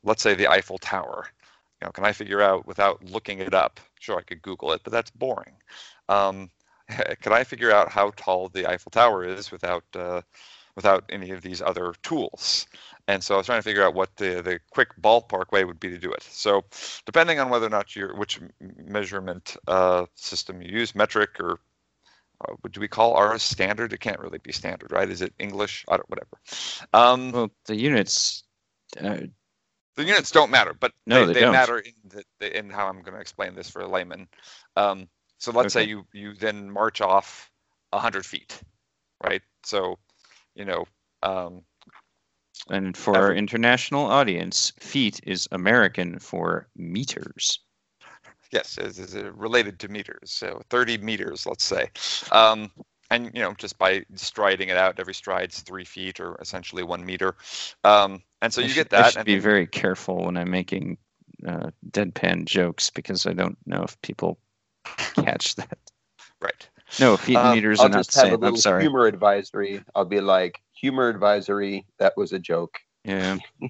let's 0.03 0.23
say 0.23 0.33
the 0.33 0.47
Eiffel 0.47 0.77
Tower, 0.79 1.27
you 1.83 1.87
know, 1.87 1.91
can 1.91 2.05
I 2.05 2.13
figure 2.13 2.41
out 2.41 2.65
without 2.65 3.03
looking 3.03 3.39
it 3.39 3.53
up? 3.53 3.77
Sure, 3.99 4.17
I 4.17 4.21
could 4.21 4.41
Google 4.41 4.71
it, 4.71 4.79
but 4.85 4.93
that's 4.93 5.11
boring. 5.11 5.55
Um, 6.07 6.49
can 7.21 7.33
I 7.33 7.43
figure 7.43 7.73
out 7.73 7.89
how 7.89 8.11
tall 8.15 8.47
the 8.47 8.69
Eiffel 8.69 8.89
Tower 8.89 9.25
is 9.25 9.51
without 9.51 9.83
uh, 9.93 10.21
without 10.77 11.03
any 11.09 11.31
of 11.31 11.41
these 11.41 11.61
other 11.61 11.93
tools? 12.01 12.67
And 13.09 13.21
so 13.21 13.35
I 13.35 13.37
was 13.39 13.47
trying 13.47 13.59
to 13.59 13.63
figure 13.63 13.83
out 13.83 13.95
what 13.95 14.15
the 14.15 14.41
the 14.41 14.61
quick 14.71 14.95
ballpark 15.01 15.51
way 15.51 15.65
would 15.65 15.81
be 15.81 15.89
to 15.89 15.97
do 15.97 16.09
it. 16.13 16.23
So 16.23 16.63
depending 17.05 17.41
on 17.41 17.49
whether 17.49 17.65
or 17.65 17.69
not 17.69 17.97
you're 17.97 18.15
which 18.15 18.39
measurement 18.61 19.57
uh, 19.67 20.05
system 20.15 20.61
you 20.61 20.71
use, 20.71 20.95
metric 20.95 21.37
or 21.41 21.59
uh, 22.47 22.53
what 22.61 22.71
do 22.71 22.79
we 22.79 22.87
call 22.87 23.13
ours 23.15 23.43
standard? 23.43 23.91
It 23.91 23.99
can't 23.99 24.21
really 24.21 24.39
be 24.39 24.53
standard, 24.53 24.93
right? 24.93 25.09
Is 25.09 25.21
it 25.21 25.33
English? 25.37 25.83
I 25.89 25.97
don't 25.97 26.09
whatever. 26.09 26.37
Um, 26.93 27.33
Well, 27.33 27.51
the 27.65 27.75
units. 27.75 28.43
The 29.95 30.03
units 30.03 30.31
don't 30.31 30.51
matter, 30.51 30.73
but 30.73 30.93
No, 31.05 31.25
they, 31.25 31.33
they 31.33 31.41
they 31.41 31.51
matter 31.51 31.79
in, 31.79 31.93
the, 32.39 32.57
in 32.57 32.69
how 32.69 32.87
I'm 32.87 33.01
going 33.01 33.13
to 33.13 33.21
explain 33.21 33.55
this 33.55 33.69
for 33.69 33.81
a 33.81 33.87
layman. 33.87 34.27
Um, 34.75 35.07
so 35.37 35.51
let's 35.51 35.73
say 35.73 35.83
you 35.83 36.05
you 36.13 36.33
then 36.33 36.69
march 36.69 37.01
off 37.01 37.51
hundred 37.93 38.25
feet, 38.25 38.61
right? 39.23 39.41
So, 39.63 39.99
you 40.55 40.65
know, 40.65 40.85
um, 41.21 41.63
And 42.69 42.95
for 42.97 43.15
our 43.17 43.33
international 43.33 44.05
audience, 44.05 44.71
feet 44.79 45.19
is 45.23 45.47
American 45.51 46.19
for 46.19 46.67
meters. 46.75 47.59
yes, 48.51 48.77
is, 48.77 48.99
is 48.99 49.15
related 49.15 49.79
to 49.79 49.87
meters. 49.89 50.31
So 50.31 50.61
30 50.69 50.97
meters, 50.99 51.45
let's 51.45 51.63
say. 51.63 51.89
Um, 52.31 52.71
and, 53.09 53.31
you 53.33 53.41
know, 53.41 53.53
just 53.57 53.77
by 53.77 54.05
striding 54.15 54.69
it 54.69 54.77
out, 54.77 54.99
every 54.99 55.13
stride's 55.13 55.61
three 55.61 55.85
feet 55.85 56.19
or 56.19 56.35
essentially 56.41 56.83
one 56.83 57.05
meter. 57.05 57.35
Um, 57.83 58.21
and 58.43 58.53
so 58.53 58.61
I 58.61 58.65
you 58.65 58.69
should- 58.69 58.75
get 58.75 58.89
that. 58.91 59.05
I 59.05 59.09
should 59.09 59.17
and 59.19 59.25
be 59.25 59.39
very 59.39 59.65
careful 59.65 60.25
when 60.25 60.37
I'm 60.37 60.51
making 60.51 60.97
uh, 61.47 61.71
deadpan 61.89 62.45
jokes 62.45 62.89
because 62.91 63.25
I 63.25 63.33
don't 63.33 63.57
know 63.65 63.83
if 63.83 63.99
people 64.03 64.37
catch 65.15 65.55
that. 65.55 65.77
right. 66.41 66.69
No, 66.99 67.17
feet 67.17 67.37
Um, 67.37 67.55
meters 67.55 67.79
I'll 67.79 67.87
are 67.87 67.89
not 67.89 67.97
just 67.99 68.13
the 68.13 68.19
have 68.19 68.27
a 68.27 68.31
same. 68.31 68.39
little 68.41 68.55
I'm 68.55 68.61
sorry. 68.61 68.83
humor 68.83 69.07
advisory. 69.07 69.83
I'll 69.95 70.05
be 70.05 70.21
like, 70.21 70.61
humor 70.73 71.09
advisory. 71.09 71.85
That 71.97 72.13
was 72.15 72.33
a 72.33 72.39
joke. 72.39 72.77
Yeah. 73.03 73.37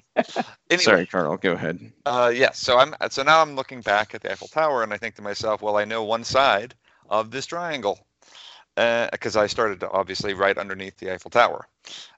Anyway, 0.70 0.82
Sorry, 0.82 1.06
Carl. 1.06 1.36
Go 1.36 1.52
ahead. 1.52 1.78
Uh, 2.06 2.32
yes. 2.34 2.58
So 2.58 2.78
I'm 2.78 2.94
so 3.10 3.22
now 3.22 3.40
I'm 3.42 3.54
looking 3.56 3.80
back 3.80 4.14
at 4.14 4.22
the 4.22 4.32
Eiffel 4.32 4.48
Tower 4.48 4.82
and 4.82 4.92
I 4.92 4.96
think 4.96 5.14
to 5.16 5.22
myself, 5.22 5.62
well, 5.62 5.76
I 5.76 5.84
know 5.84 6.02
one 6.04 6.24
side 6.24 6.74
of 7.10 7.30
this 7.30 7.46
triangle 7.46 8.06
because 8.76 9.36
I 9.36 9.46
started 9.46 9.80
to 9.80 9.90
obviously 9.90 10.34
right 10.34 10.58
underneath 10.58 10.96
the 10.98 11.12
Eiffel 11.12 11.30
Tower, 11.30 11.68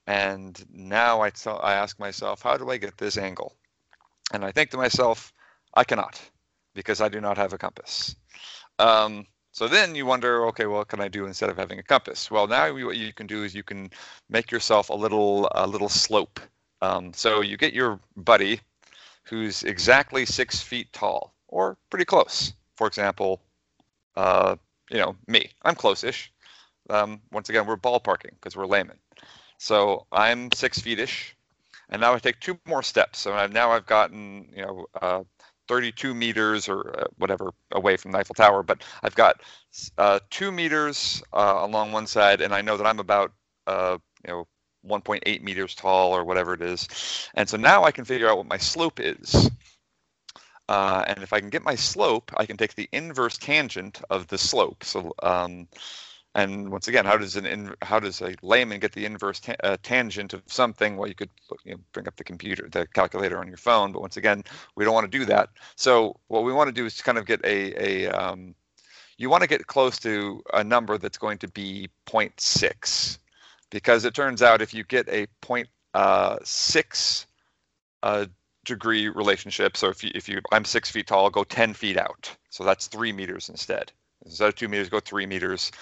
and 0.07 0.65
now 0.73 1.21
I 1.21 1.31
tell, 1.31 1.61
I 1.63 1.75
ask 1.75 1.99
myself, 1.99 2.43
how 2.43 2.57
do 2.57 2.71
I 2.71 2.79
get 2.79 2.97
this 2.99 3.19
angle? 3.19 3.55
And 4.33 4.45
I 4.45 4.53
think 4.53 4.71
to 4.71 4.77
myself, 4.77 5.33
I 5.75 5.85
cannot 5.85 6.21
because 6.75 7.01
I 7.01 7.09
do 7.09 7.21
not 7.21 7.37
have 7.37 7.53
a 7.53 7.59
compass. 7.59 8.15
Um, 8.79 9.27
so 9.53 9.69
then 9.69 9.95
you 9.95 10.05
wonder, 10.05 10.47
okay, 10.49 10.67
well, 10.67 10.79
what 10.79 10.89
can 10.89 11.01
I 11.01 11.09
do 11.09 11.25
instead 11.25 11.49
of 11.49 11.57
having 11.57 11.79
a 11.79 11.83
compass? 11.83 12.31
Well, 12.31 12.47
now 12.47 12.67
you, 12.67 12.87
what 12.87 12.97
you 12.97 13.13
can 13.13 13.27
do 13.27 13.43
is 13.43 13.55
you 13.55 13.63
can 13.63 13.91
make 14.29 14.51
yourself 14.51 14.91
a 14.91 14.95
little 14.95 15.49
a 15.55 15.67
little 15.67 15.89
slope. 15.89 16.39
Um, 16.83 17.13
so 17.15 17.41
you 17.41 17.57
get 17.57 17.73
your 17.73 17.99
buddy 18.17 18.61
who's 19.23 19.63
exactly 19.63 20.27
six 20.27 20.61
feet 20.61 20.93
tall 20.93 21.33
or 21.49 21.77
pretty 21.89 22.05
close. 22.05 22.53
For 22.77 22.87
example, 22.87 23.41
uh, 24.15 24.57
you 24.91 24.99
know, 24.99 25.17
me, 25.27 25.51
I'm 25.63 25.75
close-ish. 25.75 26.31
Um, 26.91 27.21
once 27.33 27.49
again, 27.49 27.67
we're 27.67 27.77
ballparking 27.77 28.33
because 28.35 28.57
we're 28.57 28.67
laymen. 28.67 28.97
So 29.59 30.07
I'm 30.13 30.53
six 30.53 30.81
feet-ish, 30.81 31.37
and 31.89 32.01
now 32.01 32.15
I 32.15 32.19
take 32.19 32.41
two 32.41 32.59
more 32.67 32.83
steps. 32.83 33.21
So 33.21 33.33
I've, 33.33 33.53
now 33.53 33.71
I've 33.73 33.87
gotten, 33.87 34.49
you 34.55 34.63
know, 34.63 34.87
uh, 35.01 35.23
32 35.69 36.15
meters 36.15 36.69
or 36.69 37.01
uh, 37.01 37.07
whatever 37.19 37.51
away 37.73 37.97
from 37.97 38.13
the 38.13 38.19
Eiffel 38.19 38.35
Tower, 38.35 38.63
but 38.63 38.83
I've 39.03 39.15
got 39.15 39.41
uh, 39.99 40.21
two 40.31 40.53
meters 40.53 41.23
uh, 41.33 41.59
along 41.63 41.93
one 41.93 42.07
side, 42.07 42.41
and 42.41 42.55
I 42.55 42.63
know 42.63 42.77
that 42.77 42.87
I'm 42.87 43.01
about, 43.01 43.33
uh, 43.67 43.99
you 44.27 44.33
know, 44.33 44.47
1.8 44.87 45.43
meters 45.43 45.75
tall 45.75 46.13
or 46.13 46.25
whatever 46.25 46.55
it 46.55 46.63
is. 46.63 47.29
And 47.35 47.49
so 47.49 47.57
now 47.57 47.85
I 47.85 47.91
can 47.91 48.05
figure 48.05 48.29
out 48.29 48.37
what 48.37 48.47
my 48.47 48.59
slope 48.59 49.01
is. 49.01 49.51
Uh, 50.69 51.05
and 51.07 51.23
if 51.23 51.33
I 51.33 51.41
can 51.41 51.51
get 51.51 51.63
my 51.63 51.75
slope, 51.75 52.33
I 52.37 52.47
can 52.47 52.57
take 52.57 52.75
the 52.75 52.89
inverse 52.93 53.39
tangent 53.39 54.01
of 54.11 54.27
the 54.29 54.39
slope. 54.39 54.85
So, 54.85 55.13
um, 55.23 55.69
and 56.37 56.71
once 56.71 56.87
again, 56.87 57.07
how 57.07 57.17
does 57.17 57.35
an 57.37 57.47
in, 57.47 57.75
how 57.81 57.99
does 57.99 58.21
a 58.21 58.35
layman 58.43 58.79
get 58.79 58.93
the 58.93 59.07
inverse 59.07 59.41
ta- 59.41 59.57
uh, 59.65 59.79
tangent 59.83 60.35
of 60.35 60.43
something? 60.45 60.99
Well, 60.99 61.09
you 61.09 61.15
could 61.15 61.31
you 61.65 61.73
know, 61.73 61.81
bring 61.93 62.07
up 62.07 62.17
the 62.17 62.25
computer, 62.25 62.69
the 62.71 62.87
calculator 62.89 63.39
on 63.39 63.49
your 63.49 63.57
phone, 63.57 63.91
but 63.91 64.03
once 64.03 64.19
again, 64.19 64.45
we 64.75 64.85
don't 64.85 64.93
want 64.93 65.11
to 65.11 65.19
do 65.19 65.25
that. 65.25 65.49
So 65.77 66.21
what 66.29 66.45
we 66.45 66.53
want 66.53 66.69
to 66.69 66.75
do 66.75 66.85
is 66.85 67.01
kind 67.01 67.17
of 67.17 67.25
get 67.25 67.43
a 67.43 68.05
a 68.07 68.09
um, 68.11 68.55
you 69.17 69.31
want 69.31 69.45
to 69.45 69.49
get 69.49 69.67
close 69.67 69.99
to 70.01 70.43
a 70.53 70.63
number 70.63 70.99
that's 70.99 71.17
going 71.17 71.39
to 71.39 71.49
be 71.49 71.89
0.6 72.07 73.19
because 73.71 74.05
it 74.05 74.13
turns 74.13 74.43
out 74.43 74.61
if 74.61 74.75
you 74.75 74.85
get 74.85 75.09
a 75.09 75.27
0.6 75.41 77.27
uh, 78.03 78.27
degree 78.67 79.09
relationship, 79.09 79.75
so 79.75 79.89
if 79.89 80.05
you 80.05 80.11
if 80.15 80.29
you 80.29 80.43
I'm 80.53 80.67
six 80.67 80.91
feet 80.91 81.07
tall, 81.07 81.31
go 81.31 81.45
10 81.45 81.73
feet 81.73 81.97
out, 81.97 82.37
so 82.51 82.63
that's 82.63 82.89
three 82.89 83.13
meters 83.13 83.49
instead. 83.49 83.91
Instead 84.27 84.49
of 84.49 84.55
two 84.55 84.69
meters, 84.69 84.89
go 84.89 85.01
three 85.01 85.27
meters, 85.27 85.73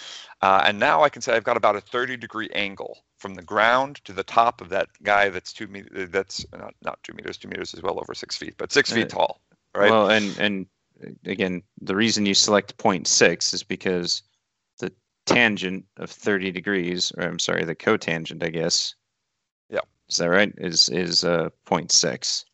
uh, 0.42 0.62
and 0.66 0.78
now 0.78 1.02
I 1.02 1.08
can 1.08 1.22
say 1.22 1.34
I've 1.34 1.44
got 1.44 1.56
about 1.56 1.76
a 1.76 1.80
30 1.80 2.16
degree 2.16 2.48
angle 2.54 3.02
from 3.16 3.34
the 3.34 3.42
ground 3.42 4.04
to 4.04 4.12
the 4.12 4.22
top 4.22 4.60
of 4.60 4.68
that 4.68 4.88
guy 5.02 5.30
that's 5.30 5.52
two 5.52 5.66
meters. 5.66 6.10
That's 6.10 6.44
not 6.52 6.74
not 6.82 7.02
two 7.02 7.14
meters. 7.14 7.38
Two 7.38 7.48
meters 7.48 7.72
is 7.74 7.82
well 7.82 7.98
over 7.98 8.14
six 8.14 8.36
feet, 8.36 8.54
but 8.58 8.70
six 8.70 8.92
feet 8.92 9.06
Uh, 9.06 9.16
tall, 9.16 9.40
right? 9.74 9.90
Well, 9.90 10.10
and 10.10 10.36
and 10.38 10.66
uh, 11.02 11.10
again, 11.24 11.62
the 11.80 11.96
reason 11.96 12.26
you 12.26 12.34
select 12.34 12.76
0.6 12.76 13.54
is 13.54 13.62
because 13.62 14.22
the 14.78 14.92
tangent 15.24 15.86
of 15.96 16.10
30 16.10 16.52
degrees, 16.52 17.12
or 17.16 17.24
I'm 17.24 17.38
sorry, 17.38 17.64
the 17.64 17.74
cotangent, 17.74 18.42
I 18.42 18.50
guess. 18.50 18.94
Yeah. 19.70 19.80
Is 20.08 20.16
that 20.16 20.28
right? 20.28 20.52
Is 20.58 20.90
is 20.90 21.24
uh 21.24 21.48
0.6. 21.66 22.44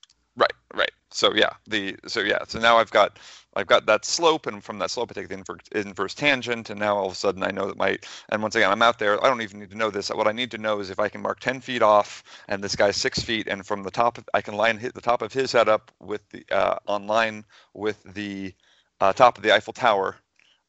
So 1.13 1.35
yeah, 1.35 1.51
the 1.67 1.97
so 2.07 2.21
yeah, 2.21 2.39
so 2.47 2.59
now 2.61 2.77
I've 2.79 2.91
got 2.91 3.19
I've 3.57 3.67
got 3.67 3.87
that 3.87 4.05
slope, 4.05 4.47
and 4.47 4.63
from 4.63 4.79
that 4.79 4.91
slope 4.93 5.11
I 5.11 5.15
take 5.15 5.29
the 5.29 5.35
inverse, 5.35 5.61
inverse 5.73 6.15
tangent, 6.15 6.71
and 6.71 6.79
now 6.79 6.97
all 6.97 7.07
of 7.07 7.13
a 7.13 7.17
sudden 7.17 7.43
I 7.43 7.51
know 7.51 7.67
that 7.67 7.77
my 7.77 7.99
and 8.29 8.43
once 8.43 8.55
again 8.55 8.71
I'm 8.71 8.83
out 8.83 8.99
there. 9.01 9.23
I 9.25 9.29
don't 9.29 9.43
even 9.43 9.59
need 9.61 9.71
to 9.71 9.77
know 9.77 9.91
this. 9.91 10.09
What 10.11 10.29
I 10.29 10.33
need 10.33 10.53
to 10.53 10.59
know 10.59 10.79
is 10.79 10.89
if 10.89 11.01
I 11.01 11.09
can 11.09 11.21
mark 11.21 11.41
10 11.41 11.61
feet 11.61 11.83
off, 11.83 12.23
and 12.49 12.63
this 12.63 12.77
guy's 12.77 12.97
six 12.97 13.21
feet, 13.21 13.49
and 13.49 13.67
from 13.67 13.83
the 13.83 13.91
top 13.91 14.19
of, 14.19 14.29
I 14.35 14.41
can 14.41 14.55
line 14.55 14.79
hit 14.79 14.95
the 14.95 15.01
top 15.01 15.23
of 15.23 15.33
his 15.33 15.51
head 15.53 15.69
up 15.69 15.91
with 16.01 16.29
the 16.31 16.45
uh, 16.53 16.77
on 16.87 17.07
line 17.09 17.45
with 17.75 18.03
the 18.15 18.55
uh, 19.01 19.13
top 19.13 19.37
of 19.37 19.43
the 19.43 19.53
Eiffel 19.53 19.73
Tower. 19.73 20.17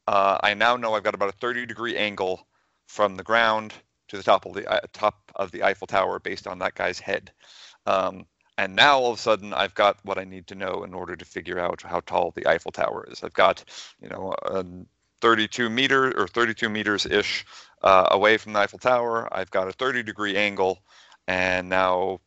Uh, 0.08 0.38
I 0.42 0.54
now 0.54 0.76
know 0.76 0.94
I've 0.94 1.04
got 1.04 1.14
about 1.14 1.28
a 1.28 1.38
30 1.38 1.66
degree 1.66 1.96
angle 1.96 2.48
from 2.88 3.16
the 3.16 3.22
ground 3.22 3.74
to 4.08 4.16
the 4.16 4.22
top 4.22 4.44
of 4.44 4.54
the 4.54 4.68
uh, 4.70 4.80
top 4.92 5.30
of 5.36 5.52
the 5.52 5.62
Eiffel 5.62 5.86
Tower 5.86 6.18
based 6.18 6.46
on 6.48 6.58
that 6.58 6.74
guy's 6.74 6.98
head. 6.98 7.32
Um, 7.86 8.26
and 8.58 8.76
now 8.76 8.98
all 8.98 9.12
of 9.12 9.18
a 9.18 9.22
sudden 9.22 9.52
I've 9.52 9.74
got 9.74 9.98
what 10.04 10.18
I 10.18 10.24
need 10.24 10.46
to 10.48 10.54
know 10.54 10.84
in 10.84 10.94
order 10.94 11.16
to 11.16 11.24
figure 11.24 11.58
out 11.58 11.82
how 11.82 12.00
tall 12.00 12.30
the 12.32 12.46
Eiffel 12.46 12.72
Tower 12.72 13.06
is. 13.10 13.22
I've 13.22 13.32
got, 13.34 13.64
you 14.00 14.08
know, 14.08 14.34
a 14.44 14.64
32 15.20 15.70
meter 15.70 16.16
or 16.18 16.26
32 16.28 16.68
meters 16.68 17.06
ish 17.06 17.44
uh, 17.82 18.08
away 18.10 18.36
from 18.36 18.52
the 18.52 18.60
Eiffel 18.60 18.78
Tower. 18.78 19.28
I've 19.32 19.50
got 19.50 19.68
a 19.68 19.72
30 19.72 20.02
degree 20.02 20.36
angle, 20.36 20.78
and 21.26 21.68
now, 21.68 22.20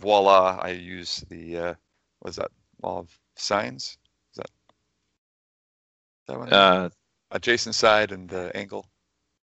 voila! 0.00 0.58
I 0.60 0.70
use 0.70 1.24
the 1.28 1.58
uh, 1.58 1.74
what 2.20 2.30
is 2.30 2.36
that 2.36 2.50
law 2.82 2.98
of 3.00 3.18
sines? 3.36 3.98
Is 4.32 4.36
that, 4.38 4.50
is 6.22 6.26
that 6.28 6.38
one? 6.38 6.52
Uh, 6.52 6.90
adjacent 7.30 7.74
side 7.74 8.12
and 8.12 8.28
the 8.28 8.54
angle? 8.56 8.86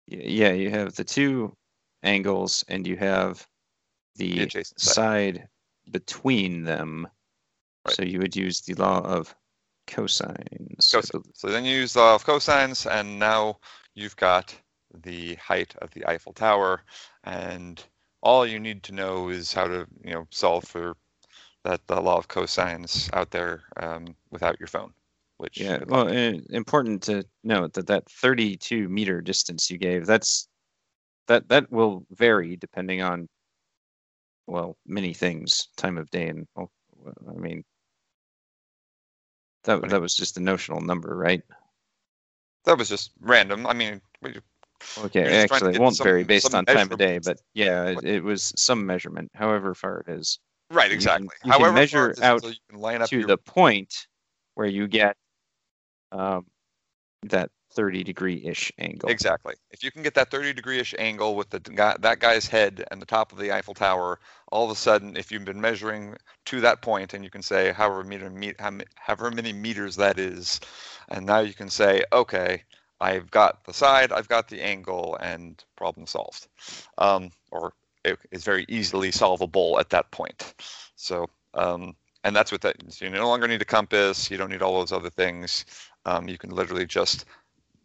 yeah, 0.06 0.52
you 0.52 0.70
have 0.70 0.94
the 0.94 1.04
two 1.04 1.56
angles, 2.02 2.64
and 2.68 2.86
you 2.86 2.96
have 2.96 3.46
The 4.16 4.30
the 4.34 4.42
adjacent 4.42 4.80
side. 4.80 4.94
side 4.94 5.48
between 5.90 6.64
them. 6.64 7.08
Right. 7.86 7.94
So 7.94 8.02
you 8.02 8.18
would 8.18 8.36
use 8.36 8.60
the 8.62 8.74
law 8.74 9.00
of 9.00 9.34
cosines. 9.86 10.92
Cosine. 10.92 11.22
So 11.34 11.48
then 11.48 11.64
you 11.64 11.76
use 11.76 11.92
the 11.92 12.00
law 12.00 12.14
of 12.14 12.24
cosines, 12.24 12.90
and 12.90 13.18
now 13.18 13.58
you've 13.94 14.16
got 14.16 14.54
the 15.02 15.34
height 15.36 15.74
of 15.82 15.90
the 15.90 16.06
Eiffel 16.06 16.32
Tower, 16.32 16.82
and 17.24 17.82
all 18.22 18.46
you 18.46 18.58
need 18.58 18.82
to 18.84 18.92
know 18.92 19.28
is 19.28 19.52
how 19.52 19.66
to, 19.66 19.86
you 20.02 20.14
know, 20.14 20.26
solve 20.30 20.64
for 20.64 20.96
that 21.64 21.86
the 21.86 22.00
law 22.00 22.18
of 22.18 22.28
cosines 22.28 23.10
out 23.12 23.30
there 23.30 23.62
um, 23.78 24.14
without 24.30 24.58
your 24.60 24.66
phone. 24.66 24.92
Which 25.38 25.58
Yeah, 25.58 25.80
well, 25.86 26.08
uh, 26.08 26.38
important 26.50 27.02
to 27.04 27.24
note 27.42 27.72
that 27.74 27.88
that 27.88 28.08
32 28.08 28.88
meter 28.88 29.20
distance 29.20 29.70
you 29.70 29.78
gave, 29.78 30.06
that's 30.06 30.48
that 31.26 31.48
that 31.48 31.70
will 31.72 32.06
vary 32.10 32.56
depending 32.56 33.02
on 33.02 33.28
well, 34.46 34.76
many 34.86 35.12
things, 35.14 35.68
time 35.76 35.98
of 35.98 36.10
day 36.10 36.28
and 36.28 36.46
well, 36.54 36.70
I 37.28 37.32
mean 37.38 37.64
that 39.64 39.88
that 39.88 40.00
was 40.00 40.14
just 40.14 40.36
a 40.36 40.40
notional 40.40 40.80
number, 40.80 41.16
right? 41.16 41.42
that 42.64 42.78
was 42.78 42.88
just 42.88 43.10
random. 43.20 43.66
I 43.66 43.74
mean, 43.74 44.00
we- 44.22 44.40
Okay, 44.98 45.20
You're 45.22 45.30
just 45.30 45.48
trying 45.48 45.48
to 45.48 45.54
actually, 45.54 45.74
it 45.74 45.80
won't 45.80 45.96
some- 45.96 46.04
vary 46.04 46.24
based 46.24 46.54
on 46.54 46.64
time 46.66 46.90
of 46.90 46.98
day, 46.98 47.18
but 47.18 47.38
yeah, 47.54 47.84
it, 47.84 48.04
it 48.04 48.24
was 48.24 48.52
some 48.56 48.84
measurement, 48.86 49.30
however 49.34 49.74
far 49.74 50.00
it 50.00 50.12
is, 50.12 50.38
right, 50.70 50.84
you 50.90 50.90
can- 50.90 50.94
exactly. 50.96 51.24
you 51.24 51.30
can 51.40 51.50
However, 51.52 51.66
far 51.66 51.72
measure 51.74 52.14
out 52.22 52.36
until 52.36 52.50
you 52.50 52.56
can 52.68 52.78
line 52.80 53.02
up 53.02 53.08
to 53.08 53.18
your 53.18 53.26
the 53.26 53.38
point 53.38 54.06
where 54.54 54.66
you 54.66 54.86
get 54.88 55.16
um, 56.12 56.46
that 57.24 57.50
30 57.74 58.04
degree 58.04 58.42
ish 58.44 58.72
angle. 58.78 59.08
Exactly. 59.08 59.54
If 59.70 59.82
you 59.82 59.90
can 59.90 60.02
get 60.02 60.14
that 60.14 60.30
30 60.30 60.52
degree-ish 60.52 60.94
angle 60.98 61.34
with 61.34 61.50
the 61.50 61.60
guy, 61.60 61.96
that 62.00 62.20
guy's 62.20 62.46
head 62.46 62.84
and 62.90 63.02
the 63.02 63.06
top 63.06 63.32
of 63.32 63.38
the 63.38 63.52
Eiffel 63.52 63.74
Tower, 63.74 64.20
all 64.52 64.64
of 64.64 64.70
a 64.70 64.76
sudden, 64.76 65.16
if 65.16 65.32
you've 65.32 65.44
been 65.44 65.60
measuring 65.60 66.16
to 66.46 66.60
that 66.60 66.80
point, 66.80 67.14
and 67.14 67.24
you 67.24 67.30
can 67.30 67.42
say 67.42 67.72
however 67.72 68.04
meter, 68.04 68.30
me- 68.30 68.54
however 68.96 69.30
many 69.30 69.52
meters 69.52 69.96
that 69.96 70.18
is, 70.18 70.60
and 71.08 71.26
now 71.26 71.40
you 71.40 71.54
can 71.54 71.68
say, 71.68 72.04
okay, 72.12 72.62
I've 73.00 73.30
got 73.30 73.64
the 73.64 73.74
side, 73.74 74.12
I've 74.12 74.28
got 74.28 74.48
the 74.48 74.62
angle, 74.62 75.16
and 75.20 75.62
problem 75.76 76.06
solved. 76.06 76.46
Um, 76.98 77.30
or 77.50 77.74
it 78.04 78.18
is 78.30 78.44
very 78.44 78.64
easily 78.68 79.10
solvable 79.10 79.78
at 79.80 79.90
that 79.90 80.10
point. 80.10 80.54
So, 80.96 81.26
um, 81.54 81.96
and 82.22 82.34
that's 82.34 82.52
what 82.52 82.60
that. 82.62 82.76
So 82.88 83.04
you 83.04 83.10
no 83.10 83.28
longer 83.28 83.48
need 83.48 83.60
a 83.62 83.66
compass. 83.66 84.30
You 84.30 84.36
don't 84.36 84.50
need 84.50 84.62
all 84.62 84.78
those 84.78 84.92
other 84.92 85.10
things. 85.10 85.64
Um, 86.06 86.28
you 86.28 86.38
can 86.38 86.50
literally 86.50 86.86
just 86.86 87.24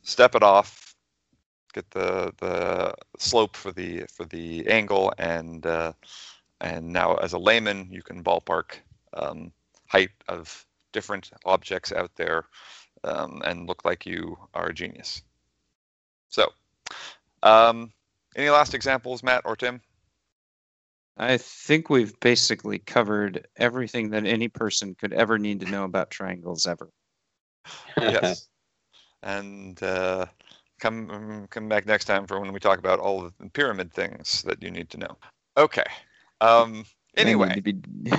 step 0.04 0.36
it 0.36 0.43
off, 0.43 0.95
get 1.74 1.89
the 1.91 2.34
the 2.39 2.93
slope 3.18 3.56
for 3.56 3.72
the 3.72 4.06
for 4.14 4.26
the 4.26 4.68
angle, 4.68 5.14
and 5.18 5.66
uh, 5.66 5.93
and 6.62 6.88
now 6.88 7.16
as 7.16 7.34
a 7.34 7.39
layman, 7.39 7.88
you 7.91 8.02
can 8.02 8.24
ballpark 8.24 8.76
um, 9.14 9.52
height 9.88 10.12
of 10.28 10.66
different 10.91 11.32
objects 11.45 11.91
out 11.91 12.12
there 12.16 12.45
um, 13.04 13.41
and 13.45 13.68
look 13.68 13.86
like 13.86 14.06
you 14.06 14.38
are 14.54 14.68
a 14.68 14.74
genius. 14.74 15.22
So, 16.30 16.52
um, 17.43 17.91
any 18.36 18.50
last 18.50 18.74
examples, 18.74 19.24
Matt 19.24 19.43
or 19.45 19.56
Tim? 19.56 19.82
I 21.18 21.38
think 21.38 21.89
we've 21.89 22.18
basically 22.22 22.80
covered 22.80 23.45
everything 23.58 24.12
that 24.12 24.26
any 24.26 24.47
person 24.47 24.95
could 24.95 25.12
ever 25.12 25.38
need 25.38 25.60
to 25.60 25.70
know 25.70 25.84
about 25.84 26.12
triangles 26.12 26.66
ever. 26.66 26.89
yes. 28.02 28.47
And 29.24 29.82
uh, 29.84 30.26
come 30.80 31.47
come 31.49 31.70
back 31.70 31.86
next 31.86 32.05
time 32.05 32.26
for 32.26 32.39
when 32.39 32.53
we 32.53 32.59
talk 32.59 32.80
about 32.80 32.99
all 32.99 33.22
the 33.22 33.49
pyramid 33.49 33.93
things 33.93 34.43
that 34.43 34.61
you 34.63 34.72
need 34.72 34.89
to 34.91 34.97
know. 34.97 35.17
Okay. 35.57 35.84
Um, 36.41 36.86
anyway, 37.17 37.61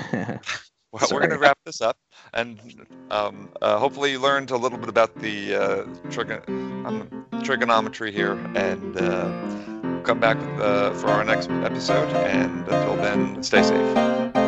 well, 0.93 1.09
we're 1.11 1.21
going 1.21 1.31
to 1.31 1.39
wrap 1.39 1.59
this 1.65 1.81
up, 1.81 1.97
and 2.35 2.87
um, 3.11 3.49
uh, 3.63 3.79
hopefully 3.79 4.13
you 4.13 4.21
learned 4.21 4.51
a 4.51 4.57
little 4.57 4.79
bit 4.79 4.89
about 4.89 5.15
the 5.21 5.55
uh, 5.55 5.85
trigon- 6.11 6.47
um, 6.87 7.27
trigonometry 7.43 8.13
here, 8.13 8.35
and 8.55 8.97
uh, 8.97 10.03
come 10.03 10.21
back 10.21 10.37
uh, 10.61 10.93
for 10.95 11.09
our 11.09 11.25
next 11.25 11.49
episode. 11.51 12.09
And 12.15 12.67
until 12.69 12.97
then, 12.97 13.43
stay 13.43 13.63
safe. 13.63 14.40